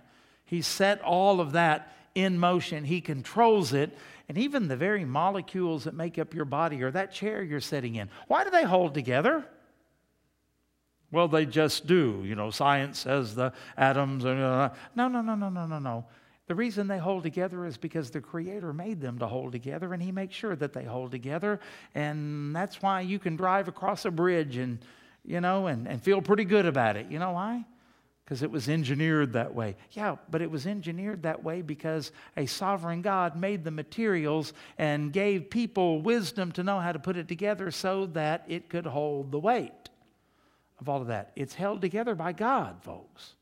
He 0.44 0.60
set 0.60 1.00
all 1.00 1.40
of 1.40 1.52
that 1.52 1.94
in 2.14 2.38
motion, 2.38 2.84
He 2.84 3.00
controls 3.00 3.72
it. 3.72 3.96
And 4.28 4.36
even 4.36 4.68
the 4.68 4.76
very 4.76 5.06
molecules 5.06 5.84
that 5.84 5.94
make 5.94 6.18
up 6.18 6.34
your 6.34 6.44
body 6.44 6.82
or 6.82 6.90
that 6.90 7.12
chair 7.12 7.42
you're 7.42 7.60
sitting 7.60 7.94
in, 7.94 8.10
why 8.26 8.44
do 8.44 8.50
they 8.50 8.64
hold 8.64 8.92
together? 8.92 9.46
Well, 11.12 11.28
they 11.28 11.44
just 11.44 11.86
do. 11.86 12.22
You 12.24 12.34
know, 12.34 12.50
science 12.50 13.00
says 13.00 13.34
the 13.34 13.52
atoms 13.76 14.24
are. 14.24 14.36
Uh, 14.36 14.74
no, 14.94 15.08
no, 15.08 15.20
no, 15.20 15.34
no, 15.34 15.48
no, 15.48 15.66
no, 15.66 15.78
no. 15.78 16.04
The 16.46 16.54
reason 16.54 16.88
they 16.88 16.98
hold 16.98 17.22
together 17.22 17.64
is 17.64 17.76
because 17.76 18.10
the 18.10 18.20
Creator 18.20 18.72
made 18.72 19.00
them 19.00 19.18
to 19.18 19.26
hold 19.26 19.52
together, 19.52 19.92
and 19.92 20.02
He 20.02 20.12
makes 20.12 20.34
sure 20.34 20.56
that 20.56 20.72
they 20.72 20.84
hold 20.84 21.10
together. 21.10 21.60
And 21.94 22.54
that's 22.54 22.80
why 22.82 23.02
you 23.02 23.18
can 23.18 23.36
drive 23.36 23.68
across 23.68 24.04
a 24.04 24.10
bridge 24.10 24.56
and, 24.56 24.78
you 25.24 25.40
know, 25.40 25.66
and, 25.66 25.86
and 25.86 26.02
feel 26.02 26.20
pretty 26.20 26.44
good 26.44 26.66
about 26.66 26.96
it. 26.96 27.06
You 27.10 27.18
know 27.18 27.32
why? 27.32 27.64
Because 28.24 28.42
it 28.42 28.50
was 28.50 28.68
engineered 28.68 29.32
that 29.32 29.54
way. 29.54 29.76
Yeah, 29.90 30.16
but 30.30 30.42
it 30.42 30.50
was 30.50 30.66
engineered 30.66 31.24
that 31.24 31.42
way 31.42 31.62
because 31.62 32.12
a 32.36 32.46
sovereign 32.46 33.02
God 33.02 33.36
made 33.36 33.64
the 33.64 33.72
materials 33.72 34.52
and 34.78 35.12
gave 35.12 35.50
people 35.50 36.02
wisdom 36.02 36.52
to 36.52 36.62
know 36.62 36.78
how 36.78 36.92
to 36.92 37.00
put 37.00 37.16
it 37.16 37.26
together 37.26 37.72
so 37.72 38.06
that 38.06 38.44
it 38.46 38.68
could 38.68 38.86
hold 38.86 39.32
the 39.32 39.40
weight 39.40 39.89
of 40.80 40.88
all 40.88 41.00
of 41.00 41.08
that. 41.08 41.32
It's 41.36 41.54
held 41.54 41.80
together 41.80 42.14
by 42.14 42.32
God, 42.32 42.82
folks. 42.82 43.34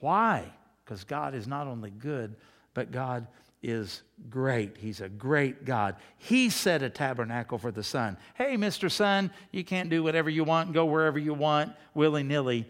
Why? 0.00 0.44
Because 0.84 1.04
God 1.04 1.34
is 1.34 1.46
not 1.46 1.66
only 1.66 1.90
good, 1.90 2.36
but 2.74 2.92
God 2.92 3.26
is 3.62 4.02
great. 4.28 4.76
He's 4.76 5.00
a 5.00 5.08
great 5.08 5.64
God. 5.64 5.96
He 6.18 6.50
set 6.50 6.82
a 6.82 6.90
tabernacle 6.90 7.56
for 7.56 7.70
the 7.70 7.82
sun. 7.82 8.18
Hey, 8.34 8.56
Mr. 8.56 8.90
Sun, 8.90 9.30
you 9.52 9.64
can't 9.64 9.88
do 9.88 10.02
whatever 10.02 10.28
you 10.28 10.44
want 10.44 10.66
and 10.66 10.74
go 10.74 10.84
wherever 10.84 11.18
you 11.18 11.32
want 11.32 11.72
willy 11.94 12.22
nilly. 12.22 12.68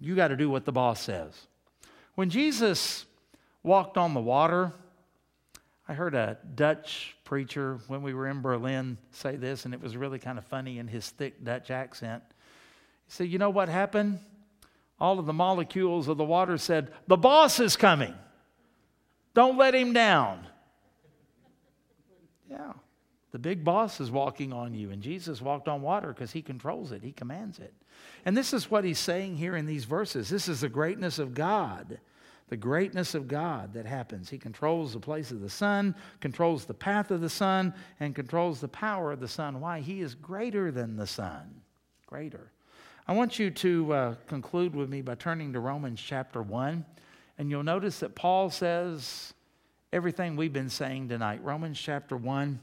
You 0.00 0.14
got 0.14 0.28
to 0.28 0.36
do 0.36 0.48
what 0.48 0.64
the 0.64 0.72
boss 0.72 1.02
says. 1.02 1.34
When 2.14 2.30
Jesus 2.30 3.04
walked 3.62 3.98
on 3.98 4.14
the 4.14 4.20
water, 4.20 4.72
I 5.86 5.92
heard 5.92 6.14
a 6.14 6.38
Dutch 6.54 7.14
preacher 7.24 7.78
when 7.88 8.02
we 8.02 8.14
were 8.14 8.28
in 8.28 8.40
Berlin 8.40 8.96
say 9.10 9.36
this, 9.36 9.66
and 9.66 9.74
it 9.74 9.82
was 9.82 9.96
really 9.96 10.18
kind 10.18 10.38
of 10.38 10.46
funny 10.46 10.78
in 10.78 10.88
his 10.88 11.10
thick 11.10 11.44
Dutch 11.44 11.70
accent. 11.70 12.22
Said, 13.12 13.28
You 13.28 13.38
know 13.38 13.50
what 13.50 13.68
happened? 13.68 14.20
All 14.98 15.18
of 15.18 15.26
the 15.26 15.34
molecules 15.34 16.08
of 16.08 16.16
the 16.16 16.24
water 16.24 16.56
said, 16.56 16.90
The 17.08 17.18
boss 17.18 17.60
is 17.60 17.76
coming. 17.76 18.14
Don't 19.34 19.58
let 19.58 19.74
him 19.74 19.92
down. 19.92 20.46
Yeah. 22.50 22.72
The 23.30 23.38
big 23.38 23.64
boss 23.64 23.98
is 23.98 24.10
walking 24.10 24.52
on 24.52 24.74
you, 24.74 24.90
and 24.90 25.00
Jesus 25.00 25.40
walked 25.40 25.66
on 25.66 25.80
water 25.80 26.08
because 26.08 26.32
he 26.32 26.42
controls 26.42 26.92
it, 26.92 27.02
he 27.02 27.12
commands 27.12 27.58
it. 27.58 27.72
And 28.26 28.36
this 28.36 28.52
is 28.52 28.70
what 28.70 28.84
he's 28.84 28.98
saying 28.98 29.36
here 29.36 29.56
in 29.56 29.64
these 29.64 29.86
verses. 29.86 30.28
This 30.28 30.48
is 30.48 30.60
the 30.60 30.68
greatness 30.68 31.18
of 31.18 31.32
God 31.32 31.98
the 32.48 32.56
greatness 32.58 33.14
of 33.14 33.28
God 33.28 33.72
that 33.72 33.86
happens. 33.86 34.28
He 34.28 34.36
controls 34.36 34.92
the 34.92 35.00
place 35.00 35.30
of 35.30 35.40
the 35.40 35.48
sun, 35.48 35.94
controls 36.20 36.66
the 36.66 36.74
path 36.74 37.10
of 37.10 37.22
the 37.22 37.30
sun, 37.30 37.72
and 37.98 38.14
controls 38.14 38.60
the 38.60 38.68
power 38.68 39.10
of 39.10 39.20
the 39.20 39.28
sun. 39.28 39.58
Why? 39.58 39.80
He 39.80 40.02
is 40.02 40.14
greater 40.14 40.70
than 40.70 40.96
the 40.96 41.06
sun. 41.06 41.62
Greater. 42.04 42.52
I 43.06 43.14
want 43.14 43.36
you 43.40 43.50
to 43.50 43.92
uh, 43.92 44.14
conclude 44.28 44.76
with 44.76 44.88
me 44.88 45.02
by 45.02 45.16
turning 45.16 45.54
to 45.54 45.60
Romans 45.60 46.00
chapter 46.00 46.40
1. 46.40 46.84
And 47.36 47.50
you'll 47.50 47.64
notice 47.64 47.98
that 47.98 48.14
Paul 48.14 48.48
says 48.48 49.34
everything 49.92 50.36
we've 50.36 50.52
been 50.52 50.70
saying 50.70 51.08
tonight. 51.08 51.42
Romans 51.42 51.80
chapter 51.80 52.16
1. 52.16 52.60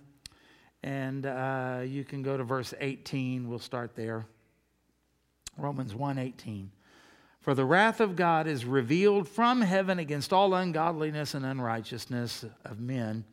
And 0.81 1.25
uh, 1.25 1.81
you 1.85 2.05
can 2.05 2.23
go 2.23 2.37
to 2.37 2.45
verse 2.45 2.73
18. 2.79 3.49
We'll 3.49 3.59
start 3.59 3.97
there. 3.97 4.25
Romans 5.57 5.93
1 5.93 6.17
18. 6.17 6.71
For 7.41 7.53
the 7.53 7.65
wrath 7.65 7.99
of 7.99 8.15
God 8.15 8.47
is 8.47 8.63
revealed 8.63 9.27
from 9.27 9.59
heaven 9.59 9.99
against 9.99 10.31
all 10.31 10.53
ungodliness 10.53 11.33
and 11.33 11.45
unrighteousness 11.45 12.45
of 12.63 12.79
men 12.79 13.25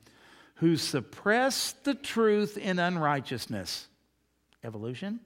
who 0.57 0.77
suppress 0.77 1.71
the 1.85 1.95
truth 1.95 2.59
in 2.59 2.81
unrighteousness. 2.81 3.87
Evolution. 4.65 5.21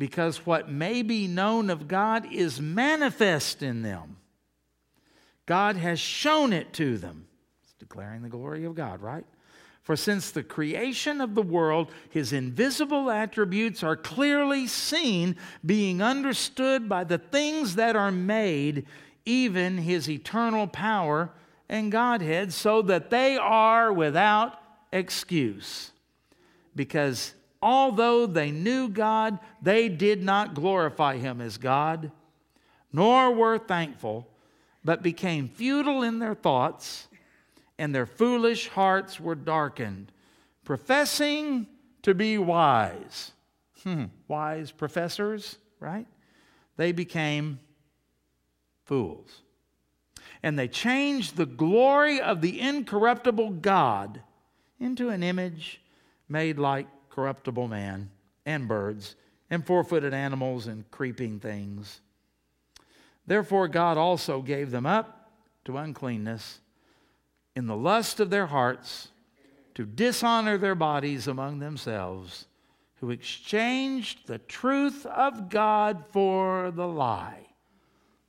Because 0.00 0.46
what 0.46 0.70
may 0.70 1.02
be 1.02 1.28
known 1.28 1.68
of 1.68 1.86
God 1.86 2.32
is 2.32 2.58
manifest 2.58 3.62
in 3.62 3.82
them. 3.82 4.16
God 5.44 5.76
has 5.76 6.00
shown 6.00 6.54
it 6.54 6.72
to 6.72 6.96
them. 6.96 7.26
It's 7.62 7.74
declaring 7.74 8.22
the 8.22 8.30
glory 8.30 8.64
of 8.64 8.74
God, 8.74 9.02
right? 9.02 9.26
For 9.82 9.96
since 9.96 10.30
the 10.30 10.42
creation 10.42 11.20
of 11.20 11.34
the 11.34 11.42
world, 11.42 11.92
his 12.08 12.32
invisible 12.32 13.10
attributes 13.10 13.82
are 13.82 13.94
clearly 13.94 14.66
seen, 14.66 15.36
being 15.66 16.00
understood 16.00 16.88
by 16.88 17.04
the 17.04 17.18
things 17.18 17.74
that 17.74 17.94
are 17.94 18.10
made, 18.10 18.86
even 19.26 19.76
his 19.76 20.08
eternal 20.08 20.66
power 20.66 21.28
and 21.68 21.92
Godhead, 21.92 22.54
so 22.54 22.80
that 22.80 23.10
they 23.10 23.36
are 23.36 23.92
without 23.92 24.54
excuse. 24.92 25.90
Because 26.74 27.34
although 27.62 28.26
they 28.26 28.50
knew 28.50 28.88
God, 28.88 29.38
they 29.60 29.88
did 29.88 30.22
not 30.22 30.54
glorify 30.54 31.16
him 31.16 31.40
as 31.40 31.58
God, 31.58 32.10
nor 32.92 33.32
were 33.32 33.58
thankful, 33.58 34.26
but 34.84 35.02
became 35.02 35.48
futile 35.48 36.02
in 36.02 36.18
their 36.18 36.34
thoughts 36.34 37.08
and 37.80 37.94
their 37.94 38.04
foolish 38.04 38.68
hearts 38.68 39.18
were 39.18 39.34
darkened, 39.34 40.12
professing 40.64 41.66
to 42.02 42.12
be 42.12 42.36
wise. 42.36 43.32
Hmm, 43.82 44.04
wise 44.28 44.70
professors, 44.70 45.56
right? 45.80 46.06
They 46.76 46.92
became 46.92 47.58
fools. 48.84 49.40
And 50.42 50.58
they 50.58 50.68
changed 50.68 51.36
the 51.36 51.46
glory 51.46 52.20
of 52.20 52.42
the 52.42 52.60
incorruptible 52.60 53.50
God 53.50 54.20
into 54.78 55.08
an 55.08 55.22
image 55.22 55.80
made 56.28 56.58
like 56.58 56.86
corruptible 57.10 57.68
man 57.68 58.10
and 58.46 58.66
birds 58.66 59.16
and 59.50 59.66
four 59.66 59.84
footed 59.84 60.14
animals 60.14 60.66
and 60.66 60.90
creeping 60.90 61.40
things. 61.40 62.00
Therefore, 63.26 63.68
God 63.68 63.98
also 63.98 64.42
gave 64.42 64.70
them 64.70 64.86
up 64.86 65.30
to 65.64 65.76
uncleanness 65.76 66.60
in 67.54 67.66
the 67.66 67.76
lust 67.76 68.20
of 68.20 68.30
their 68.30 68.46
hearts 68.46 69.08
to 69.74 69.84
dishonor 69.84 70.58
their 70.58 70.74
bodies 70.74 71.26
among 71.26 71.58
themselves, 71.58 72.46
who 72.96 73.10
exchanged 73.10 74.26
the 74.26 74.38
truth 74.38 75.06
of 75.06 75.48
God 75.48 76.04
for 76.10 76.70
the 76.70 76.86
lie. 76.86 77.46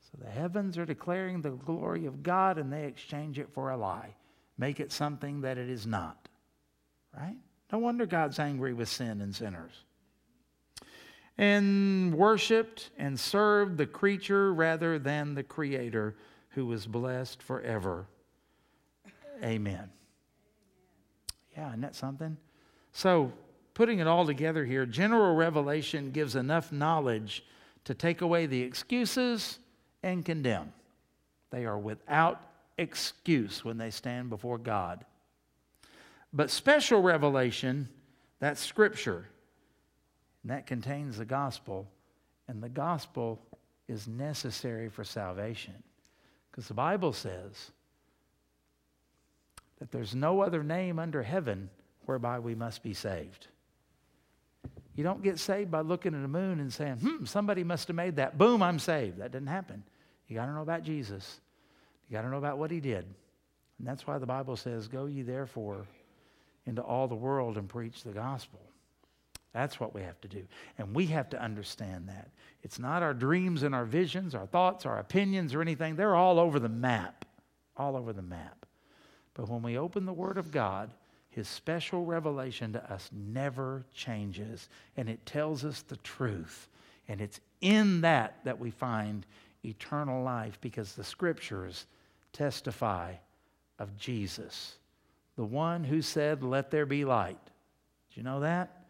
So 0.02 0.24
the 0.24 0.30
heavens 0.30 0.78
are 0.78 0.86
declaring 0.86 1.42
the 1.42 1.52
glory 1.52 2.06
of 2.06 2.24
God 2.24 2.58
and 2.58 2.72
they 2.72 2.86
exchange 2.86 3.40
it 3.40 3.50
for 3.54 3.72
a 3.72 3.78
lie, 3.78 4.16
make 4.58 4.80
it 4.80 4.92
something 4.92 5.42
that 5.42 5.58
it 5.58 5.70
is 5.70 5.86
not. 5.86 6.30
Right? 7.16 7.38
No 7.72 7.80
wonder 7.80 8.06
God's 8.06 8.40
angry 8.40 8.74
with 8.74 8.90
sin 8.90 9.22
and 9.22 9.34
sinners. 9.36 9.72
And 11.38 12.14
worshiped 12.14 12.90
and 12.98 13.20
served 13.20 13.78
the 13.78 13.86
creature 13.86 14.54
rather 14.54 15.00
than 15.00 15.34
the 15.34 15.44
Creator 15.44 16.16
who 16.50 16.66
was 16.66 16.86
blessed 16.86 17.42
forever. 17.42 18.06
Amen. 19.44 19.90
Yeah, 21.56 21.70
isn't 21.70 21.82
that 21.82 21.96
something? 21.96 22.38
So, 22.92 23.32
putting 23.74 24.00
it 24.00 24.08
all 24.08 24.26
together 24.26 24.66
here, 24.66 24.86
general 24.86 25.36
revelation 25.36 26.12
gives 26.12 26.36
enough 26.36 26.72
knowledge 26.72 27.44
to 27.86 27.94
take 27.94 28.22
away 28.22 28.46
the 28.46 28.62
excuses 28.62 29.60
and 30.04 30.26
condemn. 30.26 30.74
They 31.50 31.66
are 31.66 31.80
without 31.80 32.42
excuse 32.78 33.64
when 33.64 33.78
they 33.78 33.90
stand 33.92 34.30
before 34.30 34.58
God. 34.58 35.06
But 36.34 36.50
special 36.50 37.02
revelation, 37.02 37.90
that's 38.40 38.64
scripture, 38.64 39.28
and 40.44 40.52
that 40.52 40.66
contains 40.66 41.18
the 41.18 41.26
gospel, 41.26 41.88
and 42.48 42.64
the 42.64 42.70
gospel 42.70 43.42
is 43.88 44.08
necessary 44.08 44.90
for 44.90 45.04
salvation. 45.04 45.74
Because 46.50 46.68
the 46.68 46.74
Bible 46.74 47.14
says 47.14 47.72
that 49.80 49.92
there's 49.92 50.16
no 50.16 50.42
other 50.42 50.64
name 50.64 51.00
under 51.00 51.22
heaven 51.22 51.70
whereby 52.06 52.40
we 52.40 52.56
must 52.56 52.82
be 52.84 52.94
saved. 52.94 53.48
You 54.96 55.04
don't 55.04 55.24
get 55.24 55.40
saved 55.40 55.72
by 55.72 55.82
looking 55.82 56.14
at 56.14 56.22
the 56.22 56.28
moon 56.28 56.60
and 56.60 56.72
saying, 56.72 56.98
hmm, 56.98 57.26
somebody 57.26 57.64
must 57.64 57.88
have 57.88 57.96
made 57.96 58.18
that. 58.18 58.38
Boom, 58.38 58.62
I'm 58.62 58.80
saved. 58.80 59.20
That 59.20 59.32
didn't 59.32 59.48
happen. 59.48 59.84
You 60.28 60.36
got 60.36 60.46
to 60.46 60.54
know 60.54 60.62
about 60.62 60.84
Jesus. 60.84 61.40
You 62.10 62.14
got 62.14 62.24
to 62.24 62.30
know 62.30 62.38
about 62.38 62.58
what 62.58 62.72
he 62.72 62.80
did. 62.80 63.06
And 63.80 63.88
that's 63.88 64.06
why 64.06 64.18
the 64.18 64.26
Bible 64.26 64.56
says, 64.56 64.88
Go 64.88 65.06
ye 65.06 65.22
therefore 65.22 65.86
into 66.66 66.82
all 66.82 67.08
the 67.08 67.16
world 67.16 67.58
and 67.58 67.68
preach 67.68 68.04
the 68.04 68.12
gospel. 68.12 68.60
That's 69.54 69.80
what 69.80 69.94
we 69.94 70.02
have 70.02 70.20
to 70.22 70.28
do. 70.28 70.44
And 70.78 70.96
we 70.96 71.08
have 71.08 71.30
to 71.32 71.42
understand 71.42 72.08
that. 72.08 72.30
It's 72.64 72.80
not 72.80 73.04
our 73.04 73.14
dreams 73.14 73.64
and 73.64 73.76
our 73.76 73.86
visions, 73.86 74.34
our 74.34 74.46
thoughts, 74.46 74.86
our 74.86 75.00
opinions, 75.00 75.54
or 75.54 75.62
anything. 75.62 75.96
They're 75.96 76.16
all 76.16 76.40
over 76.40 76.60
the 76.60 76.70
map. 76.70 77.26
All 77.76 77.98
over 77.98 78.14
the 78.14 78.22
map. 78.22 78.66
But 79.34 79.50
when 79.50 79.62
we 79.62 79.78
open 79.78 80.06
the 80.06 80.14
Word 80.14 80.38
of 80.38 80.52
God, 80.52 80.92
His 81.30 81.48
special 81.48 82.06
revelation 82.06 82.74
to 82.74 82.94
us 82.94 83.10
never 83.12 83.86
changes, 83.94 84.70
and 84.96 85.10
it 85.10 85.26
tells 85.26 85.66
us 85.66 85.82
the 85.82 85.98
truth. 85.98 86.70
And 87.08 87.20
it's 87.20 87.40
in 87.60 88.02
that 88.02 88.38
that 88.44 88.60
we 88.60 88.72
find 88.72 89.26
eternal 89.66 90.24
life 90.24 90.60
because 90.62 90.94
the 90.94 91.04
Scriptures 91.04 91.86
testify 92.34 93.14
of 93.80 93.98
Jesus, 93.98 94.76
the 95.42 95.46
one 95.46 95.84
who 95.84 96.04
said, 96.04 96.44
Let 96.44 96.70
there 96.70 96.86
be 96.86 97.04
light. 97.04 97.44
Do 97.44 98.20
you 98.20 98.22
know 98.22 98.42
that? 98.42 98.84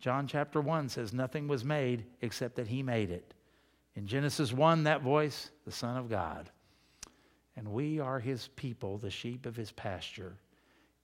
John 0.00 0.26
chapter 0.26 0.60
1 0.60 0.88
says, 0.88 1.12
Nothing 1.12 1.46
was 1.46 1.64
made 1.64 2.04
except 2.20 2.56
that 2.56 2.66
He 2.66 2.82
made 2.82 3.12
it. 3.12 3.32
In 3.94 4.08
Genesis 4.08 4.52
1, 4.52 4.82
that 4.82 5.02
voice, 5.02 5.52
the 5.64 5.70
Son 5.70 5.96
of 5.96 6.10
God. 6.10 6.50
And 7.54 7.68
we 7.68 8.00
are 8.00 8.18
his 8.18 8.48
people, 8.56 8.98
the 8.98 9.08
sheep 9.08 9.46
of 9.46 9.54
his 9.54 9.70
pasture. 9.70 10.34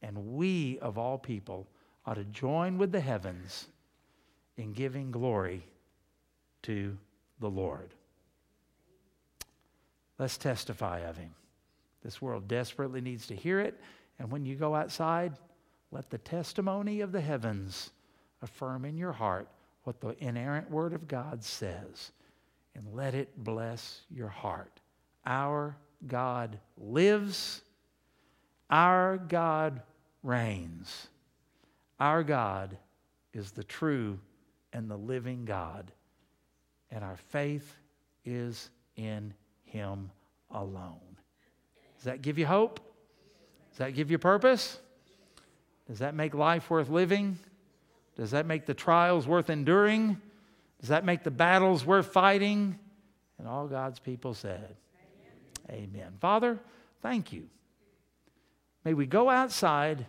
And 0.02 0.34
we, 0.34 0.80
of 0.80 0.98
all 0.98 1.18
people, 1.18 1.68
ought 2.04 2.14
to 2.14 2.24
join 2.24 2.76
with 2.76 2.90
the 2.90 2.98
heavens 2.98 3.68
in 4.56 4.72
giving 4.72 5.12
glory 5.12 5.62
to 6.62 6.98
the 7.38 7.48
Lord. 7.48 7.94
Let's 10.18 10.36
testify 10.36 10.98
of 11.08 11.16
him. 11.16 11.32
This 12.02 12.20
world 12.20 12.48
desperately 12.48 13.00
needs 13.00 13.28
to 13.28 13.36
hear 13.36 13.60
it. 13.60 13.80
And 14.20 14.30
when 14.30 14.44
you 14.44 14.54
go 14.54 14.74
outside, 14.74 15.32
let 15.90 16.10
the 16.10 16.18
testimony 16.18 17.00
of 17.00 17.10
the 17.10 17.22
heavens 17.22 17.90
affirm 18.42 18.84
in 18.84 18.96
your 18.96 19.12
heart 19.12 19.48
what 19.84 20.00
the 20.00 20.14
inerrant 20.22 20.70
word 20.70 20.92
of 20.92 21.08
God 21.08 21.42
says. 21.42 22.12
And 22.74 22.94
let 22.94 23.14
it 23.14 23.30
bless 23.42 24.02
your 24.14 24.28
heart. 24.28 24.78
Our 25.24 25.74
God 26.06 26.58
lives, 26.76 27.62
our 28.68 29.16
God 29.16 29.82
reigns. 30.22 31.08
Our 31.98 32.22
God 32.22 32.76
is 33.32 33.50
the 33.52 33.64
true 33.64 34.18
and 34.72 34.88
the 34.88 34.96
living 34.96 35.44
God, 35.44 35.90
and 36.90 37.02
our 37.02 37.16
faith 37.30 37.74
is 38.24 38.70
in 38.96 39.34
Him 39.64 40.10
alone. 40.50 41.16
Does 41.96 42.04
that 42.04 42.22
give 42.22 42.38
you 42.38 42.46
hope? 42.46 42.80
Does 43.80 43.86
that 43.86 43.92
give 43.94 44.10
you 44.10 44.18
purpose? 44.18 44.78
Does 45.88 46.00
that 46.00 46.14
make 46.14 46.34
life 46.34 46.68
worth 46.68 46.90
living? 46.90 47.38
Does 48.14 48.32
that 48.32 48.44
make 48.44 48.66
the 48.66 48.74
trials 48.74 49.26
worth 49.26 49.48
enduring? 49.48 50.20
Does 50.80 50.90
that 50.90 51.06
make 51.06 51.22
the 51.22 51.30
battles 51.30 51.82
worth 51.86 52.08
fighting? 52.08 52.78
And 53.38 53.48
all 53.48 53.66
God's 53.68 53.98
people 53.98 54.34
said, 54.34 54.76
Amen. 55.70 55.88
Amen. 55.94 56.12
Father, 56.20 56.58
thank 57.00 57.32
you. 57.32 57.48
May 58.84 58.92
we 58.92 59.06
go 59.06 59.30
outside 59.30 60.04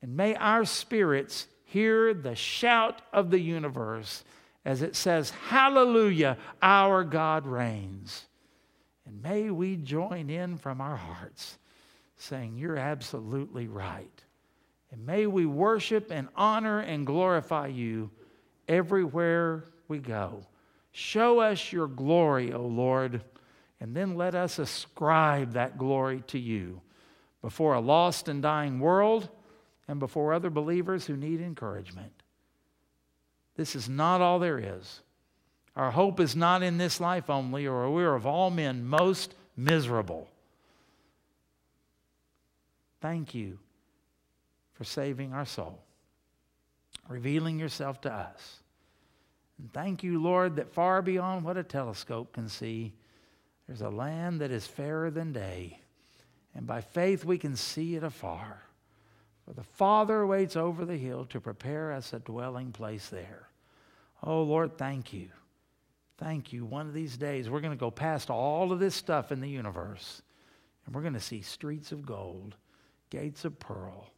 and 0.00 0.16
may 0.16 0.36
our 0.36 0.64
spirits 0.64 1.48
hear 1.64 2.14
the 2.14 2.36
shout 2.36 3.02
of 3.12 3.32
the 3.32 3.40
universe 3.40 4.22
as 4.64 4.80
it 4.80 4.94
says, 4.94 5.30
Hallelujah, 5.48 6.38
our 6.62 7.02
God 7.02 7.48
reigns. 7.48 8.26
And 9.04 9.20
may 9.20 9.50
we 9.50 9.74
join 9.74 10.30
in 10.30 10.56
from 10.56 10.80
our 10.80 10.94
hearts 10.96 11.58
saying, 12.22 12.56
You're 12.56 12.78
absolutely 12.78 13.68
right. 13.68 14.22
And 14.90 15.06
may 15.06 15.26
we 15.26 15.46
worship 15.46 16.10
and 16.10 16.28
honor 16.36 16.80
and 16.80 17.06
glorify 17.06 17.68
you 17.68 18.10
everywhere 18.68 19.64
we 19.88 19.98
go. 19.98 20.46
Show 20.92 21.40
us 21.40 21.72
your 21.72 21.86
glory, 21.86 22.52
O 22.52 22.62
Lord, 22.62 23.22
and 23.80 23.96
then 23.96 24.14
let 24.16 24.34
us 24.34 24.58
ascribe 24.58 25.54
that 25.54 25.78
glory 25.78 26.22
to 26.28 26.38
you 26.38 26.82
before 27.40 27.74
a 27.74 27.80
lost 27.80 28.28
and 28.28 28.42
dying 28.42 28.78
world 28.78 29.28
and 29.88 29.98
before 29.98 30.32
other 30.32 30.50
believers 30.50 31.06
who 31.06 31.16
need 31.16 31.40
encouragement. 31.40 32.12
This 33.56 33.74
is 33.74 33.88
not 33.88 34.20
all 34.20 34.38
there 34.38 34.58
is. 34.58 35.00
Our 35.74 35.90
hope 35.90 36.20
is 36.20 36.36
not 36.36 36.62
in 36.62 36.76
this 36.76 37.00
life 37.00 37.30
only, 37.30 37.66
or 37.66 37.90
we're 37.90 38.14
of 38.14 38.26
all 38.26 38.50
men 38.50 38.84
most 38.84 39.34
miserable. 39.56 40.28
Thank 43.02 43.34
you 43.34 43.58
for 44.74 44.84
saving 44.84 45.34
our 45.34 45.44
soul, 45.44 45.82
revealing 47.08 47.58
yourself 47.58 48.00
to 48.02 48.12
us. 48.12 48.60
And 49.58 49.72
thank 49.72 50.02
you, 50.02 50.22
Lord, 50.22 50.56
that 50.56 50.72
far 50.72 51.02
beyond 51.02 51.44
what 51.44 51.56
a 51.56 51.64
telescope 51.64 52.32
can 52.32 52.48
see, 52.48 52.94
there's 53.66 53.82
a 53.82 53.90
land 53.90 54.40
that 54.40 54.52
is 54.52 54.66
fairer 54.66 55.10
than 55.10 55.32
day. 55.32 55.80
And 56.54 56.66
by 56.66 56.80
faith, 56.80 57.24
we 57.24 57.38
can 57.38 57.56
see 57.56 57.96
it 57.96 58.04
afar. 58.04 58.62
For 59.44 59.52
the 59.52 59.62
Father 59.64 60.24
waits 60.26 60.56
over 60.56 60.84
the 60.84 60.96
hill 60.96 61.24
to 61.26 61.40
prepare 61.40 61.92
us 61.92 62.12
a 62.12 62.20
dwelling 62.20 62.70
place 62.70 63.08
there. 63.08 63.48
Oh, 64.22 64.42
Lord, 64.42 64.78
thank 64.78 65.12
you. 65.12 65.28
Thank 66.18 66.52
you. 66.52 66.64
One 66.64 66.86
of 66.86 66.94
these 66.94 67.16
days, 67.16 67.50
we're 67.50 67.60
going 67.60 67.76
to 67.76 67.76
go 67.76 67.90
past 67.90 68.30
all 68.30 68.70
of 68.70 68.78
this 68.78 68.94
stuff 68.94 69.32
in 69.32 69.40
the 69.40 69.48
universe, 69.48 70.22
and 70.86 70.94
we're 70.94 71.02
going 71.02 71.14
to 71.14 71.20
see 71.20 71.42
streets 71.42 71.90
of 71.90 72.06
gold, 72.06 72.54
gates 73.12 73.44
of 73.44 73.58
pearl, 73.58 74.10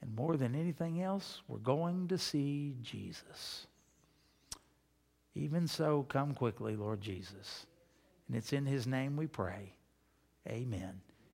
and 0.00 0.14
more 0.14 0.36
than 0.36 0.54
anything 0.54 1.02
else, 1.02 1.42
we're 1.48 1.58
going 1.58 2.06
to 2.06 2.16
see 2.16 2.76
Jesus. 2.80 3.66
Even 5.34 5.66
so, 5.66 6.06
come 6.08 6.32
quickly, 6.32 6.76
Lord 6.76 7.00
Jesus. 7.00 7.66
And 8.28 8.36
it's 8.36 8.52
in 8.52 8.66
his 8.66 8.86
name 8.86 9.16
we 9.16 9.26
pray. 9.26 9.74
Amen. 10.46 11.00